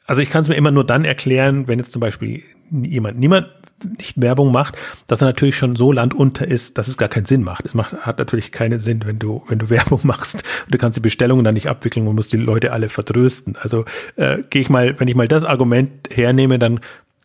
also 0.06 0.22
ich 0.22 0.30
kann 0.30 0.42
es 0.42 0.50
mir 0.50 0.56
immer 0.56 0.72
nur 0.72 0.84
dann 0.84 1.06
erklären, 1.06 1.68
wenn 1.68 1.80
jetzt 1.80 1.92
zum 1.92 2.00
Beispiel 2.00 2.44
jemand, 2.72 3.20
niemand 3.20 3.48
nicht 3.84 4.20
Werbung 4.20 4.52
macht, 4.52 4.76
dass 5.08 5.22
er 5.22 5.26
natürlich 5.26 5.56
schon 5.56 5.76
so 5.76 5.92
landunter 5.92 6.48
ist, 6.48 6.78
dass 6.78 6.88
es 6.88 6.98
gar 6.98 7.10
keinen 7.10 7.26
Sinn 7.26 7.44
macht. 7.44 7.66
Es 7.66 7.74
macht, 7.74 7.94
hat 7.94 8.20
natürlich 8.20 8.52
keinen 8.52 8.80
Sinn, 8.80 9.04
wenn 9.06 9.20
du, 9.20 9.44
wenn 9.48 9.60
du 9.60 9.70
Werbung 9.70 10.02
machst 10.04 10.44
und 10.66 10.74
du 10.74 10.78
kannst 10.78 10.98
die 10.98 11.02
Bestellungen 11.02 11.44
dann 11.44 11.54
nicht 11.54 11.68
abwickeln 11.68 12.08
und 12.08 12.16
musst 12.16 12.34
die 12.34 12.38
Leute 12.38 12.72
alle 12.72 12.90
vertrösten. 12.90 13.58
Also 13.62 13.86
äh, 14.16 14.40
gehe 14.50 14.62
ich 14.62 14.70
mal, 14.70 15.00
wenn 15.00 15.08
ich 15.08 15.16
mal 15.16 15.28
das 15.28 15.44
Argument 15.44 15.92
hernehme, 16.12 16.60
dann 16.60 16.80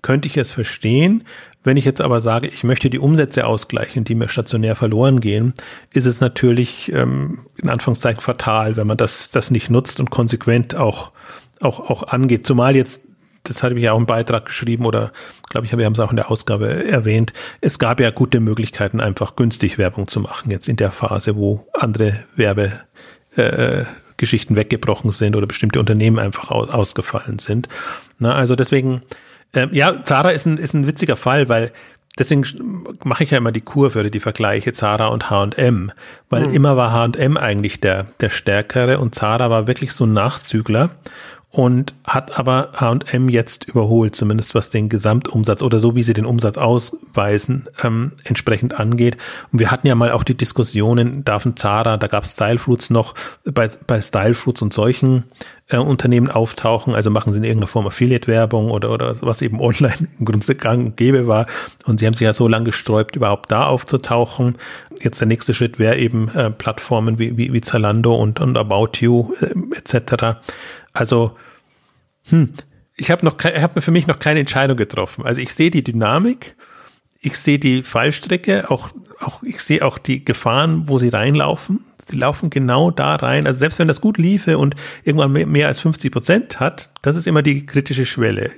könnte 0.05 0.29
ich 0.29 0.37
es 0.37 0.53
verstehen. 0.53 1.25
Wenn 1.65 1.79
ich 1.79 1.87
jetzt 1.87 2.03
aber 2.03 2.21
sage, 2.21 2.47
ich 2.47 2.63
möchte 2.63 2.91
die 2.91 2.99
Umsätze 2.99 3.47
ausgleichen, 3.47 4.05
die 4.05 4.15
mir 4.15 4.29
stationär 4.29 4.77
verloren 4.77 5.21
gehen, 5.21 5.55
ist 5.95 6.05
es 6.05 6.21
natürlich 6.21 6.93
ähm, 6.93 7.47
in 7.61 7.71
Anführungszeichen 7.71 8.21
fatal, 8.21 8.77
wenn 8.77 8.87
man 8.87 8.99
das, 8.99 9.31
das 9.31 9.51
nicht 9.51 9.71
nutzt 9.71 10.01
und 10.01 10.11
konsequent 10.11 10.77
auch, 10.77 11.11
auch, 11.61 11.89
auch 11.89 12.03
angeht. 12.05 12.47
Zumal 12.47 12.77
jetzt 12.77 13.03
das 13.45 13.63
hatte 13.63 13.75
ich 13.75 13.83
ja 13.83 13.93
auch 13.93 13.99
im 13.99 14.07
Beitrag 14.07 14.47
geschrieben 14.47 14.87
oder 14.87 15.13
glaube 15.51 15.67
ich, 15.67 15.77
wir 15.77 15.85
haben 15.85 15.93
es 15.93 16.01
auch 16.01 16.11
in 16.11 16.17
der 16.17 16.31
Ausgabe 16.31 16.87
erwähnt. 16.87 17.35
Es 17.61 17.79
gab 17.79 18.01
ja 18.01 18.11
gute 18.11 18.41
Möglichkeiten, 18.41 19.01
einfach 19.01 19.37
günstig 19.37 19.77
Werbung 19.77 20.09
zu 20.09 20.21
machen, 20.21 20.51
jetzt 20.51 20.67
in 20.67 20.77
der 20.77 20.91
Phase, 20.91 21.37
wo 21.37 21.67
andere 21.75 22.25
Werbegeschichten 22.37 24.57
äh, 24.57 24.59
weggebrochen 24.59 25.13
sind 25.13 25.37
oder 25.37 25.47
bestimmte 25.47 25.79
Unternehmen 25.79 26.19
einfach 26.19 26.51
aus, 26.51 26.71
ausgefallen 26.71 27.39
sind. 27.39 27.69
Na, 28.19 28.35
also 28.35 28.57
deswegen 28.57 29.03
ähm, 29.55 29.71
ja, 29.73 30.03
Zara 30.03 30.31
ist 30.31 30.47
ein, 30.47 30.59
ist 30.59 30.75
ein 30.75 30.87
witziger 30.87 31.17
Fall, 31.17 31.49
weil 31.49 31.73
deswegen 32.19 32.45
mache 33.05 33.25
ich 33.25 33.31
ja 33.31 33.39
immer 33.39 33.53
die 33.53 33.61
Kurve 33.61 34.01
oder 34.01 34.11
die 34.11 34.21
Vergleiche 34.21 34.73
Zara 34.73 35.07
und 35.07 35.31
H&M, 35.31 35.93
weil 36.31 36.47
mhm. 36.47 36.55
immer 36.55 36.77
war 36.77 36.93
H&M 36.93 37.37
eigentlich 37.37 37.81
der, 37.81 38.07
der 38.21 38.31
stärkere 38.31 38.99
und 38.99 39.15
Zara 39.15 39.51
war 39.51 39.67
wirklich 39.67 39.93
so 39.93 40.05
ein 40.05 40.13
Nachzügler 40.13 40.91
und 41.55 41.95
hat 42.03 42.37
aber 42.37 42.71
H&M 42.75 43.29
jetzt 43.29 43.69
überholt, 43.69 44.17
zumindest 44.17 44.57
was 44.57 44.71
den 44.71 44.89
Gesamtumsatz 44.89 45.63
oder 45.63 45.79
so 45.79 45.95
wie 45.95 46.03
sie 46.03 46.13
den 46.13 46.27
Umsatz 46.27 46.59
ausweisen, 46.59 47.69
ähm, 47.85 48.11
entsprechend 48.25 48.81
angeht. 48.81 49.19
Und 49.53 49.61
wir 49.61 49.71
hatten 49.71 49.87
ja 49.87 49.95
mal 49.95 50.11
auch 50.11 50.25
die 50.25 50.37
Diskussionen, 50.37 51.25
darf 51.25 51.45
ein 51.45 51.57
Zara, 51.57 51.97
da 51.97 52.09
gab 52.09 52.25
es 52.25 52.33
Stylefruits 52.33 52.91
noch, 52.91 53.15
bei, 53.45 53.71
bei 53.87 54.03
Stylefruits 54.03 54.63
und 54.63 54.73
solchen 54.73 55.27
äh, 55.69 55.77
Unternehmen 55.77 56.29
auftauchen, 56.29 56.93
also 56.93 57.11
machen 57.11 57.33
sie 57.33 57.39
in 57.39 57.45
irgendeiner 57.45 57.69
Form 57.69 57.87
Affiliate-Werbung 57.87 58.73
oder, 58.73 58.91
oder 58.91 59.15
was 59.21 59.41
eben 59.41 59.61
online 59.61 60.09
im 60.19 60.25
Grunde 60.25 60.55
gang 60.57 60.97
gäbe 60.97 61.29
war. 61.29 61.47
Und 61.87 62.01
sie 62.01 62.07
haben 62.07 62.15
sich 62.15 62.25
ja 62.25 62.33
so 62.33 62.49
lange 62.49 62.65
gesträubt, 62.65 63.15
überhaupt 63.15 63.53
da 63.53 63.69
aufzutauchen. 63.69 64.57
Jetzt 65.01 65.21
der 65.21 65.29
nächste 65.29 65.55
Schritt 65.55 65.79
wäre 65.79 65.99
eben 65.99 66.31
äh, 66.31 66.51
Plattformen 66.51 67.21
wie, 67.21 67.37
wie, 67.37 67.53
wie 67.53 67.61
Zalando 67.61 68.17
und, 68.17 68.41
und 68.41 68.57
About 68.57 68.99
You 68.99 69.33
äh, 69.41 69.77
etc. 69.77 70.41
Also, 70.95 71.37
hm, 72.29 72.55
ich 72.97 73.11
habe 73.11 73.25
noch, 73.25 73.37
ich 73.39 73.61
habe 73.61 73.83
für 73.83 73.91
mich 73.91 74.07
noch 74.07 74.19
keine 74.19 74.41
Entscheidung 74.41 74.77
getroffen. 74.77 75.25
Also 75.27 75.41
ich 75.41 75.53
sehe 75.53 75.71
die 75.71 75.85
Dynamik, 75.85 76.57
ich 77.21 77.37
sehe 77.37 77.59
die 77.59 77.83
Fallstrecke, 77.83 78.71
auch, 78.71 78.91
auch 79.21 79.43
ich 79.43 79.61
sehe 79.61 79.85
auch 79.85 79.99
die 79.99 80.25
Gefahren, 80.25 80.89
wo 80.89 80.99
sie 80.99 81.09
reinlaufen. 81.09 81.85
Sie 82.07 82.17
laufen 82.17 82.51
genau 82.51 82.91
da 82.91 83.17
rein. 83.17 83.47
Also 83.47 83.59
selbst 83.59 83.79
wenn 83.79 83.89
das 83.89 84.01
gut 84.01 84.19
liefe 84.19 84.59
und 84.59 84.77
irgendwann 85.05 85.33
mehr, 85.33 85.47
mehr 85.47 85.69
als 85.69 85.81
50 85.81 86.13
Prozent 86.13 86.61
hat, 86.61 86.91
das 87.03 87.17
ist 87.17 87.27
immer 87.27 87.43
die 87.43 87.67
kritische 87.67 88.07
Schwelle. 88.07 88.51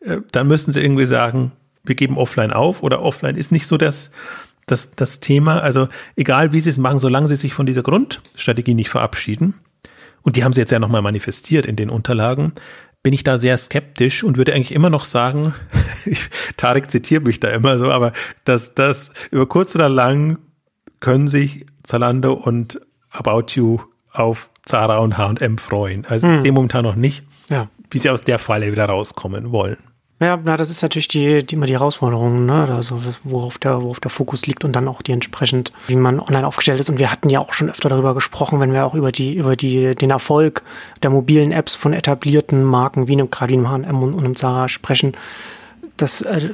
Äh, 0.00 0.18
dann 0.32 0.48
müssen 0.48 0.72
sie 0.72 0.80
irgendwie 0.82 1.06
sagen, 1.06 1.52
wir 1.84 1.94
geben 1.94 2.18
offline 2.18 2.52
auf 2.52 2.82
oder 2.82 3.02
offline 3.02 3.36
ist 3.36 3.52
nicht 3.52 3.66
so 3.66 3.76
das, 3.76 4.10
das, 4.66 4.94
das 4.96 5.20
Thema. 5.20 5.60
Also 5.60 5.88
egal 6.16 6.52
wie 6.52 6.60
sie 6.60 6.70
es 6.70 6.78
machen, 6.78 6.98
solange 6.98 7.28
sie 7.28 7.36
sich 7.36 7.54
von 7.54 7.66
dieser 7.66 7.82
Grundstrategie 7.82 8.74
nicht 8.74 8.90
verabschieden, 8.90 9.54
und 10.22 10.36
die 10.36 10.44
haben 10.44 10.52
sie 10.52 10.60
jetzt 10.60 10.70
ja 10.70 10.78
nochmal 10.78 11.02
manifestiert 11.02 11.66
in 11.66 11.76
den 11.76 11.90
Unterlagen, 11.90 12.52
bin 13.02 13.12
ich 13.12 13.24
da 13.24 13.38
sehr 13.38 13.56
skeptisch 13.56 14.24
und 14.24 14.36
würde 14.36 14.54
eigentlich 14.54 14.74
immer 14.74 14.90
noch 14.90 15.04
sagen, 15.04 15.54
Tarek 16.56 16.90
zitiert 16.90 17.24
mich 17.24 17.40
da 17.40 17.48
immer 17.50 17.78
so, 17.78 17.90
aber 17.90 18.12
dass 18.44 18.74
das 18.74 19.12
über 19.30 19.46
kurz 19.46 19.74
oder 19.74 19.88
lang 19.88 20.38
können 21.00 21.28
sich 21.28 21.64
Zalando 21.82 22.32
und 22.32 22.80
About 23.10 23.52
You 23.54 23.78
auf 24.12 24.50
Zara 24.64 24.98
und 24.98 25.16
H&M 25.16 25.58
freuen. 25.58 26.04
Also 26.06 26.26
hm. 26.26 26.34
ich 26.34 26.40
sehe 26.42 26.52
momentan 26.52 26.84
noch 26.84 26.96
nicht, 26.96 27.24
ja. 27.48 27.68
wie 27.90 27.98
sie 27.98 28.10
aus 28.10 28.24
der 28.24 28.38
Falle 28.38 28.70
wieder 28.72 28.86
rauskommen 28.86 29.52
wollen. 29.52 29.78
Ja, 30.20 30.36
na, 30.42 30.56
das 30.56 30.68
ist 30.68 30.82
natürlich 30.82 31.06
die, 31.06 31.46
die 31.46 31.54
immer 31.54 31.66
die 31.66 31.74
Herausforderung, 31.74 32.44
ne? 32.44 32.68
Also 32.74 33.00
worauf 33.22 33.58
der, 33.58 33.82
worauf 33.82 34.00
der 34.00 34.10
Fokus 34.10 34.46
liegt 34.46 34.64
und 34.64 34.72
dann 34.72 34.88
auch 34.88 35.00
die 35.00 35.12
entsprechend, 35.12 35.72
wie 35.86 35.94
man 35.94 36.18
online 36.18 36.44
aufgestellt 36.44 36.80
ist. 36.80 36.90
Und 36.90 36.98
wir 36.98 37.12
hatten 37.12 37.30
ja 37.30 37.38
auch 37.38 37.52
schon 37.52 37.70
öfter 37.70 37.88
darüber 37.88 38.14
gesprochen, 38.14 38.58
wenn 38.58 38.72
wir 38.72 38.84
auch 38.84 38.94
über 38.94 39.12
die, 39.12 39.36
über 39.36 39.54
die, 39.54 39.94
den 39.94 40.10
Erfolg 40.10 40.64
der 41.04 41.10
mobilen 41.10 41.52
Apps 41.52 41.76
von 41.76 41.92
etablierten 41.92 42.64
Marken 42.64 43.06
wie 43.06 43.12
einem 43.12 43.30
gerade 43.30 43.52
einem 43.52 43.70
H&M 43.70 44.02
und, 44.02 44.14
und 44.14 44.24
einem 44.24 44.34
Zara 44.34 44.66
sprechen, 44.68 45.12
dass 45.96 46.22
äh, 46.22 46.50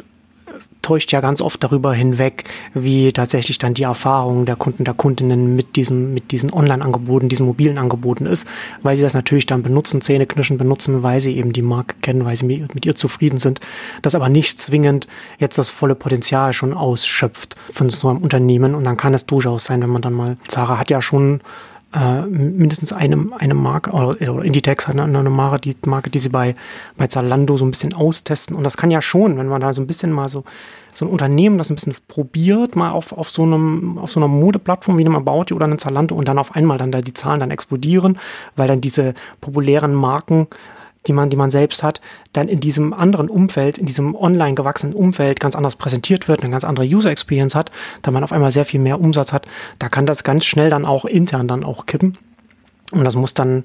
täuscht 0.84 1.12
ja 1.12 1.20
ganz 1.20 1.40
oft 1.40 1.64
darüber 1.64 1.94
hinweg, 1.94 2.44
wie 2.74 3.12
tatsächlich 3.12 3.58
dann 3.58 3.74
die 3.74 3.84
Erfahrung 3.84 4.44
der 4.44 4.56
Kunden, 4.56 4.84
der 4.84 4.94
Kundinnen 4.94 5.56
mit 5.56 5.76
diesem, 5.76 6.12
mit 6.12 6.30
diesen 6.30 6.52
Online-Angeboten, 6.52 7.28
diesen 7.28 7.46
mobilen 7.46 7.78
Angeboten 7.78 8.26
ist, 8.26 8.46
weil 8.82 8.94
sie 8.94 9.02
das 9.02 9.14
natürlich 9.14 9.46
dann 9.46 9.62
benutzen, 9.62 10.02
Zähneknirschen 10.02 10.58
benutzen, 10.58 11.02
weil 11.02 11.20
sie 11.20 11.36
eben 11.36 11.52
die 11.52 11.62
Marke 11.62 11.96
kennen, 12.02 12.24
weil 12.24 12.36
sie 12.36 12.44
mit 12.46 12.84
ihr 12.84 12.94
zufrieden 12.94 13.38
sind, 13.38 13.60
das 14.02 14.14
aber 14.14 14.28
nicht 14.28 14.60
zwingend 14.60 15.08
jetzt 15.38 15.56
das 15.56 15.70
volle 15.70 15.94
Potenzial 15.94 16.52
schon 16.52 16.74
ausschöpft 16.74 17.56
von 17.72 17.88
so 17.88 18.08
einem 18.08 18.18
Unternehmen. 18.18 18.74
Und 18.74 18.84
dann 18.84 18.98
kann 18.98 19.14
es 19.14 19.24
durchaus 19.24 19.64
sein, 19.64 19.80
wenn 19.80 19.90
man 19.90 20.02
dann 20.02 20.12
mal, 20.12 20.36
Zara 20.48 20.78
hat 20.78 20.90
ja 20.90 21.00
schon 21.00 21.40
äh, 21.94 22.22
mindestens 22.22 22.92
eine, 22.92 23.28
eine 23.38 23.54
Marke, 23.54 23.92
oder, 23.92 24.20
Inditex 24.20 24.88
hat 24.88 24.98
eine, 24.98 25.18
eine 25.18 25.30
Marke, 25.30 25.60
die 25.60 25.76
Marke, 25.86 26.10
die 26.10 26.18
sie 26.18 26.28
bei, 26.28 26.56
bei 26.96 27.06
Zalando 27.06 27.56
so 27.56 27.64
ein 27.64 27.70
bisschen 27.70 27.94
austesten. 27.94 28.56
Und 28.56 28.64
das 28.64 28.76
kann 28.76 28.90
ja 28.90 29.00
schon, 29.00 29.38
wenn 29.38 29.46
man 29.46 29.60
da 29.60 29.72
so 29.72 29.80
ein 29.80 29.86
bisschen 29.86 30.10
mal 30.10 30.28
so, 30.28 30.44
so 30.92 31.06
ein 31.06 31.10
Unternehmen 31.10 31.58
das 31.58 31.70
ein 31.70 31.76
bisschen 31.76 31.94
probiert, 32.08 32.76
mal 32.76 32.90
auf, 32.90 33.12
auf 33.12 33.30
so 33.30 33.42
einem, 33.42 33.98
auf 33.98 34.10
so 34.10 34.20
einer 34.20 34.28
Modeplattform 34.28 34.98
wie 34.98 35.04
einem 35.04 35.16
About 35.16 35.46
You 35.48 35.56
oder 35.56 35.66
einem 35.66 35.78
Zalando 35.78 36.14
und 36.14 36.26
dann 36.26 36.38
auf 36.38 36.54
einmal 36.56 36.78
dann 36.78 36.92
da 36.92 37.00
die 37.00 37.14
Zahlen 37.14 37.40
dann 37.40 37.50
explodieren, 37.50 38.18
weil 38.56 38.68
dann 38.68 38.80
diese 38.80 39.14
populären 39.40 39.94
Marken 39.94 40.48
die 41.06 41.12
man, 41.12 41.30
die 41.30 41.36
man 41.36 41.50
selbst 41.50 41.82
hat, 41.82 42.00
dann 42.32 42.48
in 42.48 42.60
diesem 42.60 42.92
anderen 42.92 43.28
Umfeld, 43.28 43.78
in 43.78 43.86
diesem 43.86 44.14
online 44.14 44.54
gewachsenen 44.54 44.94
Umfeld 44.94 45.40
ganz 45.40 45.54
anders 45.54 45.76
präsentiert 45.76 46.28
wird, 46.28 46.42
eine 46.42 46.50
ganz 46.50 46.64
andere 46.64 46.86
User 46.86 47.10
Experience 47.10 47.54
hat, 47.54 47.70
da 48.02 48.10
man 48.10 48.24
auf 48.24 48.32
einmal 48.32 48.50
sehr 48.50 48.64
viel 48.64 48.80
mehr 48.80 49.00
Umsatz 49.00 49.32
hat, 49.32 49.46
da 49.78 49.88
kann 49.88 50.06
das 50.06 50.24
ganz 50.24 50.44
schnell 50.44 50.70
dann 50.70 50.84
auch 50.84 51.04
intern 51.04 51.48
dann 51.48 51.64
auch 51.64 51.86
kippen. 51.86 52.16
Und 52.92 53.04
das 53.04 53.16
muss 53.16 53.34
dann 53.34 53.64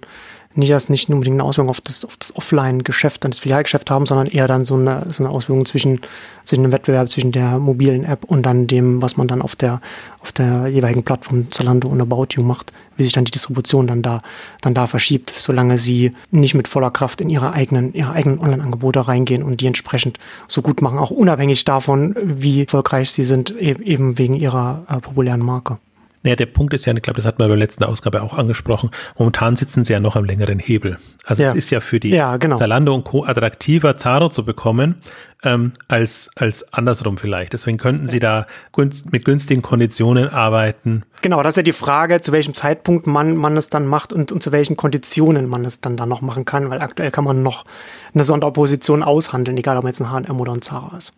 nicht 0.56 0.70
erst 0.70 0.90
nicht 0.90 1.10
unbedingt 1.10 1.36
eine 1.36 1.44
Auswirkung 1.44 1.70
auf 1.70 1.82
das, 1.82 2.04
auf 2.04 2.18
das 2.18 2.36
Offline-Geschäft, 2.36 3.24
dann 3.24 3.32
das 3.32 3.40
Filialgeschäft 3.40 3.92
haben, 3.92 4.06
sondern 4.06 4.28
eher 4.28 4.48
dann 4.48 4.66
so 4.66 4.76
eine, 4.76 5.06
so 5.10 5.24
eine 5.24 5.32
Auswirkung 5.32 5.66
zwischen, 5.66 6.02
zwischen 6.44 6.64
dem 6.64 6.72
Wettbewerb, 6.72 7.10
zwischen 7.10 7.32
der 7.32 7.60
mobilen 7.60 8.04
App 8.04 8.24
und 8.26 8.44
dann 8.44 8.66
dem, 8.66 9.02
was 9.02 9.16
man 9.16 9.28
dann 9.28 9.42
auf 9.42 9.56
der, 9.56 9.80
auf 10.22 10.32
der 10.32 10.68
jeweiligen 10.68 11.04
Plattform 11.04 11.52
Zalando 11.52 11.88
und 11.88 12.02
About 12.02 12.28
You 12.32 12.44
macht, 12.44 12.74
wie 12.98 13.04
sich 13.04 13.14
dann 13.14 13.26
die 13.26 13.32
Distribution 13.32 13.86
dann 13.86 14.02
da, 14.02 14.22
dann 14.62 14.74
da 14.74 14.88
verschiebt, 14.88 15.32
solange 15.36 15.78
sie 15.78 16.14
nicht 16.32 16.56
mit 16.56 16.68
voller 16.68 16.92
Kraft 16.92 17.22
in 17.22 17.30
ihre 17.30 17.54
eigenen, 17.54 17.94
ihre 17.94 18.12
eigenen 18.12 18.40
Online-Angebote 18.40 19.08
reingehen 19.08 19.44
und 19.44 19.62
die 19.62 19.68
entsprechend 19.68 20.18
so 20.48 20.64
gut 20.64 20.82
machen, 20.82 20.98
auch 20.98 21.12
unabhängig 21.12 21.64
davon, 21.64 22.16
wie 22.22 22.62
erfolgreich 22.62 23.12
sie 23.12 23.24
sind, 23.24 23.52
e-, 23.52 23.82
eben 23.84 24.18
wegen 24.18 24.34
ihrer 24.34 24.84
äh, 24.90 24.98
populären 24.98 25.42
Marke. 25.42 25.78
Naja, 26.24 26.36
der 26.36 26.48
Punkt 26.48 26.74
ist 26.74 26.86
ja, 26.86 26.94
ich 26.94 27.02
glaube, 27.02 27.18
das 27.18 27.26
hat 27.26 27.40
man 27.40 27.48
bei 27.48 27.56
der 27.56 27.60
letzten 27.60 27.84
Ausgabe 27.86 28.22
auch 28.22 28.34
angesprochen, 28.34 28.92
momentan 29.18 29.56
sitzen 29.56 29.84
sie 29.84 29.94
ja 29.94 30.02
noch 30.02 30.18
am 30.18 30.26
längeren 30.26 30.60
Hebel. 30.60 30.98
Also 31.24 31.44
ja. 31.44 31.50
es 31.50 31.56
ist 31.56 31.70
ja 31.70 31.80
für 31.80 32.00
die 32.00 32.10
ja, 32.10 32.36
genau. 32.38 32.58
Zalando 32.58 32.94
und 32.94 33.06
Co. 33.06 33.24
attraktiver, 33.24 33.96
Zara 33.96 34.30
zu 34.30 34.44
bekommen, 34.44 34.96
ähm, 35.44 35.74
als, 35.88 36.30
als 36.36 36.74
andersrum 36.74 37.18
vielleicht. 37.18 37.54
Deswegen 37.54 37.78
könnten 37.78 38.08
sie 38.08 38.20
da 38.20 38.48
günst, 38.74 39.14
mit 39.14 39.24
günstigen 39.24 39.62
Konditionen 39.62 40.28
arbeiten. 40.28 41.06
Genau, 41.22 41.42
das 41.42 41.54
ist 41.54 41.58
ja 41.58 41.64
die 41.64 41.72
Frage, 41.74 42.20
zu 42.20 42.34
welchem 42.34 42.54
Zeitpunkt 42.54 43.08
man, 43.08 43.38
man 43.38 43.56
es 43.56 43.70
dann 43.70 43.88
macht 43.88 44.12
und, 44.12 44.34
und 44.34 44.44
zu 44.44 44.52
welchen 44.52 44.76
Konditionen 44.76 45.48
man 45.48 45.64
es 45.64 45.80
dann 45.80 45.96
da 45.96 46.06
noch 46.06 46.22
machen 46.22 46.44
kann, 46.44 46.70
weil 46.70 46.82
aktuell 46.82 47.12
kann 47.12 47.24
man 47.24 47.44
noch 47.44 47.66
eine 48.14 48.26
Sonderposition 48.26 49.04
aushandeln, 49.04 49.58
egal 49.58 49.78
ob 49.78 49.84
man 49.84 49.92
jetzt 49.92 50.02
ein 50.02 50.12
H&M 50.12 50.40
oder 50.40 50.52
ein 50.52 50.62
Zara 50.62 50.98
ist. 50.98 51.14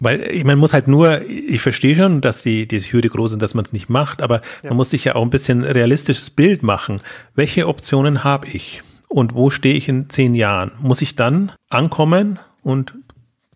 Weil 0.00 0.42
man 0.44 0.58
muss 0.58 0.72
halt 0.72 0.88
nur, 0.88 1.20
ich 1.28 1.60
verstehe 1.60 1.94
schon, 1.94 2.20
dass 2.22 2.42
die, 2.42 2.66
die 2.66 2.80
Hürde 2.80 3.10
groß 3.10 3.32
ist, 3.32 3.42
dass 3.42 3.54
man 3.54 3.64
es 3.64 3.72
nicht 3.72 3.90
macht, 3.90 4.22
aber 4.22 4.40
ja. 4.62 4.70
man 4.70 4.78
muss 4.78 4.90
sich 4.90 5.04
ja 5.04 5.14
auch 5.14 5.22
ein 5.22 5.30
bisschen 5.30 5.62
realistisches 5.62 6.30
Bild 6.30 6.62
machen. 6.62 7.00
Welche 7.34 7.68
Optionen 7.68 8.24
habe 8.24 8.48
ich? 8.48 8.82
Und 9.08 9.34
wo 9.34 9.50
stehe 9.50 9.74
ich 9.74 9.88
in 9.88 10.08
zehn 10.08 10.34
Jahren? 10.34 10.72
Muss 10.80 11.02
ich 11.02 11.16
dann 11.16 11.52
ankommen 11.68 12.38
und 12.62 12.94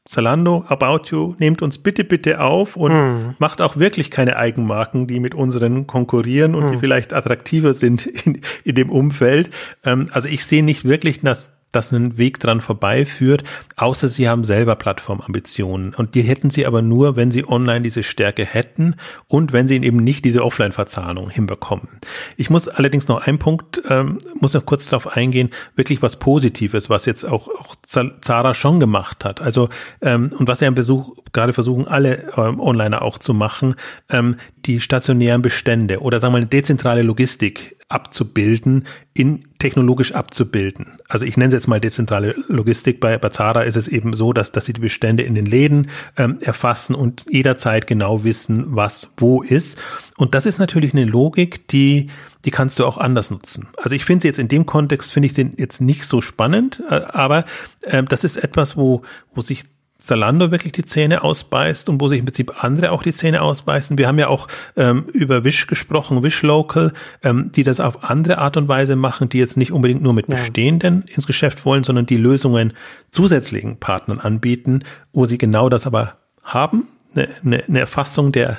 Zalando, 0.06 0.66
About 0.68 1.08
You, 1.10 1.34
nehmt 1.38 1.62
uns 1.62 1.78
bitte, 1.78 2.04
bitte 2.04 2.40
auf 2.40 2.76
und 2.76 2.92
mm. 2.92 3.36
macht 3.38 3.62
auch 3.62 3.78
wirklich 3.78 4.10
keine 4.10 4.36
Eigenmarken, 4.36 5.06
die 5.06 5.18
mit 5.18 5.34
unseren 5.34 5.86
konkurrieren 5.86 6.54
und 6.54 6.66
mm. 6.66 6.72
die 6.72 6.78
vielleicht 6.78 7.14
attraktiver 7.14 7.72
sind 7.72 8.04
in, 8.26 8.40
in 8.64 8.74
dem 8.74 8.90
Umfeld. 8.90 9.48
Ähm, 9.82 10.10
also 10.12 10.28
ich 10.28 10.44
sehe 10.44 10.62
nicht 10.62 10.84
wirklich, 10.84 11.20
dass 11.20 11.48
dass 11.74 11.92
ein 11.92 12.18
Weg 12.18 12.40
dran 12.40 12.60
vorbeiführt, 12.60 13.44
außer 13.76 14.08
sie 14.08 14.28
haben 14.28 14.44
selber 14.44 14.76
Plattformambitionen. 14.76 15.94
Und 15.94 16.14
die 16.14 16.22
hätten 16.22 16.50
sie 16.50 16.66
aber 16.66 16.82
nur, 16.82 17.16
wenn 17.16 17.30
sie 17.30 17.46
online 17.46 17.82
diese 17.82 18.02
Stärke 18.02 18.44
hätten 18.44 18.96
und 19.26 19.52
wenn 19.52 19.66
sie 19.66 19.76
eben 19.76 19.98
nicht 19.98 20.24
diese 20.24 20.44
Offline-Verzahnung 20.44 21.30
hinbekommen. 21.30 21.88
Ich 22.36 22.50
muss 22.50 22.68
allerdings 22.68 23.08
noch 23.08 23.26
einen 23.26 23.38
Punkt, 23.38 23.82
ähm, 23.88 24.18
muss 24.40 24.54
noch 24.54 24.66
kurz 24.66 24.86
darauf 24.86 25.16
eingehen, 25.16 25.50
wirklich 25.76 26.02
was 26.02 26.16
Positives, 26.16 26.90
was 26.90 27.06
jetzt 27.06 27.24
auch, 27.24 27.48
auch 27.48 27.76
Zara 27.84 28.54
schon 28.54 28.80
gemacht 28.80 29.24
hat. 29.24 29.40
Also, 29.40 29.68
ähm, 30.02 30.30
und 30.38 30.48
was 30.48 30.60
ja 30.60 30.68
im 30.68 30.74
Besuch 30.74 31.16
gerade 31.32 31.52
versuchen, 31.52 31.86
alle 31.86 32.32
ähm, 32.36 32.60
Onliner 32.60 33.02
auch 33.02 33.18
zu 33.18 33.34
machen, 33.34 33.74
ähm, 34.10 34.36
die 34.66 34.80
stationären 34.80 35.42
Bestände 35.42 36.00
oder 36.00 36.20
sagen 36.20 36.34
wir 36.34 36.38
eine 36.38 36.46
dezentrale 36.46 37.02
Logistik 37.02 37.76
abzubilden, 37.88 38.86
in 39.12 39.44
technologisch 39.58 40.12
abzubilden. 40.12 40.98
Also 41.08 41.24
ich 41.24 41.36
nenne 41.36 41.48
es 41.48 41.54
jetzt 41.54 41.63
mal 41.68 41.80
dezentrale 41.80 42.34
Logistik. 42.48 43.00
Bei, 43.00 43.18
bei 43.18 43.28
Zara 43.28 43.62
ist 43.62 43.76
es 43.76 43.88
eben 43.88 44.14
so, 44.14 44.32
dass, 44.32 44.52
dass 44.52 44.66
sie 44.66 44.72
die 44.72 44.80
Bestände 44.80 45.22
in 45.22 45.34
den 45.34 45.46
Läden 45.46 45.90
ähm, 46.16 46.38
erfassen 46.40 46.94
und 46.94 47.26
jederzeit 47.28 47.86
genau 47.86 48.24
wissen, 48.24 48.76
was 48.76 49.10
wo 49.16 49.42
ist. 49.42 49.78
Und 50.16 50.34
das 50.34 50.46
ist 50.46 50.58
natürlich 50.58 50.92
eine 50.92 51.04
Logik, 51.04 51.68
die 51.68 52.08
die 52.44 52.50
kannst 52.50 52.78
du 52.78 52.84
auch 52.84 52.98
anders 52.98 53.30
nutzen. 53.30 53.68
Also 53.78 53.94
ich 53.94 54.04
finde 54.04 54.22
sie 54.22 54.28
jetzt 54.28 54.38
in 54.38 54.48
dem 54.48 54.66
Kontext, 54.66 55.12
finde 55.12 55.26
ich 55.26 55.32
sie 55.32 55.52
jetzt 55.56 55.80
nicht 55.80 56.04
so 56.04 56.20
spannend, 56.20 56.82
äh, 56.90 57.00
aber 57.08 57.44
äh, 57.82 58.02
das 58.02 58.22
ist 58.24 58.36
etwas, 58.36 58.76
wo, 58.76 59.02
wo 59.34 59.40
sich 59.40 59.64
Zalando 60.04 60.50
wirklich 60.50 60.72
die 60.72 60.84
Zähne 60.84 61.24
ausbeißt 61.24 61.88
und 61.88 62.00
wo 62.00 62.08
sich 62.08 62.18
im 62.18 62.26
Prinzip 62.26 62.62
andere 62.62 62.92
auch 62.92 63.02
die 63.02 63.14
Zähne 63.14 63.40
ausbeißen. 63.40 63.96
Wir 63.96 64.06
haben 64.06 64.18
ja 64.18 64.28
auch 64.28 64.48
ähm, 64.76 65.06
über 65.12 65.44
Wish 65.44 65.66
gesprochen, 65.66 66.22
Wish 66.22 66.42
Local, 66.42 66.92
ähm, 67.22 67.50
die 67.54 67.64
das 67.64 67.80
auf 67.80 68.04
andere 68.04 68.38
Art 68.38 68.58
und 68.58 68.68
Weise 68.68 68.96
machen, 68.96 69.30
die 69.30 69.38
jetzt 69.38 69.56
nicht 69.56 69.72
unbedingt 69.72 70.02
nur 70.02 70.12
mit 70.12 70.26
Bestehenden 70.26 71.04
ins 71.14 71.26
Geschäft 71.26 71.64
wollen, 71.64 71.84
sondern 71.84 72.04
die 72.04 72.18
Lösungen 72.18 72.74
zusätzlichen 73.10 73.78
Partnern 73.78 74.20
anbieten, 74.20 74.82
wo 75.14 75.24
sie 75.24 75.38
genau 75.38 75.70
das 75.70 75.86
aber 75.86 76.14
haben, 76.42 76.86
eine, 77.14 77.28
eine, 77.42 77.64
eine 77.64 77.80
Erfassung 77.80 78.30
der 78.30 78.58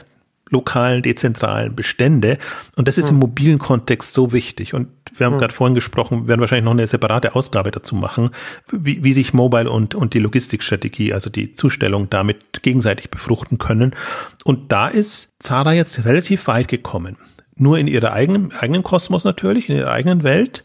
lokalen, 0.49 1.01
dezentralen 1.01 1.75
Bestände. 1.75 2.37
Und 2.75 2.87
das 2.87 2.97
ist 2.97 3.09
im 3.09 3.15
hm. 3.15 3.19
mobilen 3.19 3.59
Kontext 3.59 4.13
so 4.13 4.31
wichtig. 4.31 4.73
Und 4.73 4.87
wir 5.15 5.25
haben 5.25 5.35
mhm. 5.35 5.39
gerade 5.39 5.53
vorhin 5.53 5.75
gesprochen, 5.75 6.23
wir 6.23 6.27
werden 6.27 6.41
wahrscheinlich 6.41 6.65
noch 6.65 6.71
eine 6.71 6.87
separate 6.87 7.35
Ausgabe 7.35 7.71
dazu 7.71 7.95
machen, 7.95 8.29
wie, 8.71 9.03
wie 9.03 9.13
sich 9.13 9.33
Mobile 9.33 9.69
und, 9.69 9.95
und 9.95 10.13
die 10.13 10.19
Logistikstrategie, 10.19 11.13
also 11.13 11.29
die 11.29 11.51
Zustellung 11.51 12.09
damit 12.09 12.61
gegenseitig 12.63 13.09
befruchten 13.09 13.57
können. 13.57 13.95
Und 14.43 14.71
da 14.71 14.87
ist 14.87 15.33
Zara 15.39 15.73
jetzt 15.73 16.05
relativ 16.05 16.47
weit 16.47 16.67
gekommen. 16.67 17.17
Nur 17.55 17.77
in 17.77 17.87
ihrer 17.87 18.11
eigenen, 18.11 18.51
eigenen 18.51 18.83
Kosmos 18.83 19.23
natürlich, 19.23 19.69
in 19.69 19.77
ihrer 19.77 19.91
eigenen 19.91 20.23
Welt, 20.23 20.63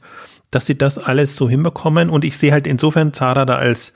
dass 0.50 0.66
sie 0.66 0.76
das 0.76 0.98
alles 0.98 1.36
so 1.36 1.48
hinbekommen. 1.48 2.10
Und 2.10 2.24
ich 2.24 2.36
sehe 2.36 2.52
halt 2.52 2.66
insofern 2.66 3.12
Zara 3.12 3.44
da 3.44 3.56
als, 3.56 3.92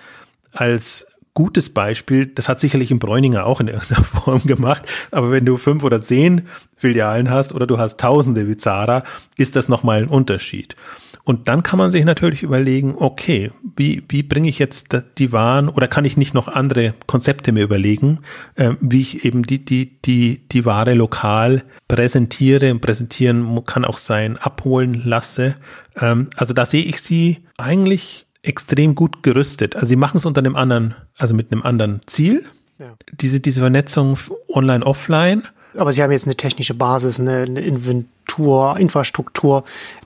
als 0.53 1.07
gutes 1.35 1.68
Beispiel, 1.70 2.26
das 2.26 2.49
hat 2.49 2.61
sicherlich 2.61 2.91
im 2.91 3.01
Bräuninger 3.01 3.45
auch 3.45 3.61
in 3.61 3.68
irgendeiner 3.68 4.05
Form 4.05 4.43
gemacht, 4.45 4.82
aber 5.11 5.30
wenn 5.30 5.45
du 5.45 5.57
fünf 5.57 5.82
oder 5.82 6.01
zehn 6.01 6.43
Filialen 6.76 7.30
hast 7.30 7.53
oder 7.53 7.66
du 7.66 7.78
hast 7.78 8.01
tausende 8.01 8.49
wie 8.49 8.57
Zara, 8.57 9.03
ist 9.37 9.57
das 9.57 9.68
nochmal 9.68 10.03
ein 10.03 10.09
Unterschied. 10.09 10.76
Und 11.24 11.49
dann 11.49 11.62
kann 11.62 11.78
man 11.78 11.91
sich 11.91 12.05
natürlich 12.05 12.43
überlegen, 12.43 12.97
okay, 12.99 13.51
wie, 13.76 14.03
wie 14.09 14.22
bringe 14.22 14.49
ich 14.49 14.59
jetzt 14.59 14.95
die 15.16 15.32
Waren 15.32 15.70
oder 15.70 15.89
kann 15.89 16.05
ich 16.05 16.18
nicht 16.18 16.35
noch 16.35 16.49
andere 16.49 16.95
Konzepte 17.07 17.51
mir 17.51 17.64
überlegen, 17.64 18.20
äh, 18.57 18.74
wie 18.80 19.01
ich 19.01 19.24
eben 19.24 19.43
die, 19.43 19.64
die, 19.64 19.99
die, 20.03 20.47
die 20.49 20.64
Ware 20.66 20.93
lokal 20.93 21.64
präsentiere 21.89 22.70
und 22.70 22.82
präsentieren 22.82 23.64
kann 23.64 23.87
auch 23.87 23.97
sein, 23.97 24.37
abholen 24.37 25.01
lasse. 25.05 25.55
Ähm, 25.99 26.28
also 26.37 26.53
da 26.53 26.66
sehe 26.66 26.85
ich 26.85 27.01
sie 27.01 27.39
eigentlich 27.57 28.24
extrem 28.45 28.95
gut 28.95 29.22
gerüstet. 29.22 29.74
Also 29.74 29.86
sie 29.86 29.97
machen 29.97 30.18
es 30.18 30.26
unter 30.26 30.40
einem 30.40 30.57
anderen, 30.57 30.95
also 31.16 31.34
mit 31.34 31.51
einem 31.51 31.62
anderen 31.62 32.01
Ziel. 32.07 32.45
ja. 32.78 32.95
diese, 33.20 33.40
diese 33.40 33.61
Vernetzung 33.61 34.18
online, 34.49 34.84
offline. 34.84 35.45
Aber 35.76 35.92
sie 35.92 36.03
haben 36.03 36.12
jetzt 36.12 36.26
eine 36.26 36.36
technische 36.36 36.74
Basis, 36.74 37.18
eine, 37.18 37.42
eine 37.42 37.61
Inventur, 37.61 38.76
Infrastruktur, 38.78 39.64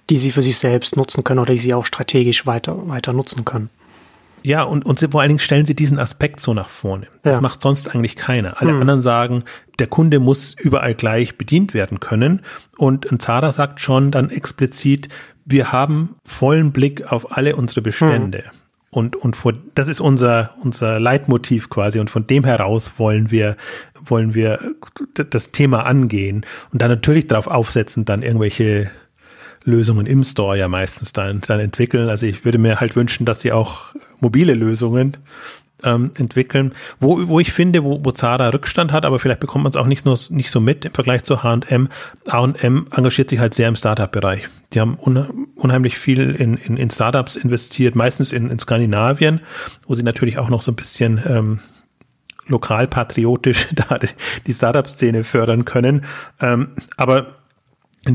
die 0.08 0.18
sie 0.18 0.30
für 0.30 0.42
sich 0.42 0.56
selbst 0.56 0.96
nutzen 0.96 1.24
können 1.24 1.40
oder 1.40 1.52
die 1.52 1.58
sie 1.58 1.74
auch 1.74 1.84
strategisch 1.84 2.46
weiter, 2.46 2.88
weiter 2.88 3.12
nutzen 3.12 3.44
können. 3.44 3.68
Ja, 4.42 4.62
und, 4.62 4.86
und 4.86 4.98
vor 5.10 5.20
allen 5.20 5.30
Dingen 5.30 5.40
stellen 5.40 5.66
sie 5.66 5.74
diesen 5.74 5.98
Aspekt 5.98 6.40
so 6.40 6.54
nach 6.54 6.68
vorne. 6.68 7.08
Das 7.22 7.36
ja. 7.36 7.40
macht 7.40 7.60
sonst 7.60 7.94
eigentlich 7.94 8.16
keiner. 8.16 8.60
Alle 8.62 8.70
hm. 8.70 8.80
anderen 8.80 9.02
sagen, 9.02 9.44
der 9.78 9.88
Kunde 9.88 10.20
muss 10.20 10.54
überall 10.54 10.94
gleich 10.94 11.36
bedient 11.36 11.74
werden 11.74 12.00
können. 12.00 12.42
Und 12.76 13.10
ein 13.10 13.18
Zara 13.18 13.52
sagt 13.52 13.80
schon 13.80 14.10
dann 14.10 14.30
explizit, 14.30 15.08
wir 15.48 15.72
haben 15.72 16.16
vollen 16.24 16.72
Blick 16.72 17.10
auf 17.10 17.36
alle 17.36 17.56
unsere 17.56 17.82
Bestände. 17.82 18.38
Hm. 18.38 18.50
Und, 18.90 19.16
und 19.16 19.36
vor, 19.36 19.52
das 19.74 19.88
ist 19.88 20.00
unser, 20.00 20.54
unser 20.62 20.98
Leitmotiv 20.98 21.68
quasi. 21.68 21.98
Und 21.98 22.10
von 22.10 22.26
dem 22.26 22.44
heraus 22.44 22.92
wollen 22.96 23.30
wir, 23.30 23.56
wollen 24.04 24.34
wir 24.34 24.60
das 25.14 25.52
Thema 25.52 25.84
angehen 25.84 26.46
und 26.72 26.80
dann 26.80 26.90
natürlich 26.90 27.26
darauf 27.26 27.48
aufsetzen, 27.48 28.04
dann 28.04 28.22
irgendwelche 28.22 28.90
Lösungen 29.64 30.06
im 30.06 30.24
Store 30.24 30.56
ja 30.56 30.68
meistens 30.68 31.12
dann, 31.12 31.42
dann 31.46 31.60
entwickeln. 31.60 32.08
Also 32.08 32.26
ich 32.26 32.44
würde 32.44 32.58
mir 32.58 32.80
halt 32.80 32.96
wünschen, 32.96 33.26
dass 33.26 33.40
sie 33.40 33.52
auch 33.52 33.94
mobile 34.20 34.54
Lösungen 34.54 35.16
ähm, 35.84 36.10
entwickeln, 36.16 36.74
wo, 37.00 37.28
wo 37.28 37.40
ich 37.40 37.52
finde, 37.52 37.84
wo, 37.84 38.04
wo 38.04 38.10
Zara 38.10 38.48
Rückstand 38.48 38.92
hat, 38.92 39.04
aber 39.04 39.18
vielleicht 39.18 39.40
bekommt 39.40 39.64
man 39.64 39.70
es 39.70 39.76
auch 39.76 39.86
nicht, 39.86 40.04
nur, 40.04 40.18
nicht 40.30 40.50
so 40.50 40.60
mit 40.60 40.84
im 40.84 40.92
Vergleich 40.92 41.22
zu 41.22 41.42
H&M. 41.42 41.88
H&M 42.30 42.86
engagiert 42.94 43.30
sich 43.30 43.38
halt 43.38 43.54
sehr 43.54 43.68
im 43.68 43.76
Startup-Bereich. 43.76 44.48
Die 44.72 44.80
haben 44.80 44.98
unheimlich 45.54 45.98
viel 45.98 46.34
in, 46.34 46.56
in, 46.56 46.76
in 46.76 46.90
Startups 46.90 47.36
investiert, 47.36 47.94
meistens 47.94 48.32
in, 48.32 48.50
in 48.50 48.58
Skandinavien, 48.58 49.40
wo 49.86 49.94
sie 49.94 50.02
natürlich 50.02 50.38
auch 50.38 50.48
noch 50.48 50.62
so 50.62 50.72
ein 50.72 50.76
bisschen 50.76 51.22
ähm, 51.26 51.60
lokalpatriotisch 52.46 53.68
da 53.74 53.98
die 54.46 54.52
Startup-Szene 54.52 55.24
fördern 55.24 55.64
können. 55.64 56.04
Ähm, 56.40 56.70
aber 56.96 57.38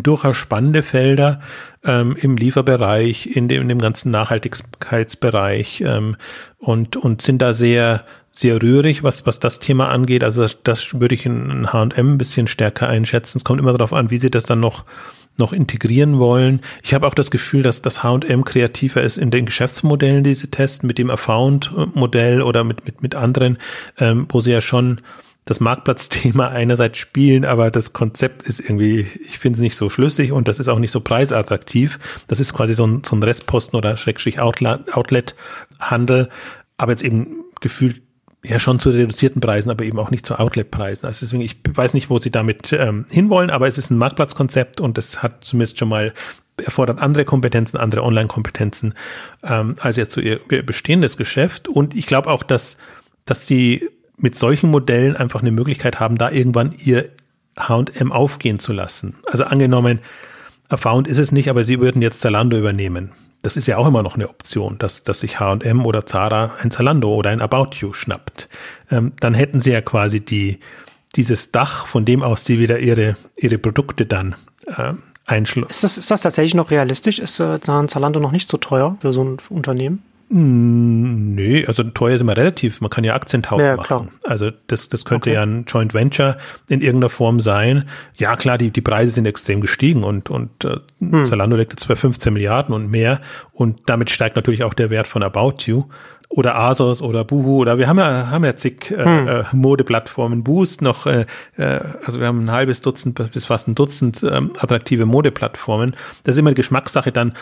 durchaus 0.01 0.37
spannende 0.37 0.81
Felder 0.81 1.41
ähm, 1.83 2.15
im 2.19 2.37
Lieferbereich, 2.37 3.35
in 3.35 3.47
dem, 3.47 3.61
in 3.61 3.69
dem 3.69 3.79
ganzen 3.79 4.09
Nachhaltigkeitsbereich 4.11 5.83
ähm, 5.85 6.15
und, 6.57 6.95
und 6.95 7.21
sind 7.21 7.41
da 7.41 7.53
sehr, 7.53 8.05
sehr 8.31 8.61
rührig, 8.61 9.03
was, 9.03 9.25
was 9.27 9.39
das 9.39 9.59
Thema 9.59 9.89
angeht. 9.89 10.23
Also 10.23 10.47
das, 10.63 10.99
würde 10.99 11.13
ich 11.13 11.25
in 11.25 11.71
H&M 11.71 12.13
ein 12.13 12.17
bisschen 12.17 12.47
stärker 12.47 12.87
einschätzen. 12.87 13.37
Es 13.37 13.43
kommt 13.43 13.59
immer 13.59 13.73
darauf 13.73 13.93
an, 13.93 14.09
wie 14.09 14.17
sie 14.17 14.31
das 14.31 14.45
dann 14.45 14.59
noch 14.59 14.85
noch 15.37 15.51
integrieren 15.51 16.19
wollen. 16.19 16.61
Ich 16.83 16.93
habe 16.93 17.07
auch 17.07 17.15
das 17.15 17.31
Gefühl, 17.31 17.63
dass 17.63 17.81
das 17.81 18.03
H&M 18.03 18.43
kreativer 18.43 19.01
ist 19.01 19.17
in 19.17 19.31
den 19.31 19.45
Geschäftsmodellen, 19.45 20.23
die 20.23 20.35
sie 20.35 20.47
testen, 20.47 20.85
mit 20.85 20.97
dem 20.99 21.09
Account-Modell 21.09 22.41
oder 22.41 22.63
mit, 22.63 22.85
mit, 22.85 23.01
mit 23.01 23.15
anderen, 23.15 23.57
ähm, 23.97 24.27
wo 24.29 24.41
sie 24.41 24.51
ja 24.51 24.61
schon 24.61 25.01
das 25.45 25.59
Marktplatzthema 25.59 26.47
einerseits 26.49 26.97
spielen, 26.97 27.45
aber 27.45 27.71
das 27.71 27.93
Konzept 27.93 28.43
ist 28.43 28.59
irgendwie, 28.59 29.07
ich 29.27 29.39
finde 29.39 29.57
es 29.57 29.61
nicht 29.61 29.75
so 29.75 29.89
schlüssig 29.89 30.31
und 30.31 30.47
das 30.47 30.59
ist 30.59 30.67
auch 30.67 30.79
nicht 30.79 30.91
so 30.91 31.01
preisattraktiv. 31.01 31.99
Das 32.27 32.39
ist 32.39 32.53
quasi 32.53 32.73
so 32.73 32.87
ein, 32.87 33.03
so 33.05 33.15
ein 33.15 33.23
Restposten 33.23 33.77
oder 33.77 33.97
Schrägstrich 33.97 34.39
Outlet-Handel, 34.39 36.29
aber 36.77 36.91
jetzt 36.91 37.03
eben 37.03 37.43
gefühlt 37.59 38.01
ja 38.45 38.59
schon 38.59 38.79
zu 38.79 38.89
reduzierten 38.89 39.41
Preisen, 39.41 39.69
aber 39.69 39.85
eben 39.85 39.99
auch 39.99 40.11
nicht 40.11 40.25
zu 40.25 40.37
Outlet-Preisen. 40.37 41.07
Also 41.07 41.25
deswegen, 41.25 41.41
ich 41.41 41.57
weiß 41.73 41.93
nicht, 41.93 42.09
wo 42.09 42.17
sie 42.17 42.31
damit 42.31 42.73
ähm, 42.73 43.05
hinwollen, 43.09 43.49
aber 43.49 43.67
es 43.67 43.77
ist 43.77 43.89
ein 43.89 43.97
Marktplatzkonzept 43.97 44.81
und 44.81 44.97
es 44.97 45.23
hat 45.23 45.43
zumindest 45.45 45.79
schon 45.79 45.89
mal 45.89 46.13
erfordert 46.63 46.99
andere 46.99 47.25
Kompetenzen, 47.25 47.77
andere 47.77 48.03
Online-Kompetenzen 48.03 48.93
ähm, 49.43 49.75
als 49.79 49.95
jetzt 49.95 50.11
so 50.13 50.21
ihr, 50.21 50.39
bestehendes 50.47 51.17
Geschäft. 51.17 51.67
Und 51.67 51.95
ich 51.95 52.05
glaube 52.05 52.29
auch, 52.29 52.43
dass, 52.43 52.77
dass 53.25 53.47
sie 53.47 53.89
mit 54.17 54.35
solchen 54.35 54.69
Modellen 54.69 55.15
einfach 55.15 55.41
eine 55.41 55.51
Möglichkeit 55.51 55.99
haben, 55.99 56.17
da 56.17 56.31
irgendwann 56.31 56.73
ihr 56.83 57.09
H&M 57.57 58.11
aufgehen 58.11 58.59
zu 58.59 58.73
lassen. 58.73 59.15
Also 59.25 59.43
angenommen, 59.45 59.99
Found 60.75 61.07
ist 61.07 61.17
es 61.17 61.31
nicht, 61.31 61.49
aber 61.49 61.65
sie 61.65 61.79
würden 61.79 62.01
jetzt 62.01 62.21
Zalando 62.21 62.57
übernehmen. 62.57 63.11
Das 63.41 63.57
ist 63.57 63.67
ja 63.67 63.77
auch 63.77 63.85
immer 63.85 64.03
noch 64.03 64.15
eine 64.15 64.29
Option, 64.29 64.77
dass, 64.79 65.03
dass 65.03 65.19
sich 65.19 65.39
H&M 65.39 65.85
oder 65.85 66.05
Zara 66.05 66.53
ein 66.61 66.71
Zalando 66.71 67.13
oder 67.13 67.29
ein 67.29 67.41
About 67.41 67.75
You 67.79 67.93
schnappt. 67.93 68.47
Ähm, 68.89 69.11
dann 69.19 69.33
hätten 69.33 69.59
sie 69.59 69.71
ja 69.71 69.81
quasi 69.81 70.21
die, 70.21 70.59
dieses 71.15 71.51
Dach, 71.51 71.85
von 71.85 72.05
dem 72.05 72.23
aus 72.23 72.45
sie 72.45 72.59
wieder 72.59 72.79
ihre, 72.79 73.17
ihre 73.35 73.57
Produkte 73.57 74.05
dann 74.05 74.35
äh, 74.65 74.93
einschließen. 75.25 75.69
Ist 75.69 75.83
das, 75.83 75.97
ist 75.97 76.09
das 76.09 76.21
tatsächlich 76.21 76.55
noch 76.55 76.71
realistisch? 76.71 77.19
Ist 77.19 77.39
äh, 77.39 77.59
Zalando 77.59 78.19
noch 78.19 78.31
nicht 78.31 78.49
so 78.49 78.57
teuer 78.57 78.97
für 79.01 79.11
so 79.11 79.23
ein 79.23 79.37
Unternehmen? 79.49 80.03
Hm, 80.29 81.35
nee, 81.35 81.65
also 81.65 81.83
teuer 81.83 82.15
ist 82.15 82.21
immer 82.21 82.35
relativ. 82.35 82.81
Man 82.81 82.89
kann 82.89 83.03
ja 83.03 83.13
Aktientausch 83.13 83.61
ja, 83.61 83.75
machen. 83.75 83.85
Klar. 83.85 84.07
Also 84.23 84.51
das, 84.67 84.89
das 84.89 85.05
könnte 85.05 85.29
okay. 85.29 85.35
ja 85.35 85.43
ein 85.43 85.65
Joint 85.67 85.93
Venture 85.93 86.37
in 86.69 86.81
irgendeiner 86.81 87.09
Form 87.09 87.39
sein. 87.39 87.87
Ja, 88.17 88.35
klar, 88.35 88.57
die, 88.57 88.71
die 88.71 88.81
Preise 88.81 89.11
sind 89.11 89.25
extrem 89.25 89.61
gestiegen 89.61 90.03
und, 90.03 90.29
und 90.29 90.65
äh, 90.65 90.77
hm. 90.99 91.25
Zalando 91.25 91.55
liegt 91.55 91.73
jetzt 91.73 91.87
bei 91.87 91.95
15 91.95 92.33
Milliarden 92.33 92.73
und 92.73 92.89
mehr. 92.89 93.21
Und 93.51 93.81
damit 93.85 94.09
steigt 94.09 94.35
natürlich 94.35 94.63
auch 94.63 94.73
der 94.73 94.89
Wert 94.89 95.07
von 95.07 95.23
About 95.23 95.55
You 95.65 95.85
oder 96.35 96.55
Asos 96.55 97.01
oder 97.01 97.23
Boohoo 97.23 97.61
oder 97.61 97.77
wir 97.77 97.87
haben 97.87 97.99
ja 97.99 98.31
haben 98.31 98.43
ja 98.43 98.55
zig 98.55 98.89
äh, 98.89 99.03
hm. 99.03 99.27
äh, 99.27 99.43
Modeplattformen 99.51 100.43
Boost 100.43 100.81
noch 100.81 101.05
äh, 101.05 101.25
äh, 101.57 101.79
also 102.03 102.19
wir 102.19 102.25
haben 102.25 102.45
ein 102.45 102.51
halbes 102.51 102.81
Dutzend 102.81 103.31
bis 103.31 103.45
fast 103.45 103.67
ein 103.67 103.75
Dutzend 103.75 104.23
ähm, 104.23 104.51
attraktive 104.57 105.05
Modeplattformen 105.05 105.95
das 106.23 106.35
ist 106.35 106.39
immer 106.39 106.53
Geschmackssache 106.53 107.11
dann 107.11 107.33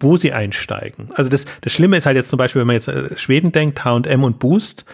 wo 0.00 0.16
sie 0.16 0.32
einsteigen. 0.32 1.10
Also 1.14 1.30
das, 1.30 1.44
das 1.60 1.72
Schlimme 1.72 1.96
ist 1.96 2.06
halt 2.06 2.16
jetzt 2.16 2.30
zum 2.30 2.38
Beispiel, 2.38 2.60
wenn 2.60 2.66
man 2.66 2.74
jetzt 2.74 2.88
äh, 2.88 3.16
Schweden 3.16 3.52
denkt, 3.52 3.84
H&M 3.84 4.24
und 4.24 4.38
Boost, 4.38 4.84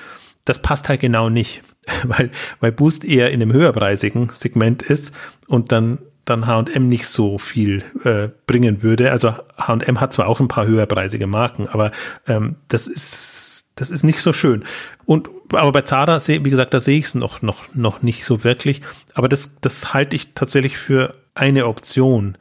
das 0.45 0.61
passt 0.61 0.89
halt 0.89 1.01
genau 1.01 1.29
nicht, 1.29 1.63
weil, 2.05 2.31
weil 2.61 2.73
Boost 2.73 3.05
eher 3.05 3.31
in 3.31 3.43
einem 3.43 3.53
höherpreisigen 3.53 4.31
Segment 4.31 4.83
ist 4.83 5.15
und 5.47 5.73
dann 5.73 5.99
dann 6.25 6.47
H&M 6.47 6.89
nicht 6.89 7.07
so 7.07 7.39
viel 7.39 7.83
äh, 8.05 8.29
bringen 8.47 8.83
würde. 8.83 9.11
Also 9.11 9.35
H&M 9.59 10.01
hat 10.01 10.15
zwar 10.15 10.27
auch 10.27 10.41
ein 10.41 10.49
paar 10.49 10.67
höherpreisige 10.67 11.27
Marken, 11.27 11.69
aber 11.69 11.91
ähm, 12.27 12.57
das 12.69 12.87
ist 12.87 13.67
das 13.77 13.91
ist 13.91 14.05
nicht 14.05 14.21
so 14.21 14.33
schön. 14.33 14.65
Und 15.05 15.29
aber 15.53 15.73
bei 15.73 15.83
Zara, 15.83 16.19
wie 16.27 16.39
gesagt, 16.43 16.73
da 16.73 16.81
sehe 16.81 16.99
ich 16.99 17.07
es 17.07 17.15
noch 17.15 17.43
noch 17.43 17.75
noch 17.75 18.03
nicht 18.03 18.25
so 18.25 18.45
wirklich. 18.45 18.81
Aber 19.15 19.29
das 19.29 19.61
das 19.61 19.93
halte 19.93 20.17
ich 20.17 20.33
tatsächlich 20.35 20.79
für 20.79 21.13
eine 21.35 21.67
Option 21.67 22.39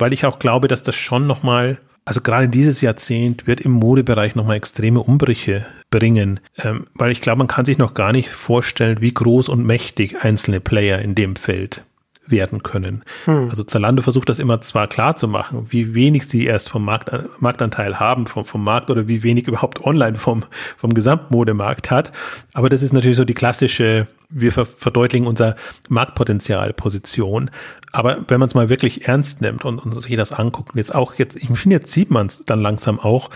weil 0.00 0.12
ich 0.12 0.26
auch 0.26 0.38
glaube, 0.38 0.68
dass 0.68 0.82
das 0.82 0.96
schon 0.96 1.26
nochmal, 1.26 1.78
also 2.04 2.20
gerade 2.20 2.48
dieses 2.48 2.80
Jahrzehnt 2.80 3.46
wird 3.46 3.60
im 3.60 3.72
Modebereich 3.72 4.34
nochmal 4.34 4.56
extreme 4.56 5.00
Umbrüche 5.00 5.66
bringen, 5.90 6.40
ähm, 6.58 6.86
weil 6.94 7.12
ich 7.12 7.20
glaube, 7.20 7.38
man 7.38 7.46
kann 7.46 7.64
sich 7.64 7.78
noch 7.78 7.94
gar 7.94 8.12
nicht 8.12 8.28
vorstellen, 8.28 9.00
wie 9.00 9.14
groß 9.14 9.48
und 9.48 9.64
mächtig 9.64 10.24
einzelne 10.24 10.60
Player 10.60 11.00
in 11.00 11.14
dem 11.14 11.36
Feld 11.36 11.84
werden 12.30 12.62
können. 12.62 13.04
Hm. 13.24 13.48
Also 13.50 13.62
Zalando 13.64 14.02
versucht 14.02 14.28
das 14.28 14.38
immer 14.38 14.60
zwar 14.60 14.86
klar 14.88 15.16
zu 15.16 15.28
machen, 15.28 15.66
wie 15.70 15.94
wenig 15.94 16.28
sie 16.28 16.44
erst 16.44 16.68
vom 16.68 16.84
Markt, 16.84 17.10
Marktanteil 17.40 17.98
haben 17.98 18.26
vom, 18.26 18.44
vom 18.44 18.64
Markt 18.64 18.90
oder 18.90 19.08
wie 19.08 19.22
wenig 19.22 19.46
überhaupt 19.46 19.84
online 19.84 20.16
vom, 20.16 20.44
vom 20.76 20.94
Gesamtmodemarkt 20.94 21.90
hat. 21.90 22.12
Aber 22.52 22.68
das 22.68 22.82
ist 22.82 22.92
natürlich 22.92 23.16
so 23.16 23.24
die 23.24 23.34
klassische, 23.34 24.06
wir 24.28 24.52
verdeutlichen 24.52 25.26
unser 25.26 25.56
Marktpotenzialposition. 25.88 27.50
Aber 27.92 28.18
wenn 28.28 28.40
man 28.40 28.48
es 28.48 28.54
mal 28.54 28.68
wirklich 28.68 29.08
ernst 29.08 29.40
nimmt 29.40 29.64
und, 29.64 29.78
und 29.78 30.00
sich 30.02 30.16
das 30.16 30.32
anguckt, 30.32 30.74
jetzt 30.74 30.94
auch 30.94 31.14
jetzt, 31.14 31.36
ich 31.36 31.48
finde, 31.48 31.76
jetzt 31.76 31.92
sieht 31.92 32.10
man 32.10 32.26
es 32.26 32.44
dann 32.44 32.60
langsam 32.60 33.00
auch, 33.00 33.30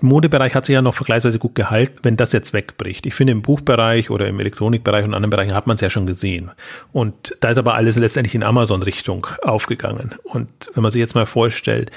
Modebereich 0.00 0.54
hat 0.54 0.64
sich 0.64 0.74
ja 0.74 0.82
noch 0.82 0.94
vergleichsweise 0.94 1.40
gut 1.40 1.56
gehalten, 1.56 1.98
wenn 2.02 2.16
das 2.16 2.32
jetzt 2.32 2.52
wegbricht. 2.52 3.04
Ich 3.04 3.14
finde, 3.14 3.32
im 3.32 3.42
Buchbereich 3.42 4.10
oder 4.10 4.28
im 4.28 4.38
Elektronikbereich 4.38 5.04
und 5.04 5.12
anderen 5.12 5.30
Bereichen 5.30 5.54
hat 5.54 5.66
man 5.66 5.74
es 5.74 5.80
ja 5.80 5.90
schon 5.90 6.06
gesehen. 6.06 6.52
Und 6.92 7.36
da 7.40 7.50
ist 7.50 7.58
aber 7.58 7.74
alles 7.74 7.96
letztendlich 7.96 8.36
in 8.36 8.44
Amazon-Richtung 8.44 9.26
aufgegangen. 9.42 10.14
Und 10.22 10.48
wenn 10.74 10.82
man 10.82 10.92
sich 10.92 11.00
jetzt 11.00 11.16
mal 11.16 11.26
vorstellt, 11.26 11.90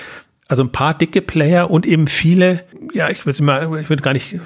also 0.48 0.64
ein 0.64 0.72
paar 0.72 0.96
dicke 0.96 1.22
Player 1.22 1.70
und 1.70 1.86
eben 1.86 2.08
viele, 2.08 2.64
ja, 2.92 3.10
ich 3.10 3.28
würde 3.28 3.44
mal, 3.44 3.80
ich 3.80 3.90
würde 3.90 4.02
gar 4.02 4.14
nicht, 4.14 4.40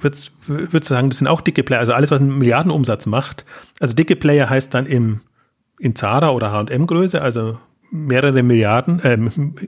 würde 0.00 0.18
würd 0.46 0.84
sagen, 0.84 1.10
das 1.10 1.18
sind 1.18 1.26
auch 1.26 1.40
dicke 1.40 1.64
Player, 1.64 1.80
also 1.80 1.94
alles, 1.94 2.12
was 2.12 2.20
einen 2.20 2.38
Milliardenumsatz 2.38 3.06
macht. 3.06 3.44
Also 3.80 3.94
dicke 3.94 4.14
Player 4.14 4.48
heißt 4.48 4.72
dann 4.72 4.86
im, 4.86 5.20
in 5.80 5.96
Zara 5.96 6.30
oder 6.30 6.52
H&M 6.52 6.86
Größe, 6.86 7.20
also 7.20 7.58
mehrere 7.90 8.42
Milliarden, 8.42 9.00
äh, 9.00 9.18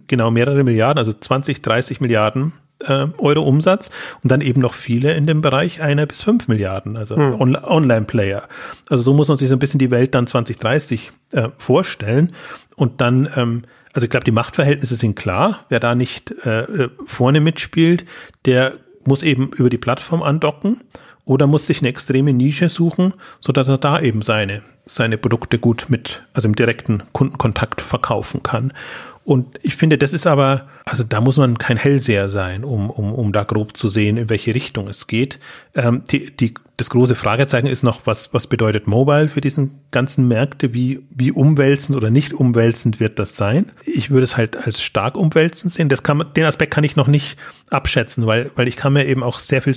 genau 0.06 0.30
mehrere 0.30 0.64
Milliarden, 0.64 0.98
also 0.98 1.12
20, 1.12 1.62
30 1.62 2.00
Milliarden 2.00 2.52
äh, 2.86 3.06
Euro 3.18 3.42
Umsatz 3.42 3.90
und 4.22 4.30
dann 4.30 4.40
eben 4.40 4.60
noch 4.60 4.74
viele 4.74 5.14
in 5.14 5.26
dem 5.26 5.40
Bereich 5.40 5.82
einer 5.82 6.06
bis 6.06 6.22
fünf 6.22 6.48
Milliarden, 6.48 6.96
also 6.96 7.16
hm. 7.16 7.40
On 7.40 7.56
Online-Player. 7.56 8.44
Also 8.88 9.02
so 9.02 9.14
muss 9.14 9.28
man 9.28 9.36
sich 9.36 9.48
so 9.48 9.56
ein 9.56 9.58
bisschen 9.58 9.78
die 9.78 9.90
Welt 9.90 10.14
dann 10.14 10.26
2030 10.26 11.10
äh, 11.32 11.48
vorstellen 11.58 12.32
und 12.76 13.00
dann, 13.00 13.28
ähm, 13.36 13.62
also 13.92 14.04
ich 14.04 14.10
glaube, 14.10 14.24
die 14.24 14.32
Machtverhältnisse 14.32 14.96
sind 14.96 15.16
klar. 15.16 15.66
Wer 15.68 15.80
da 15.80 15.94
nicht 15.94 16.34
äh, 16.44 16.62
äh 16.62 16.88
vorne 17.04 17.40
mitspielt, 17.40 18.04
der 18.46 18.74
muss 19.04 19.22
eben 19.22 19.50
über 19.52 19.70
die 19.70 19.78
Plattform 19.78 20.22
andocken 20.22 20.82
oder 21.24 21.46
muss 21.46 21.66
sich 21.66 21.80
eine 21.80 21.88
extreme 21.88 22.32
Nische 22.32 22.68
suchen, 22.68 23.14
so 23.40 23.52
dass 23.52 23.68
er 23.68 23.78
da 23.78 24.00
eben 24.00 24.22
seine, 24.22 24.62
seine 24.84 25.18
Produkte 25.18 25.58
gut 25.58 25.86
mit, 25.88 26.22
also 26.32 26.48
im 26.48 26.56
direkten 26.56 27.02
Kundenkontakt 27.12 27.80
verkaufen 27.80 28.42
kann. 28.42 28.72
Und 29.24 29.60
ich 29.62 29.76
finde, 29.76 29.98
das 29.98 30.12
ist 30.12 30.26
aber, 30.26 30.66
also 30.84 31.04
da 31.04 31.20
muss 31.20 31.36
man 31.36 31.56
kein 31.56 31.76
Hellseher 31.76 32.28
sein, 32.28 32.64
um, 32.64 32.90
um, 32.90 33.14
um 33.14 33.32
da 33.32 33.44
grob 33.44 33.76
zu 33.76 33.88
sehen, 33.88 34.16
in 34.16 34.28
welche 34.28 34.52
Richtung 34.52 34.88
es 34.88 35.06
geht. 35.06 35.38
Ähm, 35.74 36.02
die, 36.10 36.36
die, 36.36 36.54
das 36.76 36.90
große 36.90 37.14
Fragezeichen 37.14 37.68
ist 37.68 37.84
noch, 37.84 38.00
was, 38.04 38.34
was 38.34 38.48
bedeutet 38.48 38.88
Mobile 38.88 39.28
für 39.28 39.40
diesen 39.40 39.78
ganzen 39.92 40.26
Märkte? 40.26 40.74
Wie, 40.74 41.04
wie 41.10 41.30
umwälzend 41.30 41.96
oder 41.96 42.10
nicht 42.10 42.34
umwälzend 42.34 42.98
wird 42.98 43.20
das 43.20 43.36
sein? 43.36 43.70
Ich 43.84 44.10
würde 44.10 44.24
es 44.24 44.36
halt 44.36 44.56
als 44.56 44.82
stark 44.82 45.16
umwälzend 45.16 45.72
sehen. 45.72 45.88
Das 45.88 46.02
kann, 46.02 46.24
den 46.34 46.44
Aspekt 46.44 46.74
kann 46.74 46.82
ich 46.82 46.96
noch 46.96 47.06
nicht 47.06 47.36
abschätzen, 47.70 48.26
weil, 48.26 48.50
weil 48.56 48.66
ich 48.66 48.76
kann 48.76 48.92
mir 48.92 49.06
eben 49.06 49.22
auch 49.22 49.38
sehr 49.38 49.62
viel 49.62 49.76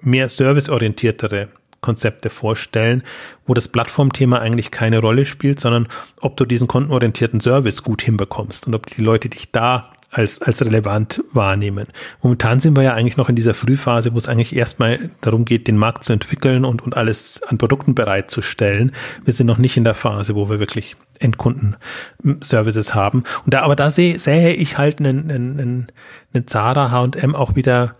mehr 0.00 0.28
serviceorientiertere 0.28 1.48
Konzepte 1.84 2.30
vorstellen, 2.30 3.02
wo 3.46 3.52
das 3.52 3.68
Plattformthema 3.68 4.38
eigentlich 4.38 4.70
keine 4.70 5.00
Rolle 5.00 5.26
spielt, 5.26 5.60
sondern 5.60 5.86
ob 6.22 6.38
du 6.38 6.46
diesen 6.46 6.66
kontenorientierten 6.66 7.40
Service 7.40 7.82
gut 7.82 8.00
hinbekommst 8.00 8.66
und 8.66 8.74
ob 8.74 8.86
die 8.86 9.02
Leute 9.02 9.28
dich 9.28 9.52
da 9.52 9.90
als, 10.10 10.40
als 10.40 10.64
relevant 10.64 11.22
wahrnehmen. 11.32 11.88
Momentan 12.22 12.60
sind 12.60 12.76
wir 12.76 12.82
ja 12.84 12.94
eigentlich 12.94 13.16
noch 13.16 13.28
in 13.28 13.36
dieser 13.36 13.52
Frühphase, 13.52 14.14
wo 14.14 14.18
es 14.18 14.28
eigentlich 14.28 14.56
erstmal 14.56 15.10
darum 15.20 15.44
geht, 15.44 15.66
den 15.68 15.76
Markt 15.76 16.04
zu 16.04 16.12
entwickeln 16.12 16.64
und, 16.64 16.82
und 16.82 16.96
alles 16.96 17.42
an 17.42 17.58
Produkten 17.58 17.94
bereitzustellen. 17.94 18.92
Wir 19.24 19.34
sind 19.34 19.46
noch 19.46 19.58
nicht 19.58 19.76
in 19.76 19.84
der 19.84 19.94
Phase, 19.94 20.34
wo 20.34 20.48
wir 20.48 20.60
wirklich 20.60 20.96
Endkundenservices 21.18 22.94
haben. 22.94 23.24
Und 23.44 23.54
da, 23.54 23.62
aber 23.62 23.76
da 23.76 23.90
sehe, 23.90 24.18
sehe 24.18 24.54
ich 24.54 24.78
halt 24.78 25.00
einen, 25.00 25.30
einen, 25.30 25.92
einen 26.32 26.46
Zara 26.46 26.90
H&M 26.90 27.34
auch 27.34 27.56
wieder 27.56 27.96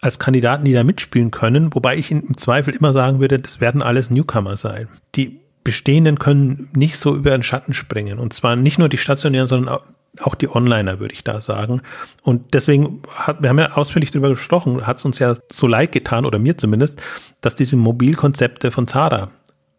als 0.00 0.18
Kandidaten, 0.18 0.64
die 0.64 0.72
da 0.72 0.84
mitspielen 0.84 1.30
können, 1.30 1.74
wobei 1.74 1.96
ich 1.96 2.10
im 2.10 2.36
Zweifel 2.36 2.74
immer 2.74 2.92
sagen 2.92 3.20
würde, 3.20 3.38
das 3.38 3.60
werden 3.60 3.82
alles 3.82 4.10
Newcomer 4.10 4.56
sein. 4.56 4.88
Die 5.14 5.40
bestehenden 5.64 6.18
können 6.18 6.70
nicht 6.72 6.96
so 6.98 7.14
über 7.14 7.32
den 7.32 7.42
Schatten 7.42 7.74
springen. 7.74 8.18
Und 8.18 8.32
zwar 8.32 8.56
nicht 8.56 8.78
nur 8.78 8.88
die 8.88 8.96
stationären, 8.96 9.46
sondern 9.46 9.78
auch 10.20 10.34
die 10.34 10.48
Onliner, 10.48 11.00
würde 11.00 11.14
ich 11.14 11.24
da 11.24 11.40
sagen. 11.40 11.82
Und 12.22 12.54
deswegen 12.54 13.02
hat, 13.10 13.42
wir 13.42 13.50
haben 13.50 13.58
ja 13.58 13.72
ausführlich 13.72 14.10
darüber 14.10 14.30
gesprochen, 14.30 14.86
hat 14.86 14.96
es 14.98 15.04
uns 15.04 15.18
ja 15.18 15.34
so 15.50 15.66
leid 15.66 15.92
getan, 15.92 16.24
oder 16.24 16.38
mir 16.38 16.56
zumindest, 16.56 17.02
dass 17.40 17.54
diese 17.54 17.76
Mobilkonzepte 17.76 18.70
von 18.70 18.88
Zara 18.88 19.30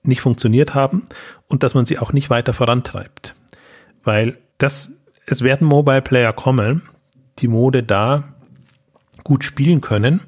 nicht 0.03 0.21
funktioniert 0.21 0.75
haben 0.75 1.07
und 1.47 1.63
dass 1.63 1.73
man 1.73 1.85
sie 1.85 1.99
auch 1.99 2.13
nicht 2.13 2.29
weiter 2.29 2.53
vorantreibt. 2.53 3.35
Weil 4.03 4.37
das, 4.57 4.91
es 5.25 5.41
werden 5.41 5.67
Mobile 5.67 6.01
Player 6.01 6.33
kommen, 6.33 6.83
die 7.39 7.47
Mode 7.47 7.83
da 7.83 8.23
gut 9.23 9.43
spielen 9.43 9.81
können. 9.81 10.21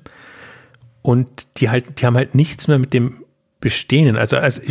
Und 1.02 1.60
die 1.60 1.70
halt, 1.70 2.00
die 2.00 2.06
haben 2.06 2.16
halt 2.16 2.36
nichts 2.36 2.68
mehr 2.68 2.78
mit 2.78 2.94
dem 2.94 3.24
bestehenden, 3.60 4.18
also 4.18 4.38
als 4.38 4.62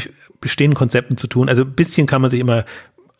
bestehenden 0.40 0.76
Konzepten 0.76 1.16
zu 1.16 1.26
tun. 1.26 1.48
Also 1.48 1.62
ein 1.62 1.72
bisschen 1.72 2.06
kann 2.06 2.20
man 2.20 2.30
sich 2.30 2.40
immer 2.40 2.64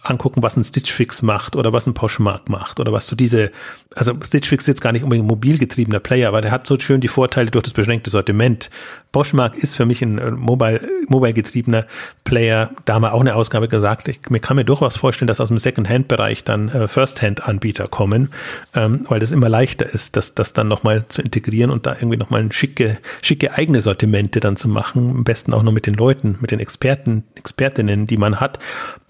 angucken, 0.03 0.43
was 0.43 0.57
ein 0.57 0.65
Stitch 0.65 0.91
Fix 0.91 1.23
macht 1.23 1.57
oder 1.57 1.73
was 1.73 1.87
ein 1.87 1.95
Poshmark 1.95 2.49
macht 2.49 2.81
oder 2.81 2.93
was 2.93 3.07
so 3.07 3.15
diese, 3.15 3.51
also 3.95 4.15
Stitch 4.25 4.49
Fix 4.49 4.65
ist 4.65 4.69
jetzt 4.69 4.81
gar 4.81 4.93
nicht 4.93 5.03
unbedingt 5.03 5.27
ein 5.27 5.29
mobil 5.29 5.59
getriebener 5.59 6.01
Player, 6.01 6.29
aber 6.29 6.41
der 6.41 6.51
hat 6.51 6.67
so 6.67 6.79
schön 6.79 7.01
die 7.01 7.09
Vorteile 7.09 7.51
durch 7.51 7.65
das 7.65 7.75
beschränkte 7.75 8.11
Sortiment. 8.11 8.71
Poshmark 9.13 9.57
ist 9.57 9.77
für 9.77 9.87
mich 9.87 10.03
ein 10.03 10.19
äh, 10.19 10.31
mobile, 10.31 10.81
mobile 11.09 11.33
getriebener 11.33 11.87
Player. 12.25 12.71
Da 12.85 12.95
haben 12.95 13.03
wir 13.03 13.13
auch 13.13 13.21
eine 13.21 13.35
Ausgabe 13.35 13.69
gesagt. 13.69 14.09
Ich 14.09 14.21
mir 14.31 14.41
kann 14.41 14.57
mir 14.57 14.65
durchaus 14.65 14.97
vorstellen, 14.97 15.27
dass 15.27 15.41
aus 15.41 15.49
dem 15.49 15.59
Second-Hand-Bereich 15.59 16.45
dann 16.45 16.69
äh, 16.69 16.87
First-Hand-Anbieter 16.87 17.89
kommen, 17.89 18.31
ähm, 18.75 19.07
weil 19.09 19.19
das 19.19 19.33
immer 19.33 19.49
leichter 19.49 19.87
ist, 19.87 20.17
das, 20.17 20.35
das 20.35 20.53
dann 20.53 20.69
nochmal 20.69 21.07
zu 21.09 21.23
integrieren 21.23 21.71
und 21.71 21.87
da 21.87 21.95
irgendwie 21.95 22.19
nochmal 22.19 22.41
ein 22.41 22.53
schicke, 22.53 22.99
schicke 23.23 23.53
eigene 23.55 23.83
Sortimente 23.83 24.41
dann 24.41 24.57
zu 24.57 24.69
machen. 24.69 25.11
Am 25.11 25.25
besten 25.25 25.53
auch 25.53 25.63
noch 25.63 25.73
mit 25.73 25.87
den 25.87 25.95
Leuten, 25.95 26.39
mit 26.41 26.53
den 26.53 26.61
Experten, 26.61 27.25
Expertinnen, 27.35 28.07
die 28.07 28.17
man 28.17 28.39
hat. 28.39 28.59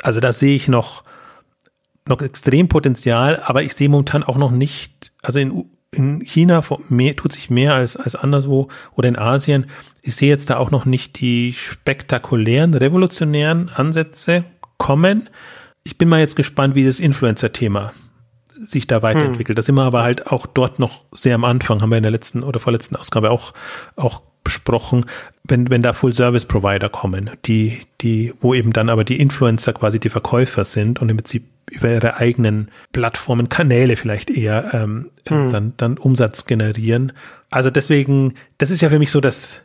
Also 0.02 0.20
da 0.20 0.32
sehe 0.32 0.56
ich 0.56 0.66
noch, 0.66 1.04
noch 2.08 2.22
extrem 2.22 2.68
Potenzial, 2.68 3.42
aber 3.44 3.62
ich 3.62 3.74
sehe 3.74 3.90
momentan 3.90 4.22
auch 4.22 4.36
noch 4.36 4.50
nicht, 4.50 5.12
also 5.22 5.38
in, 5.38 5.66
in 5.92 6.20
China 6.20 6.62
mehr, 6.88 7.16
tut 7.16 7.32
sich 7.32 7.50
mehr 7.50 7.74
als, 7.74 7.96
als 7.96 8.14
anderswo 8.14 8.68
oder 8.94 9.08
in 9.08 9.18
Asien. 9.18 9.66
Ich 10.02 10.14
sehe 10.16 10.28
jetzt 10.28 10.50
da 10.50 10.56
auch 10.56 10.70
noch 10.70 10.84
nicht 10.84 11.20
die 11.20 11.52
spektakulären, 11.52 12.74
revolutionären 12.74 13.68
Ansätze 13.68 14.44
kommen. 14.78 15.28
Ich 15.82 15.98
bin 15.98 16.08
mal 16.08 16.20
jetzt 16.20 16.36
gespannt, 16.36 16.74
wie 16.74 16.84
das 16.84 17.00
Influencer-Thema 17.00 17.92
sich 18.62 18.86
da 18.86 19.02
weiterentwickelt. 19.02 19.48
Hm. 19.48 19.54
Das 19.56 19.66
sind 19.66 19.74
wir 19.74 19.84
aber 19.84 20.02
halt 20.02 20.26
auch 20.26 20.46
dort 20.46 20.78
noch 20.78 21.04
sehr 21.12 21.34
am 21.34 21.44
Anfang, 21.44 21.80
haben 21.80 21.90
wir 21.90 21.96
in 21.96 22.02
der 22.02 22.12
letzten 22.12 22.42
oder 22.42 22.60
vorletzten 22.60 22.94
Ausgabe 22.96 23.30
auch, 23.30 23.52
auch 23.96 24.22
besprochen, 24.44 25.06
wenn, 25.44 25.70
wenn 25.70 25.82
da 25.82 25.92
Full-Service-Provider 25.92 26.88
kommen, 26.88 27.30
die, 27.46 27.80
die, 28.00 28.32
wo 28.40 28.54
eben 28.54 28.72
dann 28.72 28.88
aber 28.88 29.04
die 29.04 29.20
Influencer 29.20 29.72
quasi 29.72 29.98
die 29.98 30.10
Verkäufer 30.10 30.64
sind 30.64 31.00
und 31.00 31.08
im 31.08 31.16
Prinzip 31.16 31.44
über 31.70 31.90
ihre 31.90 32.16
eigenen 32.16 32.70
Plattformen, 32.92 33.48
Kanäle 33.48 33.96
vielleicht 33.96 34.30
eher 34.30 34.70
ähm, 34.74 35.10
hm. 35.28 35.50
dann, 35.52 35.74
dann 35.76 35.98
Umsatz 35.98 36.46
generieren. 36.46 37.12
Also 37.50 37.70
deswegen, 37.70 38.34
das 38.58 38.70
ist 38.70 38.82
ja 38.82 38.88
für 38.88 38.98
mich 38.98 39.10
so 39.10 39.20
das, 39.20 39.62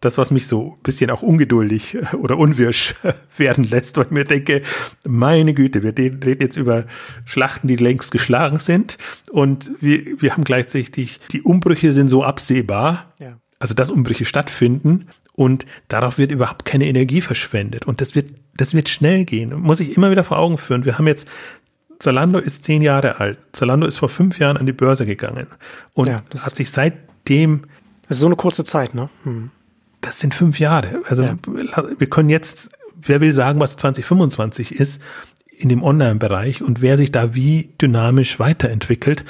das, 0.00 0.18
was 0.18 0.30
mich 0.30 0.46
so 0.46 0.74
ein 0.76 0.82
bisschen 0.82 1.10
auch 1.10 1.22
ungeduldig 1.22 1.98
oder 2.14 2.38
unwirsch 2.38 2.94
werden 3.36 3.64
lässt, 3.64 3.96
weil 3.96 4.06
ich 4.06 4.10
mir 4.10 4.24
denke, 4.24 4.62
meine 5.06 5.54
Güte, 5.54 5.82
wir 5.82 5.96
reden 5.96 6.40
jetzt 6.40 6.56
über 6.56 6.84
Schlachten, 7.24 7.68
die 7.68 7.76
längst 7.76 8.10
geschlagen 8.10 8.58
sind 8.58 8.98
und 9.30 9.70
wir, 9.80 10.20
wir 10.20 10.32
haben 10.32 10.44
gleichzeitig, 10.44 11.20
die 11.32 11.42
Umbrüche 11.42 11.92
sind 11.92 12.08
so 12.08 12.22
absehbar. 12.22 13.14
Ja 13.18 13.38
also 13.64 13.74
dass 13.74 13.90
Umbrüche 13.90 14.26
stattfinden 14.26 15.06
und 15.32 15.64
darauf 15.88 16.18
wird 16.18 16.32
überhaupt 16.32 16.66
keine 16.66 16.86
Energie 16.86 17.22
verschwendet. 17.22 17.86
Und 17.86 18.02
das 18.02 18.14
wird, 18.14 18.30
das 18.56 18.74
wird 18.74 18.88
schnell 18.88 19.24
gehen. 19.24 19.54
Muss 19.60 19.80
ich 19.80 19.96
immer 19.96 20.10
wieder 20.10 20.24
vor 20.24 20.38
Augen 20.38 20.58
führen. 20.58 20.84
Wir 20.84 20.98
haben 20.98 21.06
jetzt 21.06 21.28
Zalando 21.98 22.38
ist 22.38 22.64
zehn 22.64 22.82
Jahre 22.82 23.20
alt. 23.20 23.38
Zalando 23.52 23.86
ist 23.86 23.96
vor 23.96 24.08
fünf 24.08 24.38
Jahren 24.38 24.56
an 24.56 24.66
die 24.66 24.72
Börse 24.72 25.06
gegangen 25.06 25.46
und 25.94 26.08
ja, 26.08 26.22
hat 26.40 26.56
sich 26.56 26.70
seitdem. 26.70 27.62
Das 28.08 28.18
ist 28.18 28.20
so 28.20 28.26
eine 28.26 28.36
kurze 28.36 28.64
Zeit, 28.64 28.94
ne? 28.94 29.08
Hm. 29.22 29.50
Das 30.00 30.20
sind 30.20 30.34
fünf 30.34 30.60
Jahre. 30.60 31.00
Also 31.08 31.22
ja. 31.22 31.36
wir 31.46 32.06
können 32.10 32.28
jetzt, 32.28 32.70
wer 33.00 33.22
will 33.22 33.32
sagen, 33.32 33.58
was 33.60 33.76
2025 33.76 34.74
ist 34.74 35.00
in 35.56 35.70
dem 35.70 35.82
Online-Bereich 35.82 36.62
und 36.62 36.82
wer 36.82 36.98
sich 36.98 37.10
da 37.10 37.34
wie 37.34 37.70
dynamisch 37.80 38.38
weiterentwickelt. 38.38 39.24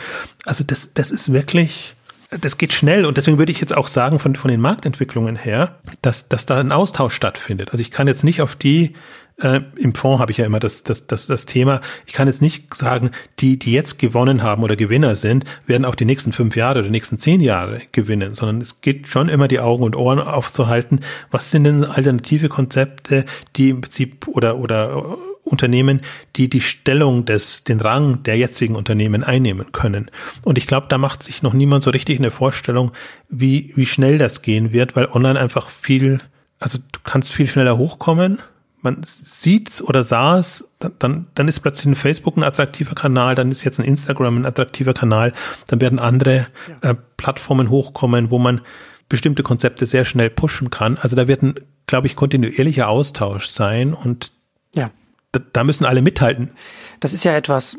Also 0.45 0.65
das, 0.65 0.93
das 0.95 1.13
ist 1.13 1.33
wirklich, 1.33 1.94
das 2.41 2.59
geht 2.59 2.73
schnell 2.73 3.05
und 3.05 3.17
deswegen 3.17 3.39
würde 3.39 3.53
ich 3.53 3.61
jetzt 3.61 3.77
auch 3.77 3.89
sagen, 3.89 4.19
von, 4.19 4.37
von 4.37 4.51
den 4.51 4.61
Marktentwicklungen 4.61 5.37
her, 5.37 5.79
dass, 6.03 6.29
dass 6.29 6.47
da 6.47 6.59
ein 6.59 6.73
Austausch 6.73 7.15
stattfindet. 7.15 7.71
Also 7.71 7.81
ich 7.81 7.91
kann 7.91 8.07
jetzt 8.07 8.25
nicht 8.25 8.41
auf 8.41 8.57
die, 8.57 8.95
äh, 9.41 9.61
im 9.77 9.95
Fonds 9.95 10.21
habe 10.21 10.33
ich 10.33 10.39
ja 10.39 10.47
immer 10.47 10.61
das, 10.61 10.83
das, 10.83 11.07
das, 11.07 11.27
das 11.27 11.47
Thema, 11.47 11.81
ich 12.07 12.13
kann 12.13 12.29
jetzt 12.29 12.43
nicht 12.43 12.75
sagen, 12.75 13.11
die, 13.41 13.59
die 13.59 13.73
jetzt 13.73 13.99
gewonnen 13.99 14.43
haben 14.43 14.63
oder 14.63 14.77
Gewinner 14.77 15.17
sind, 15.17 15.45
werden 15.67 15.85
auch 15.85 15.95
die 15.95 16.05
nächsten 16.05 16.33
fünf 16.33 16.57
Jahre 16.57 16.79
oder 16.79 16.89
die 16.89 16.93
nächsten 16.93 17.19
zehn 17.19 17.41
Jahre 17.41 17.83
gewinnen, 17.93 18.35
sondern 18.35 18.61
es 18.61 18.81
geht 18.81 19.09
schon 19.09 19.29
immer 19.29 19.49
die 19.49 19.61
Augen 19.61 19.85
und 19.85 19.97
Ohren 19.97 20.21
aufzuhalten. 20.21 21.01
Was 21.31 21.51
sind 21.51 21.65
denn 21.65 21.85
alternative 21.85 22.49
Konzepte, 22.49 23.25
die 23.57 23.71
im 23.71 23.81
Prinzip 23.81 24.29
oder, 24.29 24.59
oder 24.59 25.19
Unternehmen, 25.45 26.01
die 26.37 26.49
die 26.49 26.63
Stellung 26.63 27.27
des, 27.27 27.65
den 27.65 27.81
Rang 27.81 28.23
der 28.23 28.37
jetzigen 28.37 28.77
Unternehmen 28.77 29.23
einnehmen 29.23 29.73
können. 29.73 30.11
Und 30.43 30.57
ich 30.59 30.67
glaube, 30.67 30.87
da 30.89 30.99
macht 30.99 31.23
sich 31.23 31.43
noch 31.43 31.53
niemand 31.53 31.83
so 31.83 31.91
richtig 31.91 32.19
eine 32.19 32.31
Vorstellung, 32.31 32.93
wie, 33.29 33.73
wie 33.77 33.87
schnell 33.87 34.19
das 34.19 34.43
gehen 34.43 34.73
wird, 34.73 34.97
weil 34.97 35.07
online 35.07 35.39
einfach 35.39 35.69
viel, 35.69 36.21
also 36.59 36.79
du 36.79 37.01
kannst 37.05 37.33
viel 37.33 37.47
schneller 37.47 37.77
hochkommen. 37.77 38.41
Man 38.81 39.03
sieht 39.03 39.83
oder 39.83 40.03
sah 40.03 40.39
es, 40.39 40.69
dann, 40.99 41.27
dann 41.35 41.49
ist 41.49 41.61
plötzlich 41.61 41.87
ein 41.87 41.95
Facebook 41.95 42.37
ein 42.37 42.43
attraktiver 42.43 42.95
Kanal, 42.95 43.35
dann 43.35 43.51
ist 43.51 43.65
jetzt 43.65 43.79
ein 43.79 43.87
Instagram 43.87 44.39
ein 44.39 44.47
attraktiver 44.47 44.93
Kanal, 44.93 45.33
dann 45.69 45.81
werden 45.81 45.99
andere 45.99 46.49
ja. 46.83 46.91
äh, 46.91 46.95
Plattformen 47.17 47.71
hochkommen, 47.71 48.31
wo 48.31 48.39
man 48.39 48.61
bestimmte 49.09 49.43
Konzepte 49.43 49.87
sehr 49.87 50.05
schnell 50.05 50.31
pushen 50.31 50.71
kann. 50.71 50.99
Also 50.99 51.17
da 51.17 51.29
wird 51.29 51.43
ein, 51.43 51.55
glaube 51.87 52.07
ich, 52.07 52.17
kontinuierlicher 52.17 52.89
Austausch 52.89 53.47
sein 53.47 53.95
und 53.95 54.33
ja 54.75 54.91
da, 55.41 55.65
müssen 55.65 55.85
alle 55.85 56.03
mithalten. 56.03 56.51
Das 57.01 57.13
ist 57.13 57.25
ja 57.25 57.37
etwas, 57.37 57.77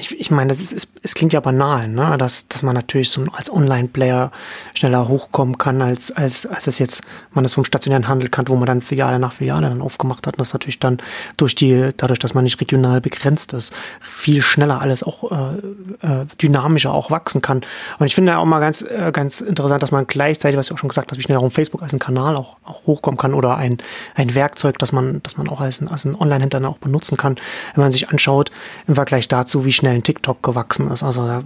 ich, 0.00 0.18
ich 0.18 0.30
meine, 0.30 0.48
das 0.48 0.60
ist, 0.60 0.72
es, 0.72 0.88
es 1.02 1.14
klingt 1.14 1.32
ja 1.32 1.40
banal, 1.40 1.88
ne? 1.88 2.16
dass, 2.18 2.48
dass 2.48 2.62
man 2.62 2.74
natürlich 2.74 3.10
so 3.10 3.24
als 3.32 3.52
Online-Player 3.52 4.32
schneller 4.74 5.08
hochkommen 5.08 5.58
kann, 5.58 5.82
als, 5.82 6.10
als, 6.10 6.46
als 6.46 6.66
es 6.66 6.78
jetzt 6.78 7.02
man 7.32 7.44
das 7.44 7.52
vom 7.52 7.64
stationären 7.64 8.08
Handel 8.08 8.28
kann, 8.28 8.48
wo 8.48 8.56
man 8.56 8.66
dann 8.66 8.80
Filiale 8.80 9.18
nach 9.18 9.32
Filiale 9.32 9.68
dann 9.68 9.82
aufgemacht 9.82 10.26
hat. 10.26 10.34
Und 10.34 10.40
das 10.40 10.52
natürlich 10.52 10.80
dann 10.80 10.98
durch 11.36 11.54
die, 11.54 11.90
dadurch, 11.96 12.18
dass 12.18 12.34
man 12.34 12.44
nicht 12.44 12.60
regional 12.60 13.00
begrenzt 13.00 13.52
ist, 13.52 13.74
viel 14.00 14.42
schneller 14.42 14.80
alles 14.80 15.02
auch 15.02 15.30
äh, 15.30 16.06
äh, 16.06 16.26
dynamischer 16.40 16.92
auch 16.92 17.10
wachsen 17.10 17.42
kann. 17.42 17.60
Und 17.98 18.06
ich 18.06 18.14
finde 18.14 18.38
auch 18.38 18.46
mal 18.46 18.60
ganz, 18.60 18.82
äh, 18.82 19.10
ganz 19.12 19.40
interessant, 19.40 19.82
dass 19.82 19.92
man 19.92 20.06
gleichzeitig, 20.06 20.58
was 20.58 20.66
ich 20.66 20.72
auch 20.72 20.78
schon 20.78 20.88
gesagt 20.88 21.10
habe, 21.10 21.18
wie 21.18 21.22
schnell 21.22 21.38
auch 21.38 21.50
Facebook 21.50 21.82
als 21.82 21.92
ein 21.92 21.98
Kanal 21.98 22.36
auch, 22.36 22.56
auch 22.64 22.86
hochkommen 22.86 23.18
kann 23.18 23.34
oder 23.34 23.56
ein, 23.56 23.78
ein 24.14 24.34
Werkzeug, 24.34 24.78
das 24.78 24.92
man, 24.92 25.20
das 25.22 25.36
man 25.36 25.48
auch 25.48 25.60
als 25.60 25.80
ein, 25.80 25.88
als 25.88 26.04
ein 26.04 26.14
Online-Händler 26.14 26.68
auch 26.68 26.78
benutzen 26.78 27.16
kann, 27.16 27.36
wenn 27.74 27.82
man 27.82 27.92
sich 27.92 28.08
anschaut, 28.08 28.50
im 28.86 28.94
Vergleich 28.94 29.28
dazu, 29.28 29.64
wie 29.64 29.72
schnell 29.72 29.89
schnell 29.90 30.02
TikTok 30.02 30.42
gewachsen 30.42 30.90
ist. 30.90 31.02
Also 31.02 31.26
da 31.26 31.42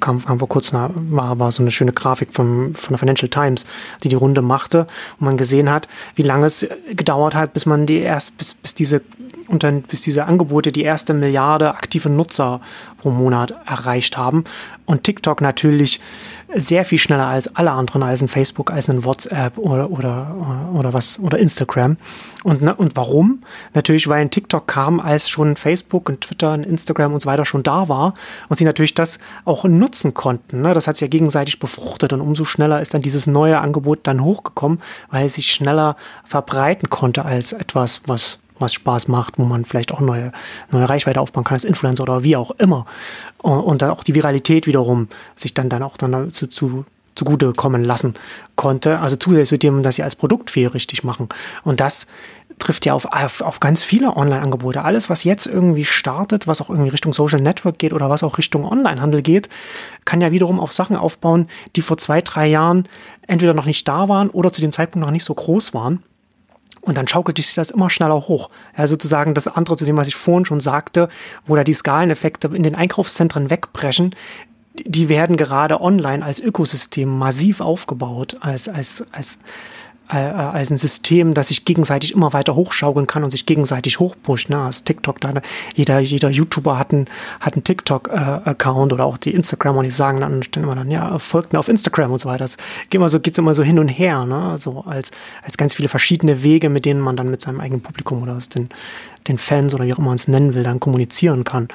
kam, 0.00 0.24
kam 0.24 0.38
vor 0.38 0.48
kurzem 0.48 0.90
war, 1.10 1.38
war 1.38 1.50
so 1.52 1.62
eine 1.62 1.70
schöne 1.70 1.92
Grafik 1.92 2.32
von, 2.32 2.74
von 2.74 2.90
der 2.90 2.98
Financial 2.98 3.28
Times, 3.28 3.66
die 4.02 4.08
die 4.08 4.16
Runde 4.16 4.42
machte, 4.42 4.86
wo 5.18 5.24
man 5.24 5.36
gesehen 5.36 5.70
hat, 5.70 5.88
wie 6.14 6.22
lange 6.22 6.46
es 6.46 6.66
gedauert 6.90 7.34
hat, 7.34 7.52
bis 7.52 7.66
man 7.66 7.86
die 7.86 7.98
erst, 7.98 8.36
bis, 8.36 8.54
bis 8.54 8.74
diese 8.74 9.02
und 9.48 9.62
dann 9.62 9.82
bis 9.82 10.02
diese 10.02 10.26
Angebote 10.26 10.72
die 10.72 10.82
erste 10.82 11.14
Milliarde 11.14 11.74
aktive 11.74 12.10
Nutzer 12.10 12.60
pro 12.98 13.10
Monat 13.10 13.54
erreicht 13.66 14.16
haben. 14.16 14.44
Und 14.84 15.04
TikTok 15.04 15.40
natürlich 15.40 16.00
sehr 16.54 16.84
viel 16.84 16.98
schneller 16.98 17.26
als 17.26 17.54
alle 17.56 17.72
anderen, 17.72 18.02
als 18.02 18.22
ein 18.22 18.28
Facebook, 18.28 18.70
als 18.70 18.88
ein 18.88 19.04
WhatsApp 19.04 19.58
oder, 19.58 19.90
oder, 19.90 20.34
oder 20.72 20.92
was, 20.94 21.18
oder 21.18 21.38
Instagram. 21.38 21.96
Und, 22.42 22.62
ne, 22.62 22.74
und 22.74 22.96
warum? 22.96 23.42
Natürlich, 23.74 24.08
weil 24.08 24.20
ein 24.22 24.30
TikTok 24.30 24.66
kam, 24.66 25.00
als 25.00 25.28
schon 25.28 25.56
Facebook 25.56 26.08
und 26.08 26.22
Twitter 26.22 26.54
und 26.54 26.64
Instagram 26.64 27.12
und 27.12 27.20
so 27.20 27.28
weiter 27.28 27.44
schon 27.44 27.62
da 27.62 27.88
war 27.88 28.14
und 28.48 28.56
sie 28.56 28.64
natürlich 28.64 28.94
das 28.94 29.18
auch 29.44 29.64
nutzen 29.64 30.14
konnten. 30.14 30.62
Ne? 30.62 30.72
Das 30.72 30.86
hat 30.86 30.96
sich 30.96 31.02
ja 31.02 31.08
gegenseitig 31.08 31.58
befruchtet 31.58 32.12
und 32.12 32.20
umso 32.20 32.44
schneller 32.44 32.80
ist 32.80 32.94
dann 32.94 33.02
dieses 33.02 33.26
neue 33.26 33.60
Angebot 33.60 34.00
dann 34.04 34.22
hochgekommen, 34.24 34.80
weil 35.10 35.26
es 35.26 35.34
sich 35.34 35.52
schneller 35.52 35.96
verbreiten 36.24 36.88
konnte 36.88 37.24
als 37.24 37.52
etwas, 37.52 38.02
was 38.06 38.38
was 38.60 38.72
Spaß 38.74 39.08
macht, 39.08 39.38
wo 39.38 39.44
man 39.44 39.64
vielleicht 39.64 39.92
auch 39.92 40.00
neue, 40.00 40.32
neue 40.70 40.88
Reichweite 40.88 41.20
aufbauen 41.20 41.44
kann 41.44 41.54
als 41.54 41.64
Influencer 41.64 42.02
oder 42.02 42.24
wie 42.24 42.36
auch 42.36 42.50
immer. 42.52 42.86
Und 43.38 43.82
dann 43.82 43.90
auch 43.90 44.02
die 44.02 44.14
Viralität 44.14 44.66
wiederum 44.66 45.08
sich 45.36 45.54
dann, 45.54 45.68
dann 45.68 45.82
auch 45.82 45.96
dann 45.96 46.30
zu, 46.30 46.46
zu, 46.48 46.84
zugute 47.18 47.52
kommen 47.52 47.84
lassen 47.84 48.14
konnte. 48.56 49.00
Also 49.00 49.16
zusätzlich 49.16 49.48
zu 49.48 49.58
dem, 49.58 49.82
dass 49.82 49.96
sie 49.96 50.02
als 50.02 50.16
Produktfee 50.16 50.66
richtig 50.66 51.04
machen. 51.04 51.28
Und 51.64 51.80
das 51.80 52.06
trifft 52.58 52.86
ja 52.86 52.94
auf, 52.94 53.06
auf, 53.06 53.40
auf 53.40 53.60
ganz 53.60 53.84
viele 53.84 54.16
Online-Angebote. 54.16 54.82
Alles, 54.82 55.10
was 55.10 55.24
jetzt 55.24 55.46
irgendwie 55.46 55.84
startet, 55.84 56.46
was 56.46 56.60
auch 56.60 56.70
irgendwie 56.70 56.88
Richtung 56.88 57.12
Social 57.12 57.40
Network 57.40 57.78
geht 57.78 57.92
oder 57.92 58.10
was 58.10 58.24
auch 58.24 58.38
Richtung 58.38 58.64
Online-Handel 58.64 59.22
geht, 59.22 59.48
kann 60.04 60.20
ja 60.20 60.32
wiederum 60.32 60.58
auf 60.58 60.72
Sachen 60.72 60.96
aufbauen, 60.96 61.46
die 61.76 61.82
vor 61.82 61.98
zwei, 61.98 62.20
drei 62.20 62.46
Jahren 62.48 62.88
entweder 63.26 63.54
noch 63.54 63.66
nicht 63.66 63.86
da 63.86 64.08
waren 64.08 64.30
oder 64.30 64.52
zu 64.52 64.60
dem 64.60 64.72
Zeitpunkt 64.72 65.06
noch 65.06 65.12
nicht 65.12 65.24
so 65.24 65.34
groß 65.34 65.74
waren. 65.74 66.02
Und 66.88 66.96
dann 66.96 67.06
schaukelt 67.06 67.36
sich 67.36 67.54
das 67.54 67.70
immer 67.70 67.90
schneller 67.90 68.14
hoch. 68.14 68.48
Ja, 68.74 68.86
sozusagen 68.86 69.34
das 69.34 69.46
andere 69.46 69.76
zu 69.76 69.84
dem, 69.84 69.98
was 69.98 70.08
ich 70.08 70.16
vorhin 70.16 70.46
schon 70.46 70.60
sagte, 70.60 71.10
wo 71.44 71.54
da 71.54 71.62
die 71.62 71.74
Skaleneffekte 71.74 72.48
in 72.48 72.62
den 72.62 72.74
Einkaufszentren 72.74 73.50
wegbrechen, 73.50 74.14
die 74.86 75.10
werden 75.10 75.36
gerade 75.36 75.82
online 75.82 76.24
als 76.24 76.40
Ökosystem 76.40 77.18
massiv 77.18 77.60
aufgebaut, 77.60 78.38
als, 78.40 78.70
als, 78.70 79.04
als, 79.12 79.38
als 80.08 80.70
ein 80.70 80.78
System, 80.78 81.34
das 81.34 81.48
sich 81.48 81.64
gegenseitig 81.64 82.14
immer 82.14 82.32
weiter 82.32 82.54
hochschaukeln 82.54 83.06
kann 83.06 83.24
und 83.24 83.30
sich 83.30 83.46
gegenseitig 83.46 84.00
hochpusht. 84.00 84.48
Ne? 84.48 84.58
Als 84.58 84.84
TikTok, 84.84 85.20
da, 85.20 85.34
jeder, 85.74 86.00
jeder 86.00 86.30
YouTuber 86.30 86.78
hat 86.78 86.92
einen, 86.92 87.06
hat 87.40 87.54
einen 87.54 87.64
TikTok-Account 87.64 88.92
äh, 88.92 88.94
oder 88.94 89.04
auch 89.04 89.18
die 89.18 89.34
Instagram 89.34 89.76
und 89.76 89.84
die 89.84 89.90
sagen 89.90 90.20
dann, 90.20 90.40
dann 90.50 90.62
immer 90.62 90.74
dann, 90.74 90.90
ja, 90.90 91.18
folgt 91.18 91.52
mir 91.52 91.58
auf 91.58 91.68
Instagram 91.68 92.12
und 92.12 92.18
so 92.18 92.28
weiter. 92.28 92.44
Das 92.44 92.56
geht 92.84 92.94
immer 92.94 93.08
so, 93.08 93.20
geht's 93.20 93.38
immer 93.38 93.54
so 93.54 93.62
hin 93.62 93.78
und 93.78 93.88
her, 93.88 94.24
ne? 94.24 94.56
So 94.58 94.84
als, 94.86 95.10
als 95.42 95.56
ganz 95.56 95.74
viele 95.74 95.88
verschiedene 95.88 96.42
Wege, 96.42 96.68
mit 96.68 96.84
denen 96.84 97.00
man 97.00 97.16
dann 97.16 97.30
mit 97.30 97.42
seinem 97.42 97.60
eigenen 97.60 97.82
Publikum 97.82 98.22
oder 98.22 98.36
aus 98.36 98.48
den, 98.48 98.70
den 99.28 99.38
Fans 99.38 99.74
oder 99.74 99.84
wie 99.84 99.92
auch 99.92 99.98
immer 99.98 100.08
man 100.08 100.16
es 100.16 100.28
nennen 100.28 100.54
will, 100.54 100.62
dann 100.62 100.80
kommunizieren 100.80 101.44
kann. 101.44 101.68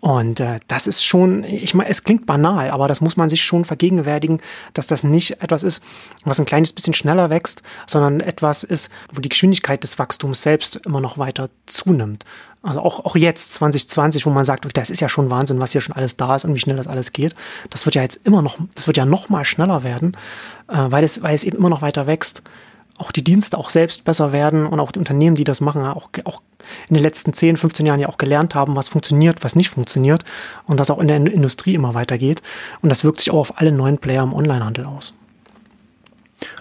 Und 0.00 0.38
äh, 0.38 0.60
das 0.68 0.86
ist 0.86 1.04
schon, 1.04 1.42
ich 1.42 1.74
meine, 1.74 1.90
es 1.90 2.04
klingt 2.04 2.26
banal, 2.26 2.70
aber 2.70 2.86
das 2.86 3.00
muss 3.00 3.16
man 3.16 3.28
sich 3.28 3.42
schon 3.42 3.64
vergegenwärtigen, 3.64 4.40
dass 4.74 4.86
das 4.86 5.02
nicht 5.02 5.42
etwas 5.42 5.64
ist, 5.64 5.82
was 6.24 6.38
ein 6.38 6.46
kleines 6.46 6.72
bisschen 6.72 6.94
schneller 6.94 7.30
wächst, 7.30 7.62
sondern 7.86 8.20
etwas 8.20 8.62
ist, 8.62 8.92
wo 9.12 9.20
die 9.20 9.28
Geschwindigkeit 9.28 9.82
des 9.82 9.98
Wachstums 9.98 10.42
selbst 10.42 10.76
immer 10.76 11.00
noch 11.00 11.18
weiter 11.18 11.50
zunimmt. 11.66 12.24
Also 12.62 12.80
auch, 12.80 13.04
auch 13.04 13.16
jetzt 13.16 13.54
2020, 13.54 14.26
wo 14.26 14.30
man 14.30 14.44
sagt, 14.44 14.66
das 14.76 14.90
ist 14.90 15.00
ja 15.00 15.08
schon 15.08 15.30
Wahnsinn, 15.30 15.60
was 15.60 15.72
hier 15.72 15.80
schon 15.80 15.96
alles 15.96 16.16
da 16.16 16.36
ist 16.36 16.44
und 16.44 16.54
wie 16.54 16.58
schnell 16.60 16.76
das 16.76 16.86
alles 16.86 17.12
geht. 17.12 17.34
Das 17.70 17.86
wird 17.86 17.94
ja 17.94 18.02
jetzt 18.02 18.20
immer 18.24 18.42
noch, 18.42 18.58
das 18.74 18.86
wird 18.86 18.96
ja 18.96 19.04
noch 19.04 19.28
mal 19.28 19.44
schneller 19.44 19.84
werden, 19.84 20.16
äh, 20.68 20.76
weil 20.76 21.04
es, 21.04 21.22
weil 21.22 21.34
es 21.34 21.44
eben 21.44 21.56
immer 21.56 21.70
noch 21.70 21.82
weiter 21.82 22.06
wächst 22.06 22.42
auch 22.98 23.12
die 23.12 23.24
Dienste 23.24 23.56
auch 23.56 23.70
selbst 23.70 24.04
besser 24.04 24.32
werden 24.32 24.66
und 24.66 24.80
auch 24.80 24.92
die 24.92 24.98
Unternehmen, 24.98 25.36
die 25.36 25.44
das 25.44 25.60
machen, 25.60 25.84
auch, 25.84 26.08
auch 26.24 26.42
in 26.88 26.94
den 26.94 27.02
letzten 27.02 27.32
10, 27.32 27.56
15 27.56 27.86
Jahren 27.86 28.00
ja 28.00 28.08
auch 28.08 28.18
gelernt 28.18 28.54
haben, 28.54 28.76
was 28.76 28.88
funktioniert, 28.88 29.44
was 29.44 29.56
nicht 29.56 29.70
funktioniert 29.70 30.24
und 30.66 30.78
das 30.78 30.90
auch 30.90 30.98
in 30.98 31.08
der 31.08 31.16
Industrie 31.16 31.74
immer 31.74 31.94
weitergeht. 31.94 32.42
Und 32.82 32.90
das 32.90 33.04
wirkt 33.04 33.20
sich 33.20 33.30
auch 33.30 33.38
auf 33.38 33.58
alle 33.58 33.72
neuen 33.72 33.98
Player 33.98 34.22
im 34.22 34.34
Onlinehandel 34.34 34.84
aus. 34.84 35.14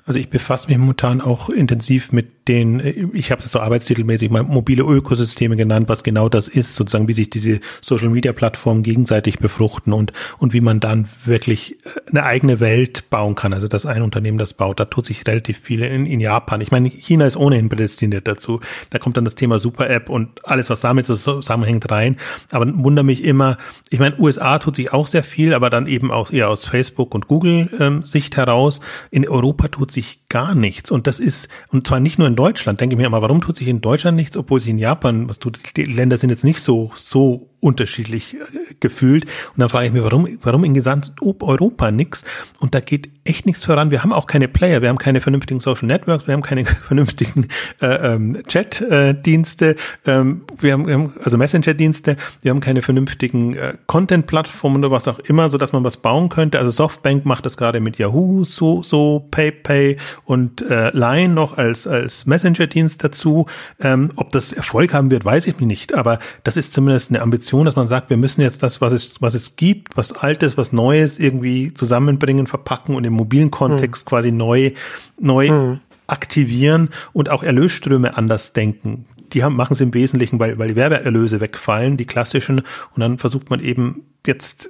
Also 0.08 0.22
ich 0.22 0.30
befasse 0.30 0.70
mich 0.70 0.78
momentan 0.78 1.20
auch 1.20 1.50
intensiv 1.50 2.14
mit 2.14 2.48
den, 2.48 3.12
ich 3.14 3.30
habe 3.32 3.42
es 3.42 3.52
so 3.52 3.60
arbeitstitelmäßig 3.60 4.30
mal 4.30 4.42
mobile 4.42 4.84
Ökosysteme 4.84 5.58
genannt, 5.58 5.90
was 5.90 6.02
genau 6.02 6.30
das 6.30 6.48
ist, 6.48 6.76
sozusagen 6.76 7.10
wie 7.10 7.14
sich 7.14 7.30
diese 7.30 7.60
Social 7.82 8.08
Media 8.08 8.32
Plattformen 8.32 8.84
gegenseitig 8.84 9.40
befruchten 9.40 9.92
und, 9.92 10.14
und 10.38 10.54
wie 10.54 10.62
man 10.62 10.80
dann 10.80 11.10
wirklich 11.26 11.74
äh, 11.84 12.10
eine 12.10 12.24
eigene 12.24 12.62
Welt 12.62 13.10
bauen 13.10 13.36
kann. 13.36 13.54
Also 13.54 13.68
dass 13.68 13.86
ein 13.86 14.02
Unternehmen 14.02 14.38
das 14.38 14.54
baut, 14.54 14.80
da 14.80 14.86
tut 14.86 15.06
sich 15.06 15.28
relativ 15.28 15.60
viel 15.60 15.84
in, 15.84 16.06
in 16.06 16.22
Japan. 16.22 16.62
Ich 16.62 16.72
meine, 16.72 16.88
China 16.88 17.26
ist 17.26 17.36
ohnehin 17.36 17.68
prädestiniert 17.68 18.30
dazu. 18.30 18.62
Da 18.92 19.00
kommt 19.00 19.18
dann 19.18 19.26
das 19.26 19.36
Thema 19.36 19.60
Super 19.60 19.90
App 19.90 20.10
und 20.10 20.46
alles, 20.48 20.70
was 20.70 20.80
damit 20.80 21.06
zusammenhängt 21.06 21.92
rein. 21.92 22.16
Aber 22.52 22.66
wundere 22.78 23.04
mich 23.04 23.26
immer, 23.26 23.58
ich 23.90 24.00
meine, 24.00 24.18
USA 24.20 24.58
tut 24.60 24.78
sich 24.78 24.94
auch 24.94 25.08
sehr 25.08 25.24
viel, 25.24 25.54
aber 25.54 25.70
dann 25.70 25.86
eben 25.88 26.12
auch 26.12 26.32
eher 26.32 26.50
aus 26.50 26.64
Facebook 26.64 27.14
und 27.14 27.28
Google 27.28 27.70
ähm, 27.78 28.04
Sicht 28.04 28.38
heraus. 28.38 28.80
In 29.12 29.28
Europa 29.28 29.68
tut 29.68 29.92
sich 29.92 29.97
gar 30.30 30.56
nichts. 30.56 30.92
Und 30.92 31.08
das 31.08 31.20
ist, 31.20 31.48
und 31.70 31.88
zwar 31.88 32.00
nicht 32.00 32.20
nur 32.20 32.28
in 32.28 32.36
Deutschland, 32.36 32.80
denke 32.82 32.96
ich 32.96 32.98
mir 32.98 33.08
immer, 33.08 33.22
warum 33.22 33.42
tut 33.42 33.56
sich 33.56 33.68
in 33.68 33.82
Deutschland 33.82 34.16
nichts, 34.16 34.38
obwohl 34.38 34.60
sich 34.60 34.70
in 34.70 34.78
Japan, 34.78 35.30
was 35.30 35.40
tut, 35.40 35.60
die 35.76 35.86
Länder 35.86 36.18
sind 36.18 36.30
jetzt 36.30 36.44
nicht 36.44 36.60
so, 36.60 36.92
so 36.96 37.50
unterschiedlich 37.60 38.36
äh, 38.36 38.38
gefühlt. 38.80 39.26
Und 39.26 39.58
dann 39.58 39.70
frage 39.70 39.88
ich 39.88 39.94
mich, 39.94 40.04
warum, 40.04 40.28
warum 40.42 40.64
in 40.64 40.74
gesamt 40.74 41.14
Europa 41.22 41.92
nichts? 41.92 42.24
Und 42.60 42.76
da 42.76 42.80
geht 42.80 43.10
echt 43.26 43.46
nichts 43.46 43.64
voran. 43.64 43.92
Wir 43.92 44.04
haben 44.04 44.14
auch 44.14 44.28
keine 44.28 44.48
Player, 44.48 44.82
wir 44.82 44.90
haben 44.90 44.98
keine 44.98 45.22
vernünftigen 45.22 45.60
Social 45.60 45.88
Networks, 45.88 46.28
wir 46.28 46.34
haben 46.34 46.44
keine 46.44 46.66
vernünftigen 46.88 47.48
äh, 47.82 48.14
ähm, 48.14 48.42
Chat-Dienste, 48.48 49.76
ähm, 50.06 50.44
wir, 50.58 50.74
haben, 50.74 50.88
wir 50.88 50.94
haben 50.94 51.14
also 51.24 51.38
Messenger-Dienste, 51.38 52.16
wir 52.42 52.52
haben 52.52 52.60
keine 52.60 52.82
vernünftigen 52.82 53.56
äh, 53.56 53.74
Content-Plattformen 53.88 54.84
oder 54.84 54.92
was 54.92 55.08
auch 55.08 55.20
immer, 55.20 55.50
so 55.50 55.58
dass 55.58 55.74
man 55.74 55.84
was 55.84 55.98
bauen 55.98 56.30
könnte. 56.30 56.60
Also 56.60 56.72
Softbank 56.72 57.26
macht 57.26 57.46
das 57.46 57.58
gerade 57.58 57.80
mit 57.80 57.98
Yahoo, 57.98 58.46
so, 58.46 58.84
so 58.84 59.28
PayPay 59.32 59.98
und 60.26 60.62
äh, 60.62 60.92
Line 60.92 61.34
noch 61.34 61.58
als 61.58 61.88
als 61.88 62.26
Messenger-Dienst 62.26 63.04
dazu. 63.04 63.48
Ähm, 63.80 64.12
ob 64.16 64.32
das 64.32 64.54
Erfolg 64.54 64.94
haben 64.94 65.12
wird, 65.12 65.26
weiß 65.26 65.48
ich 65.48 65.60
nicht, 65.60 65.94
aber 65.94 66.20
das 66.44 66.56
ist 66.56 66.74
zumindest 66.74 67.12
eine 67.12 67.22
Ambition 67.22 67.47
Ambition, 67.48 67.66
dass 67.66 67.78
man 67.78 67.88
sagt, 67.88 68.10
wir 68.10 68.18
müssen 68.18 68.42
jetzt 68.42 68.62
das, 68.62 68.82
was 68.82 68.92
es, 68.92 69.22
was 69.22 69.34
es 69.34 69.56
gibt, 69.56 69.96
was 69.96 70.12
Altes, 70.12 70.58
was 70.58 70.74
Neues 70.74 71.18
irgendwie 71.18 71.74
zusammenbringen, 71.74 72.46
verpacken 72.46 72.94
und 72.94 73.06
im 73.06 73.14
mobilen 73.14 73.52
Kontext 73.52 74.04
hm. 74.04 74.10
quasi 74.10 74.32
neu, 74.34 74.72
neu 75.18 75.48
hm. 75.48 75.80
aktivieren 76.08 76.90
und 77.14 77.30
auch 77.30 77.44
Erlösströme 77.44 78.18
anders 78.18 78.52
denken. 78.52 79.06
Die 79.32 79.44
haben, 79.44 79.56
machen 79.56 79.74
es 79.74 79.82
im 79.82 79.94
Wesentlichen, 79.94 80.40
weil, 80.40 80.58
weil 80.60 80.70
die 80.70 80.76
Werbeerlöse 80.76 81.40
wegfallen, 81.40 81.96
die 81.96 82.06
klassischen, 82.06 82.60
und 82.60 83.00
dann 83.00 83.18
versucht 83.18 83.50
man 83.50 83.62
eben 83.62 84.04
jetzt 84.26 84.70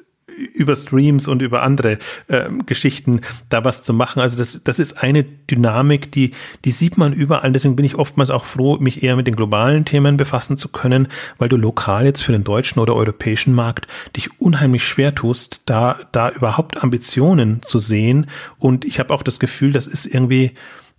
über 0.54 0.76
Streams 0.76 1.28
und 1.28 1.42
über 1.42 1.64
andere 1.64 1.98
äh, 2.28 2.50
Geschichten 2.66 3.22
da 3.50 3.64
was 3.64 3.84
zu 3.84 3.94
machen. 3.94 4.22
Also 4.22 4.38
das, 4.38 4.62
das 4.64 4.80
ist 4.80 5.02
eine 5.04 5.24
Dynamik, 5.24 6.12
die, 6.12 6.32
die 6.66 6.72
sieht 6.72 6.98
man 6.98 7.14
überall. 7.14 7.52
Deswegen 7.52 7.76
bin 7.76 7.86
ich 7.86 7.96
oftmals 7.96 8.30
auch 8.30 8.46
froh, 8.46 8.78
mich 8.78 9.04
eher 9.04 9.16
mit 9.16 9.28
den 9.28 9.36
globalen 9.36 9.86
Themen 9.86 10.18
befassen 10.18 10.58
zu 10.58 10.70
können, 10.70 11.08
weil 11.38 11.50
du 11.50 11.58
lokal 11.58 12.06
jetzt 12.06 12.22
für 12.22 12.32
den 12.32 12.44
deutschen 12.44 12.80
oder 12.80 12.96
europäischen 12.96 13.54
Markt 13.54 13.88
dich 14.16 14.40
unheimlich 14.40 14.86
schwer 14.86 15.16
tust, 15.16 15.62
da, 15.66 16.00
da 16.12 16.30
überhaupt 16.30 16.84
Ambitionen 16.84 17.62
zu 17.64 17.80
sehen. 17.80 18.28
Und 18.60 18.86
ich 18.86 19.00
habe 19.00 19.14
auch 19.14 19.24
das 19.24 19.40
Gefühl, 19.40 19.72
das 19.72 19.88
ist 19.88 20.06
irgendwie, 20.06 20.54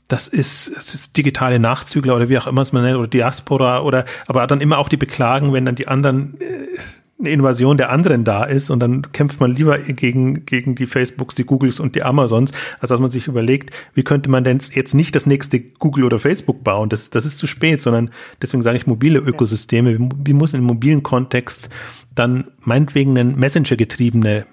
das 0.09 0.26
ist, 0.26 0.74
das 0.74 0.95
ist 0.95 1.16
digitale 1.16 1.59
Nachzügler 1.59 2.16
oder 2.16 2.28
wie 2.28 2.39
auch 2.39 2.47
immer 2.47 2.62
es 2.62 2.72
man 2.72 2.82
nennt, 2.82 2.97
oder 2.97 3.09
Diaspora 3.09 3.82
oder 3.82 4.05
aber 4.26 4.47
dann 4.47 4.61
immer 4.61 4.78
auch 4.78 4.89
die 4.89 4.97
beklagen, 4.97 5.53
wenn 5.53 5.66
dann 5.66 5.74
die 5.74 5.86
anderen 5.86 6.41
äh, 6.41 6.78
eine 7.19 7.31
Invasion 7.31 7.77
der 7.77 7.91
anderen 7.91 8.23
da 8.23 8.45
ist 8.45 8.71
und 8.71 8.81
dann 8.81 9.11
kämpft 9.12 9.41
man 9.41 9.55
lieber 9.55 9.79
gegen, 9.79 10.47
gegen 10.47 10.75
die 10.75 10.87
Facebooks, 10.87 11.35
die 11.35 11.45
Googles 11.45 11.81
und 11.81 11.97
die 11.97 12.05
Amazons, 12.05 12.53
als 12.79 12.91
dass 12.91 13.01
man 13.01 13.11
sich 13.11 13.27
überlegt, 13.27 13.75
wie 13.95 14.05
könnte 14.05 14.31
man 14.31 14.45
denn 14.45 14.61
jetzt 14.73 14.95
nicht 14.95 15.16
das 15.16 15.27
nächste 15.27 15.61
Google 15.61 16.05
oder 16.05 16.21
Facebook 16.21 16.62
bauen? 16.62 16.89
Das, 16.89 17.11
das 17.11 17.27
ist 17.27 17.39
zu 17.39 17.47
spät, 17.47 17.81
sondern 17.81 18.11
deswegen 18.41 18.62
sage 18.62 18.79
ich 18.79 18.87
mobile 18.87 19.19
Ökosysteme. 19.19 19.99
Wie 20.25 20.33
muss 20.33 20.55
im 20.55 20.62
mobilen 20.62 21.03
Kontext 21.03 21.69
dann 22.14 22.49
meinetwegen 22.61 23.19
eine 23.19 23.33
Messenger-getriebene 23.35 24.47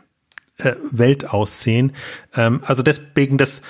äh, 0.57 0.73
Welt 0.89 1.29
aussehen? 1.29 1.91
Ähm, 2.35 2.61
also 2.65 2.81
deswegen, 2.81 3.37
das 3.37 3.61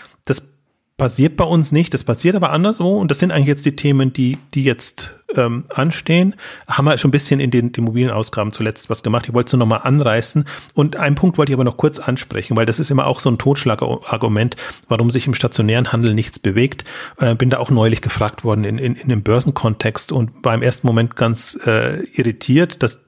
passiert 0.98 1.36
bei 1.36 1.44
uns 1.44 1.72
nicht, 1.72 1.94
das 1.94 2.04
passiert 2.06 2.36
aber 2.36 2.52
anderswo 2.52 2.98
und 2.98 3.12
das 3.12 3.20
sind 3.20 3.32
eigentlich 3.32 3.48
jetzt 3.48 3.66
die 3.66 3.76
Themen, 3.76 4.14
die, 4.14 4.38
die 4.54 4.64
jetzt 4.64 5.14
ähm, 5.36 5.66
anstehen. 5.70 6.36
Haben 6.68 6.86
wir 6.86 6.98
schon 6.98 7.10
ein 7.10 7.12
bisschen 7.12 7.42
in 7.42 7.52
den, 7.52 7.74
den 7.74 7.84
mobilen 7.84 8.12
Ausgaben 8.12 8.54
zuletzt 8.54 8.90
was 8.90 9.04
gemacht. 9.04 9.28
Ich 9.28 9.34
wollte 9.34 9.48
es 9.48 9.54
nur 9.54 9.60
nochmal 9.60 9.82
anreißen 9.84 10.46
und 10.74 10.96
einen 10.96 11.16
Punkt 11.16 11.38
wollte 11.38 11.52
ich 11.52 11.56
aber 11.56 11.66
noch 11.66 11.76
kurz 11.76 12.00
ansprechen, 12.00 12.56
weil 12.56 12.66
das 12.66 12.80
ist 12.80 12.92
immer 12.92 13.08
auch 13.08 13.20
so 13.20 13.30
ein 13.30 13.38
Totschlagargument, 13.38 14.56
warum 14.88 15.12
sich 15.12 15.28
im 15.28 15.34
stationären 15.34 15.92
Handel 15.92 16.14
nichts 16.14 16.40
bewegt. 16.40 16.86
Äh, 17.20 17.36
bin 17.36 17.50
da 17.50 17.58
auch 17.58 17.72
neulich 17.72 18.02
gefragt 18.02 18.46
worden 18.46 18.64
in, 18.64 18.78
in, 18.78 18.96
in 18.96 19.10
dem 19.10 19.24
Börsenkontext 19.24 20.14
und 20.14 20.32
war 20.44 20.56
im 20.56 20.62
ersten 20.62 20.88
Moment 20.88 21.18
ganz 21.18 21.60
äh, 21.66 22.06
irritiert, 22.06 22.82
dass 22.84 23.00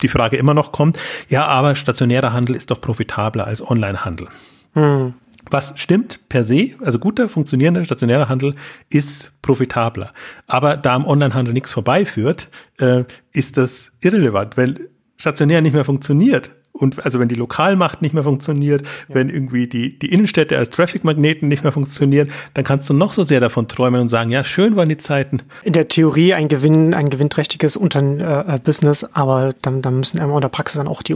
die 0.00 0.08
Frage 0.08 0.36
immer 0.38 0.54
noch 0.54 0.72
kommt, 0.72 0.98
ja, 1.28 1.46
aber 1.46 1.76
stationärer 1.76 2.32
Handel 2.32 2.56
ist 2.56 2.70
doch 2.70 2.80
profitabler 2.80 3.46
als 3.46 3.62
Onlinehandel. 3.62 4.28
Hm. 4.72 5.14
Was 5.50 5.74
stimmt 5.76 6.28
per 6.28 6.42
se, 6.44 6.70
also 6.82 6.98
guter, 6.98 7.28
funktionierender 7.28 7.84
stationärer 7.84 8.28
Handel 8.28 8.54
ist 8.90 9.32
profitabler. 9.42 10.12
Aber 10.46 10.76
da 10.76 10.94
am 10.94 11.06
Onlinehandel 11.06 11.52
nichts 11.52 11.72
vorbeiführt, 11.72 12.48
äh, 12.78 13.04
ist 13.32 13.56
das 13.56 13.92
irrelevant. 14.00 14.56
Wenn 14.56 14.80
stationär 15.16 15.60
nicht 15.60 15.74
mehr 15.74 15.84
funktioniert, 15.84 16.50
und 16.76 17.04
also 17.04 17.20
wenn 17.20 17.28
die 17.28 17.36
Lokalmacht 17.36 18.02
nicht 18.02 18.14
mehr 18.14 18.24
funktioniert, 18.24 18.82
ja. 18.82 19.14
wenn 19.14 19.28
irgendwie 19.28 19.68
die, 19.68 19.96
die 19.96 20.12
Innenstädte 20.12 20.58
als 20.58 20.70
Traffic-Magneten 20.70 21.46
nicht 21.48 21.62
mehr 21.62 21.70
funktionieren, 21.70 22.30
dann 22.54 22.64
kannst 22.64 22.90
du 22.90 22.94
noch 22.94 23.12
so 23.12 23.22
sehr 23.22 23.38
davon 23.38 23.68
träumen 23.68 24.00
und 24.00 24.08
sagen, 24.08 24.30
ja, 24.30 24.42
schön 24.42 24.74
waren 24.74 24.88
die 24.88 24.96
Zeiten. 24.96 25.40
In 25.62 25.72
der 25.72 25.86
Theorie 25.86 26.34
ein 26.34 26.48
Gewinn, 26.48 26.92
ein 26.92 27.10
gewinnträchtiges 27.10 27.76
Unter 27.76 28.00
äh, 28.00 28.58
Business, 28.58 29.04
aber 29.12 29.54
dann, 29.62 29.82
dann 29.82 29.98
müssen 29.98 30.18
immer 30.18 30.34
in 30.34 30.40
der 30.40 30.48
Praxis 30.48 30.78
dann 30.78 30.88
auch 30.88 31.04
die, 31.04 31.14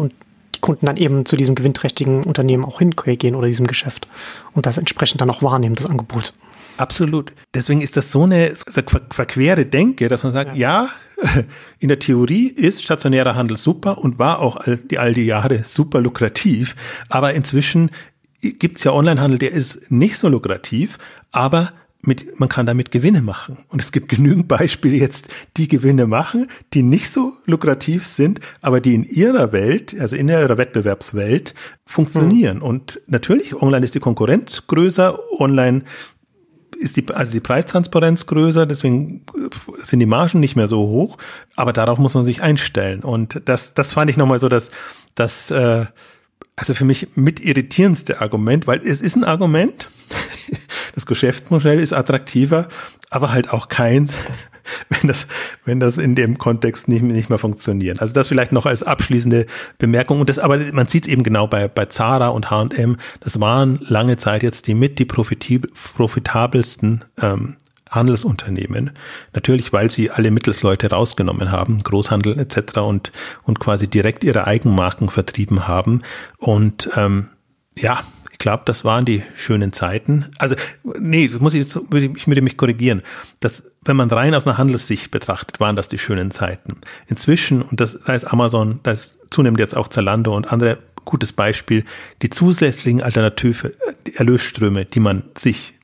die 0.59 0.61
Kunden 0.61 0.87
dann 0.87 0.97
eben 0.97 1.25
zu 1.25 1.37
diesem 1.37 1.55
gewinnträchtigen 1.55 2.25
Unternehmen 2.25 2.65
auch 2.65 2.81
hingehen 2.81 3.35
oder 3.35 3.47
diesem 3.47 3.67
Geschäft 3.67 4.09
und 4.53 4.67
das 4.67 4.79
entsprechend 4.79 5.21
dann 5.21 5.31
auch 5.31 5.43
wahrnehmen, 5.43 5.77
das 5.77 5.87
Angebot. 5.87 6.35
Absolut. 6.77 7.33
Deswegen 7.55 7.81
ist 7.81 7.97
das 7.97 8.13
so 8.13 8.23
eine, 8.23 8.55
so 8.55 8.65
eine 8.81 9.03
verquere 9.11 9.67
Denke, 9.67 10.09
dass 10.09 10.23
man 10.23 10.33
sagt, 10.33 10.57
ja. 10.57 10.89
ja. 11.25 11.45
in 11.81 11.89
der 11.89 11.99
Theorie 11.99 12.49
ist 12.49 12.83
stationärer 12.83 13.35
Handel 13.35 13.57
super 13.57 13.99
und 13.99 14.21
war 14.21 14.39
auch 14.39 14.57
all 14.57 14.77
die, 14.77 14.99
all 14.99 15.15
die 15.15 15.27
Jahre 15.27 15.65
super 15.65 16.01
lukrativ. 16.01 16.77
Aber 17.09 17.35
inzwischen 17.35 17.91
gibt's 18.41 18.85
ja 18.85 18.93
Onlinehandel, 18.93 19.39
der 19.41 19.51
ist 19.51 19.91
nicht 19.91 20.17
so 20.17 20.29
lukrativ, 20.29 20.99
aber 21.33 21.73
mit, 22.09 22.41
man 22.41 22.49
kann 22.49 22.67
damit 22.67 22.91
Gewinne 22.91 23.23
machen. 23.23 23.59
Und 23.69 23.81
es 23.81 23.93
gibt 23.93 24.09
genügend 24.09 24.49
Beispiele 24.49 24.97
jetzt, 24.97 25.29
die 25.57 25.69
Gewinne 25.69 26.07
machen, 26.07 26.49
die 26.75 26.83
nicht 26.83 27.11
so 27.11 27.35
lukrativ 27.47 28.05
sind, 28.07 28.41
aber 28.61 28.81
die 28.81 28.95
in 28.95 29.05
ihrer 29.05 29.53
Welt, 29.53 29.95
also 29.99 30.17
in 30.17 30.29
ihrer 30.29 30.59
Wettbewerbswelt 30.59 31.55
funktionieren. 31.87 32.57
Hm. 32.57 32.63
Und 32.63 33.01
natürlich, 33.07 33.55
online 33.55 33.85
ist 33.85 33.95
die 33.95 34.01
Konkurrenz 34.01 34.67
größer, 34.67 35.19
online 35.39 35.85
ist 36.77 36.97
die, 36.97 37.05
also 37.13 37.33
die 37.33 37.41
Preistransparenz 37.41 38.27
größer, 38.27 38.67
deswegen 38.67 39.23
sind 39.77 40.01
die 40.01 40.07
Margen 40.07 40.41
nicht 40.41 40.57
mehr 40.57 40.69
so 40.69 40.81
hoch, 40.81 41.19
aber 41.57 41.73
darauf 41.73 41.99
muss 41.99 42.15
man 42.15 42.25
sich 42.25 42.43
einstellen. 42.43 43.01
Und 43.01 43.43
das, 43.45 43.75
das 43.75 43.93
fand 43.93 44.11
ich 44.11 44.17
nochmal 44.17 44.39
so, 44.39 44.49
dass, 44.49 44.71
dass 45.15 45.51
äh, 45.51 45.87
also 46.57 46.75
für 46.75 46.85
mich 46.85 47.09
mit 47.15 47.41
irritierendste 47.41 48.21
Argument, 48.21 48.67
weil 48.67 48.81
es 48.81 49.01
ist 49.01 49.17
ein 49.17 49.25
Argument, 49.25 49.89
das 50.99 51.07
Geschäftsmodell 51.07 51.79
ist 51.79 51.93
attraktiver, 51.93 52.67
aber 53.09 53.31
halt 53.31 53.53
auch 53.53 53.69
keins, 53.69 54.19
wenn 54.89 55.07
das, 55.07 55.29
wenn 55.65 55.79
das 55.79 55.97
in 55.97 56.17
dem 56.17 56.39
Kontext 56.39 56.89
nicht, 56.89 57.05
nicht 57.05 57.31
mehr 57.31 57.39
funktioniert. 57.39 58.03
Also 58.03 58.13
das 58.13 58.27
vielleicht 58.27 58.51
noch 58.51 58.67
als 58.67 58.83
abschließende 58.83 59.47
Bemerkung. 59.79 60.19
Und 60.19 60.29
das, 60.29 60.41
aber 60.41 60.59
man 60.73 60.89
sieht 60.89 61.07
es 61.07 61.13
eben 61.13 61.23
genau 61.23 61.47
bei, 61.47 61.69
bei 61.69 61.87
Zara 61.87 62.29
und 62.29 62.51
H&M. 62.51 62.97
Das 63.21 63.39
waren 63.39 63.79
lange 63.87 64.17
Zeit 64.17 64.43
jetzt 64.43 64.67
die 64.67 64.75
mit 64.75 64.99
die 64.99 65.05
profitabelsten 65.05 67.05
ähm, 67.23 67.59
Handelsunternehmen. 67.89 68.91
Natürlich, 69.35 69.73
weil 69.73 69.93
sie 69.93 70.11
alle 70.11 70.33
Mittelsleute 70.33 70.91
rausgenommen 70.91 71.53
haben, 71.53 71.79
Großhandel 71.79 72.41
etc. 72.41 72.79
und, 72.79 73.13
und 73.45 73.61
quasi 73.61 73.87
direkt 73.87 74.25
ihre 74.25 74.49
Eigenmarken 74.49 75.11
vertrieben 75.11 75.69
haben. 75.69 76.03
Und 76.39 76.91
ähm, 76.97 77.29
ja, 77.77 78.01
ich 78.39 78.45
glaube, 78.45 78.63
das 78.67 78.85
waren 78.85 79.05
die 79.05 79.25
schönen 79.35 79.73
Zeiten. 79.73 80.27
Also, 80.39 80.55
nee, 81.01 81.29
muss 81.41 81.55
ich, 81.55 81.75
ich 81.75 82.27
würde 82.29 82.41
mich 82.41 82.57
korrigieren. 82.57 83.03
Das, 83.41 83.73
wenn 83.85 83.97
man 83.97 84.09
rein 84.09 84.33
aus 84.33 84.47
einer 84.47 84.59
Handelssicht 84.59 85.11
betrachtet, 85.11 85.59
waren 85.59 85.75
das 85.75 85.89
die 85.89 85.99
schönen 85.99 86.31
Zeiten. 86.31 86.77
Inzwischen, 87.09 87.63
und 87.63 87.81
das 87.81 87.99
heißt 88.07 88.33
Amazon, 88.33 88.79
das 88.85 89.01
ist 89.01 89.19
zunehmend 89.31 89.59
jetzt 89.59 89.77
auch 89.77 89.89
Zalando 89.89 90.37
und 90.37 90.53
andere 90.53 90.79
gutes 91.05 91.33
Beispiel, 91.33 91.85
die 92.23 92.31
zusätzlichen 92.31 93.03
Alternative, 93.03 93.73
die 94.07 94.15
Erlösströme, 94.15 94.85
die 94.85 95.01
man 95.01 95.25
sich 95.37 95.75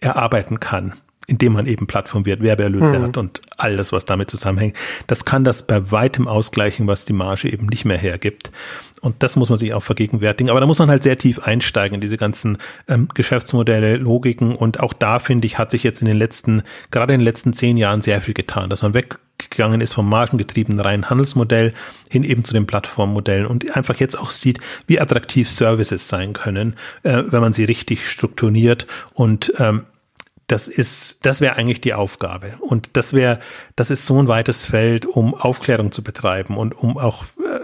erarbeiten 0.00 0.60
kann, 0.60 0.92
indem 1.26 1.54
man 1.54 1.66
eben 1.66 1.88
Plattform 1.88 2.24
wird, 2.24 2.40
Werbeerlöse 2.40 3.00
mhm. 3.00 3.02
hat 3.02 3.16
und 3.16 3.40
alles, 3.62 3.92
was 3.92 4.04
damit 4.04 4.30
zusammenhängt. 4.30 4.76
Das 5.06 5.24
kann 5.24 5.44
das 5.44 5.66
bei 5.66 5.90
weitem 5.90 6.28
ausgleichen, 6.28 6.86
was 6.86 7.04
die 7.04 7.12
Marge 7.12 7.52
eben 7.52 7.66
nicht 7.66 7.84
mehr 7.84 7.98
hergibt. 7.98 8.50
Und 9.00 9.22
das 9.22 9.36
muss 9.36 9.48
man 9.48 9.58
sich 9.58 9.72
auch 9.72 9.82
vergegenwärtigen. 9.82 10.50
Aber 10.50 10.60
da 10.60 10.66
muss 10.66 10.78
man 10.78 10.90
halt 10.90 11.02
sehr 11.02 11.16
tief 11.16 11.38
einsteigen 11.40 11.96
in 11.96 12.00
diese 12.00 12.18
ganzen 12.18 12.58
ähm, 12.86 13.08
Geschäftsmodelle, 13.14 13.96
Logiken. 13.96 14.54
Und 14.54 14.80
auch 14.80 14.92
da, 14.92 15.18
finde 15.18 15.46
ich, 15.46 15.58
hat 15.58 15.70
sich 15.70 15.82
jetzt 15.82 16.02
in 16.02 16.08
den 16.08 16.18
letzten, 16.18 16.62
gerade 16.90 17.14
in 17.14 17.20
den 17.20 17.24
letzten 17.24 17.52
zehn 17.52 17.76
Jahren 17.76 18.02
sehr 18.02 18.20
viel 18.20 18.34
getan, 18.34 18.68
dass 18.68 18.82
man 18.82 18.92
weggegangen 18.92 19.80
ist 19.80 19.94
vom 19.94 20.08
margengetriebenen 20.08 20.80
reinen 20.80 21.08
Handelsmodell 21.08 21.72
hin 22.10 22.24
eben 22.24 22.44
zu 22.44 22.52
den 22.52 22.66
Plattformmodellen 22.66 23.46
und 23.46 23.74
einfach 23.74 23.96
jetzt 23.96 24.18
auch 24.18 24.30
sieht, 24.30 24.60
wie 24.86 25.00
attraktiv 25.00 25.50
Services 25.50 26.08
sein 26.08 26.34
können, 26.34 26.76
äh, 27.02 27.22
wenn 27.26 27.40
man 27.40 27.54
sie 27.54 27.64
richtig 27.64 28.10
strukturiert 28.10 28.86
und 29.14 29.52
ähm, 29.58 29.86
das 30.50 30.66
ist, 30.66 31.24
das 31.26 31.40
wäre 31.40 31.56
eigentlich 31.56 31.80
die 31.80 31.94
Aufgabe. 31.94 32.54
Und 32.60 32.90
das 32.94 33.12
wäre, 33.12 33.38
das 33.76 33.90
ist 33.90 34.04
so 34.04 34.18
ein 34.20 34.26
weites 34.26 34.66
Feld, 34.66 35.06
um 35.06 35.34
Aufklärung 35.34 35.92
zu 35.92 36.02
betreiben 36.02 36.56
und 36.56 36.72
um 36.72 36.98
auch 36.98 37.24
äh, 37.24 37.60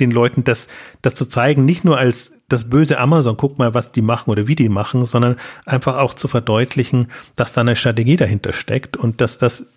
den 0.00 0.10
Leuten 0.10 0.42
das, 0.42 0.66
das 1.02 1.14
zu 1.14 1.26
zeigen, 1.26 1.64
nicht 1.64 1.84
nur 1.84 1.98
als 1.98 2.32
das 2.48 2.68
böse 2.68 2.98
Amazon, 2.98 3.36
guck 3.36 3.58
mal, 3.58 3.74
was 3.74 3.92
die 3.92 4.02
machen 4.02 4.30
oder 4.30 4.48
wie 4.48 4.56
die 4.56 4.68
machen, 4.68 5.06
sondern 5.06 5.36
einfach 5.64 5.98
auch 5.98 6.14
zu 6.14 6.26
verdeutlichen, 6.26 7.12
dass 7.36 7.52
da 7.52 7.60
eine 7.60 7.76
Strategie 7.76 8.16
dahinter 8.16 8.52
steckt 8.52 8.96
und 8.96 9.20
dass 9.20 9.38
das 9.38 9.68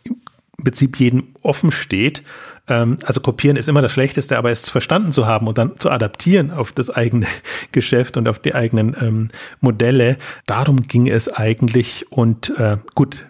im 0.60 0.64
Prinzip 0.64 0.99
jedem 0.99 1.30
offen 1.41 1.72
steht. 1.72 2.24
Ähm, 2.68 2.97
also 3.03 3.20
kopieren 3.20 3.57
ist 3.57 3.68
immer 3.68 3.82
das 3.82 3.91
Schlechteste, 3.91 4.38
aber 4.38 4.51
es 4.51 4.70
verstanden 4.70 5.12
zu 5.12 5.26
haben 5.26 5.47
und 5.47 5.57
dann 5.57 5.78
zu 5.80 5.89
adaptieren 5.89 6.51
auf 6.51 6.72
das 6.72 6.89
eigene 6.89 7.26
Geschäft 7.72 8.18
und 8.18 8.28
auf 8.28 8.39
die 8.39 8.55
eigenen 8.55 8.95
ähm, 9.01 9.30
Modelle, 9.60 10.18
darum 10.45 10.88
ging 10.88 11.07
es 11.07 11.28
eigentlich. 11.28 12.12
Und 12.12 12.57
äh, 12.57 12.78
gut, 12.95 13.26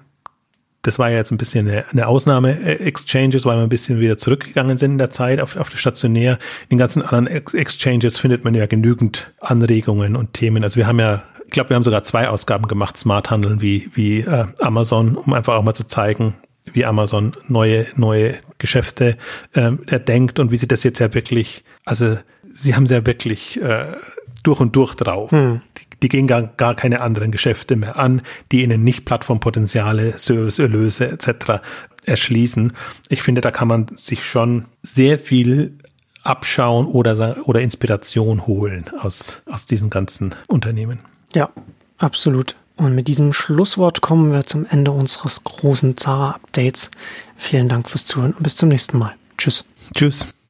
das 0.82 1.00
war 1.00 1.10
ja 1.10 1.18
jetzt 1.18 1.32
ein 1.32 1.38
bisschen 1.38 1.68
eine, 1.68 1.86
eine 1.92 2.08
Ausnahme 2.08 2.60
äh, 2.60 2.76
Exchanges, 2.76 3.46
weil 3.46 3.58
wir 3.58 3.64
ein 3.64 3.70
bisschen 3.70 4.00
wieder 4.00 4.18
zurückgegangen 4.18 4.78
sind 4.78 4.94
in 4.94 4.98
der 4.98 5.10
Zeit 5.10 5.40
auf, 5.40 5.56
auf 5.56 5.78
stationär. 5.78 6.34
In 6.64 6.78
den 6.78 6.80
ganzen 6.80 7.02
anderen 7.02 7.28
Exchanges 7.28 8.18
findet 8.18 8.44
man 8.44 8.56
ja 8.56 8.66
genügend 8.66 9.32
Anregungen 9.40 10.16
und 10.16 10.34
Themen. 10.34 10.64
Also 10.64 10.78
wir 10.78 10.88
haben 10.88 11.00
ja 11.00 11.24
ich 11.46 11.54
glaube, 11.54 11.70
wir 11.70 11.76
haben 11.76 11.84
sogar 11.84 12.04
zwei 12.04 12.30
Ausgaben 12.30 12.68
gemacht, 12.68 12.96
Smart 12.96 13.32
Handeln 13.32 13.60
wie, 13.60 13.90
wie 13.96 14.20
äh, 14.20 14.46
Amazon, 14.60 15.18
um 15.18 15.34
einfach 15.34 15.56
auch 15.56 15.64
mal 15.64 15.74
zu 15.74 15.88
zeigen, 15.88 16.36
wie 16.74 16.86
Amazon 16.86 17.34
neue, 17.47 17.88
neue 17.95 18.39
Geschäfte 18.57 19.17
ähm, 19.55 19.80
erdenkt 19.88 20.39
und 20.39 20.51
wie 20.51 20.57
sie 20.57 20.67
das 20.67 20.84
jetzt 20.84 20.99
ja 20.99 21.13
wirklich, 21.13 21.63
also 21.86 22.17
sie 22.43 22.76
haben 22.76 22.88
sie 22.88 22.95
ja 22.95 23.05
wirklich 23.05 23.61
äh, 23.61 23.93
durch 24.43 24.59
und 24.59 24.76
durch 24.76 24.95
drauf. 24.95 25.32
Hm. 25.32 25.61
Die, 25.78 25.84
die, 26.03 26.09
gehen 26.09 26.28
gar, 26.28 26.43
gar 26.43 26.76
keine 26.76 27.01
anderen 27.01 27.32
Geschäfte 27.32 27.76
mehr 27.76 27.97
an, 27.97 28.22
die 28.51 28.63
ihnen 28.63 28.84
nicht 28.84 29.05
Plattformpotenziale, 29.05 30.17
Serviceerlöse 30.17 31.09
etc. 31.09 31.61
erschließen. 32.05 32.74
Ich 33.09 33.22
finde, 33.22 33.41
da 33.41 33.51
kann 33.51 33.67
man 33.67 33.88
sich 33.88 34.26
schon 34.26 34.65
sehr 34.82 35.20
viel 35.20 35.78
abschauen 36.24 36.86
oder, 36.86 37.38
oder 37.45 37.61
Inspiration 37.61 38.45
holen 38.45 38.86
aus, 38.99 39.41
aus 39.45 39.67
diesen 39.67 39.89
ganzen 39.89 40.36
Unternehmen. 40.47 40.99
Ja, 41.34 41.49
absolut. 41.97 42.55
Und 42.80 42.96
mit 42.96 43.10
diesem 43.10 43.34
Schlusswort 43.34 44.00
kommen 44.00 44.32
wir 44.32 44.46
zum 44.46 44.66
Ende 44.66 44.92
unseres 44.92 45.44
großen 45.44 45.98
Zara-Updates. 45.98 46.90
Vielen 47.36 47.68
Dank 47.68 47.90
fürs 47.90 48.06
Zuhören 48.06 48.32
und 48.32 48.42
bis 48.42 48.56
zum 48.56 48.70
nächsten 48.70 48.98
Mal. 48.98 49.16
Tschüss. 49.38 49.66
Tschüss. 49.94 50.34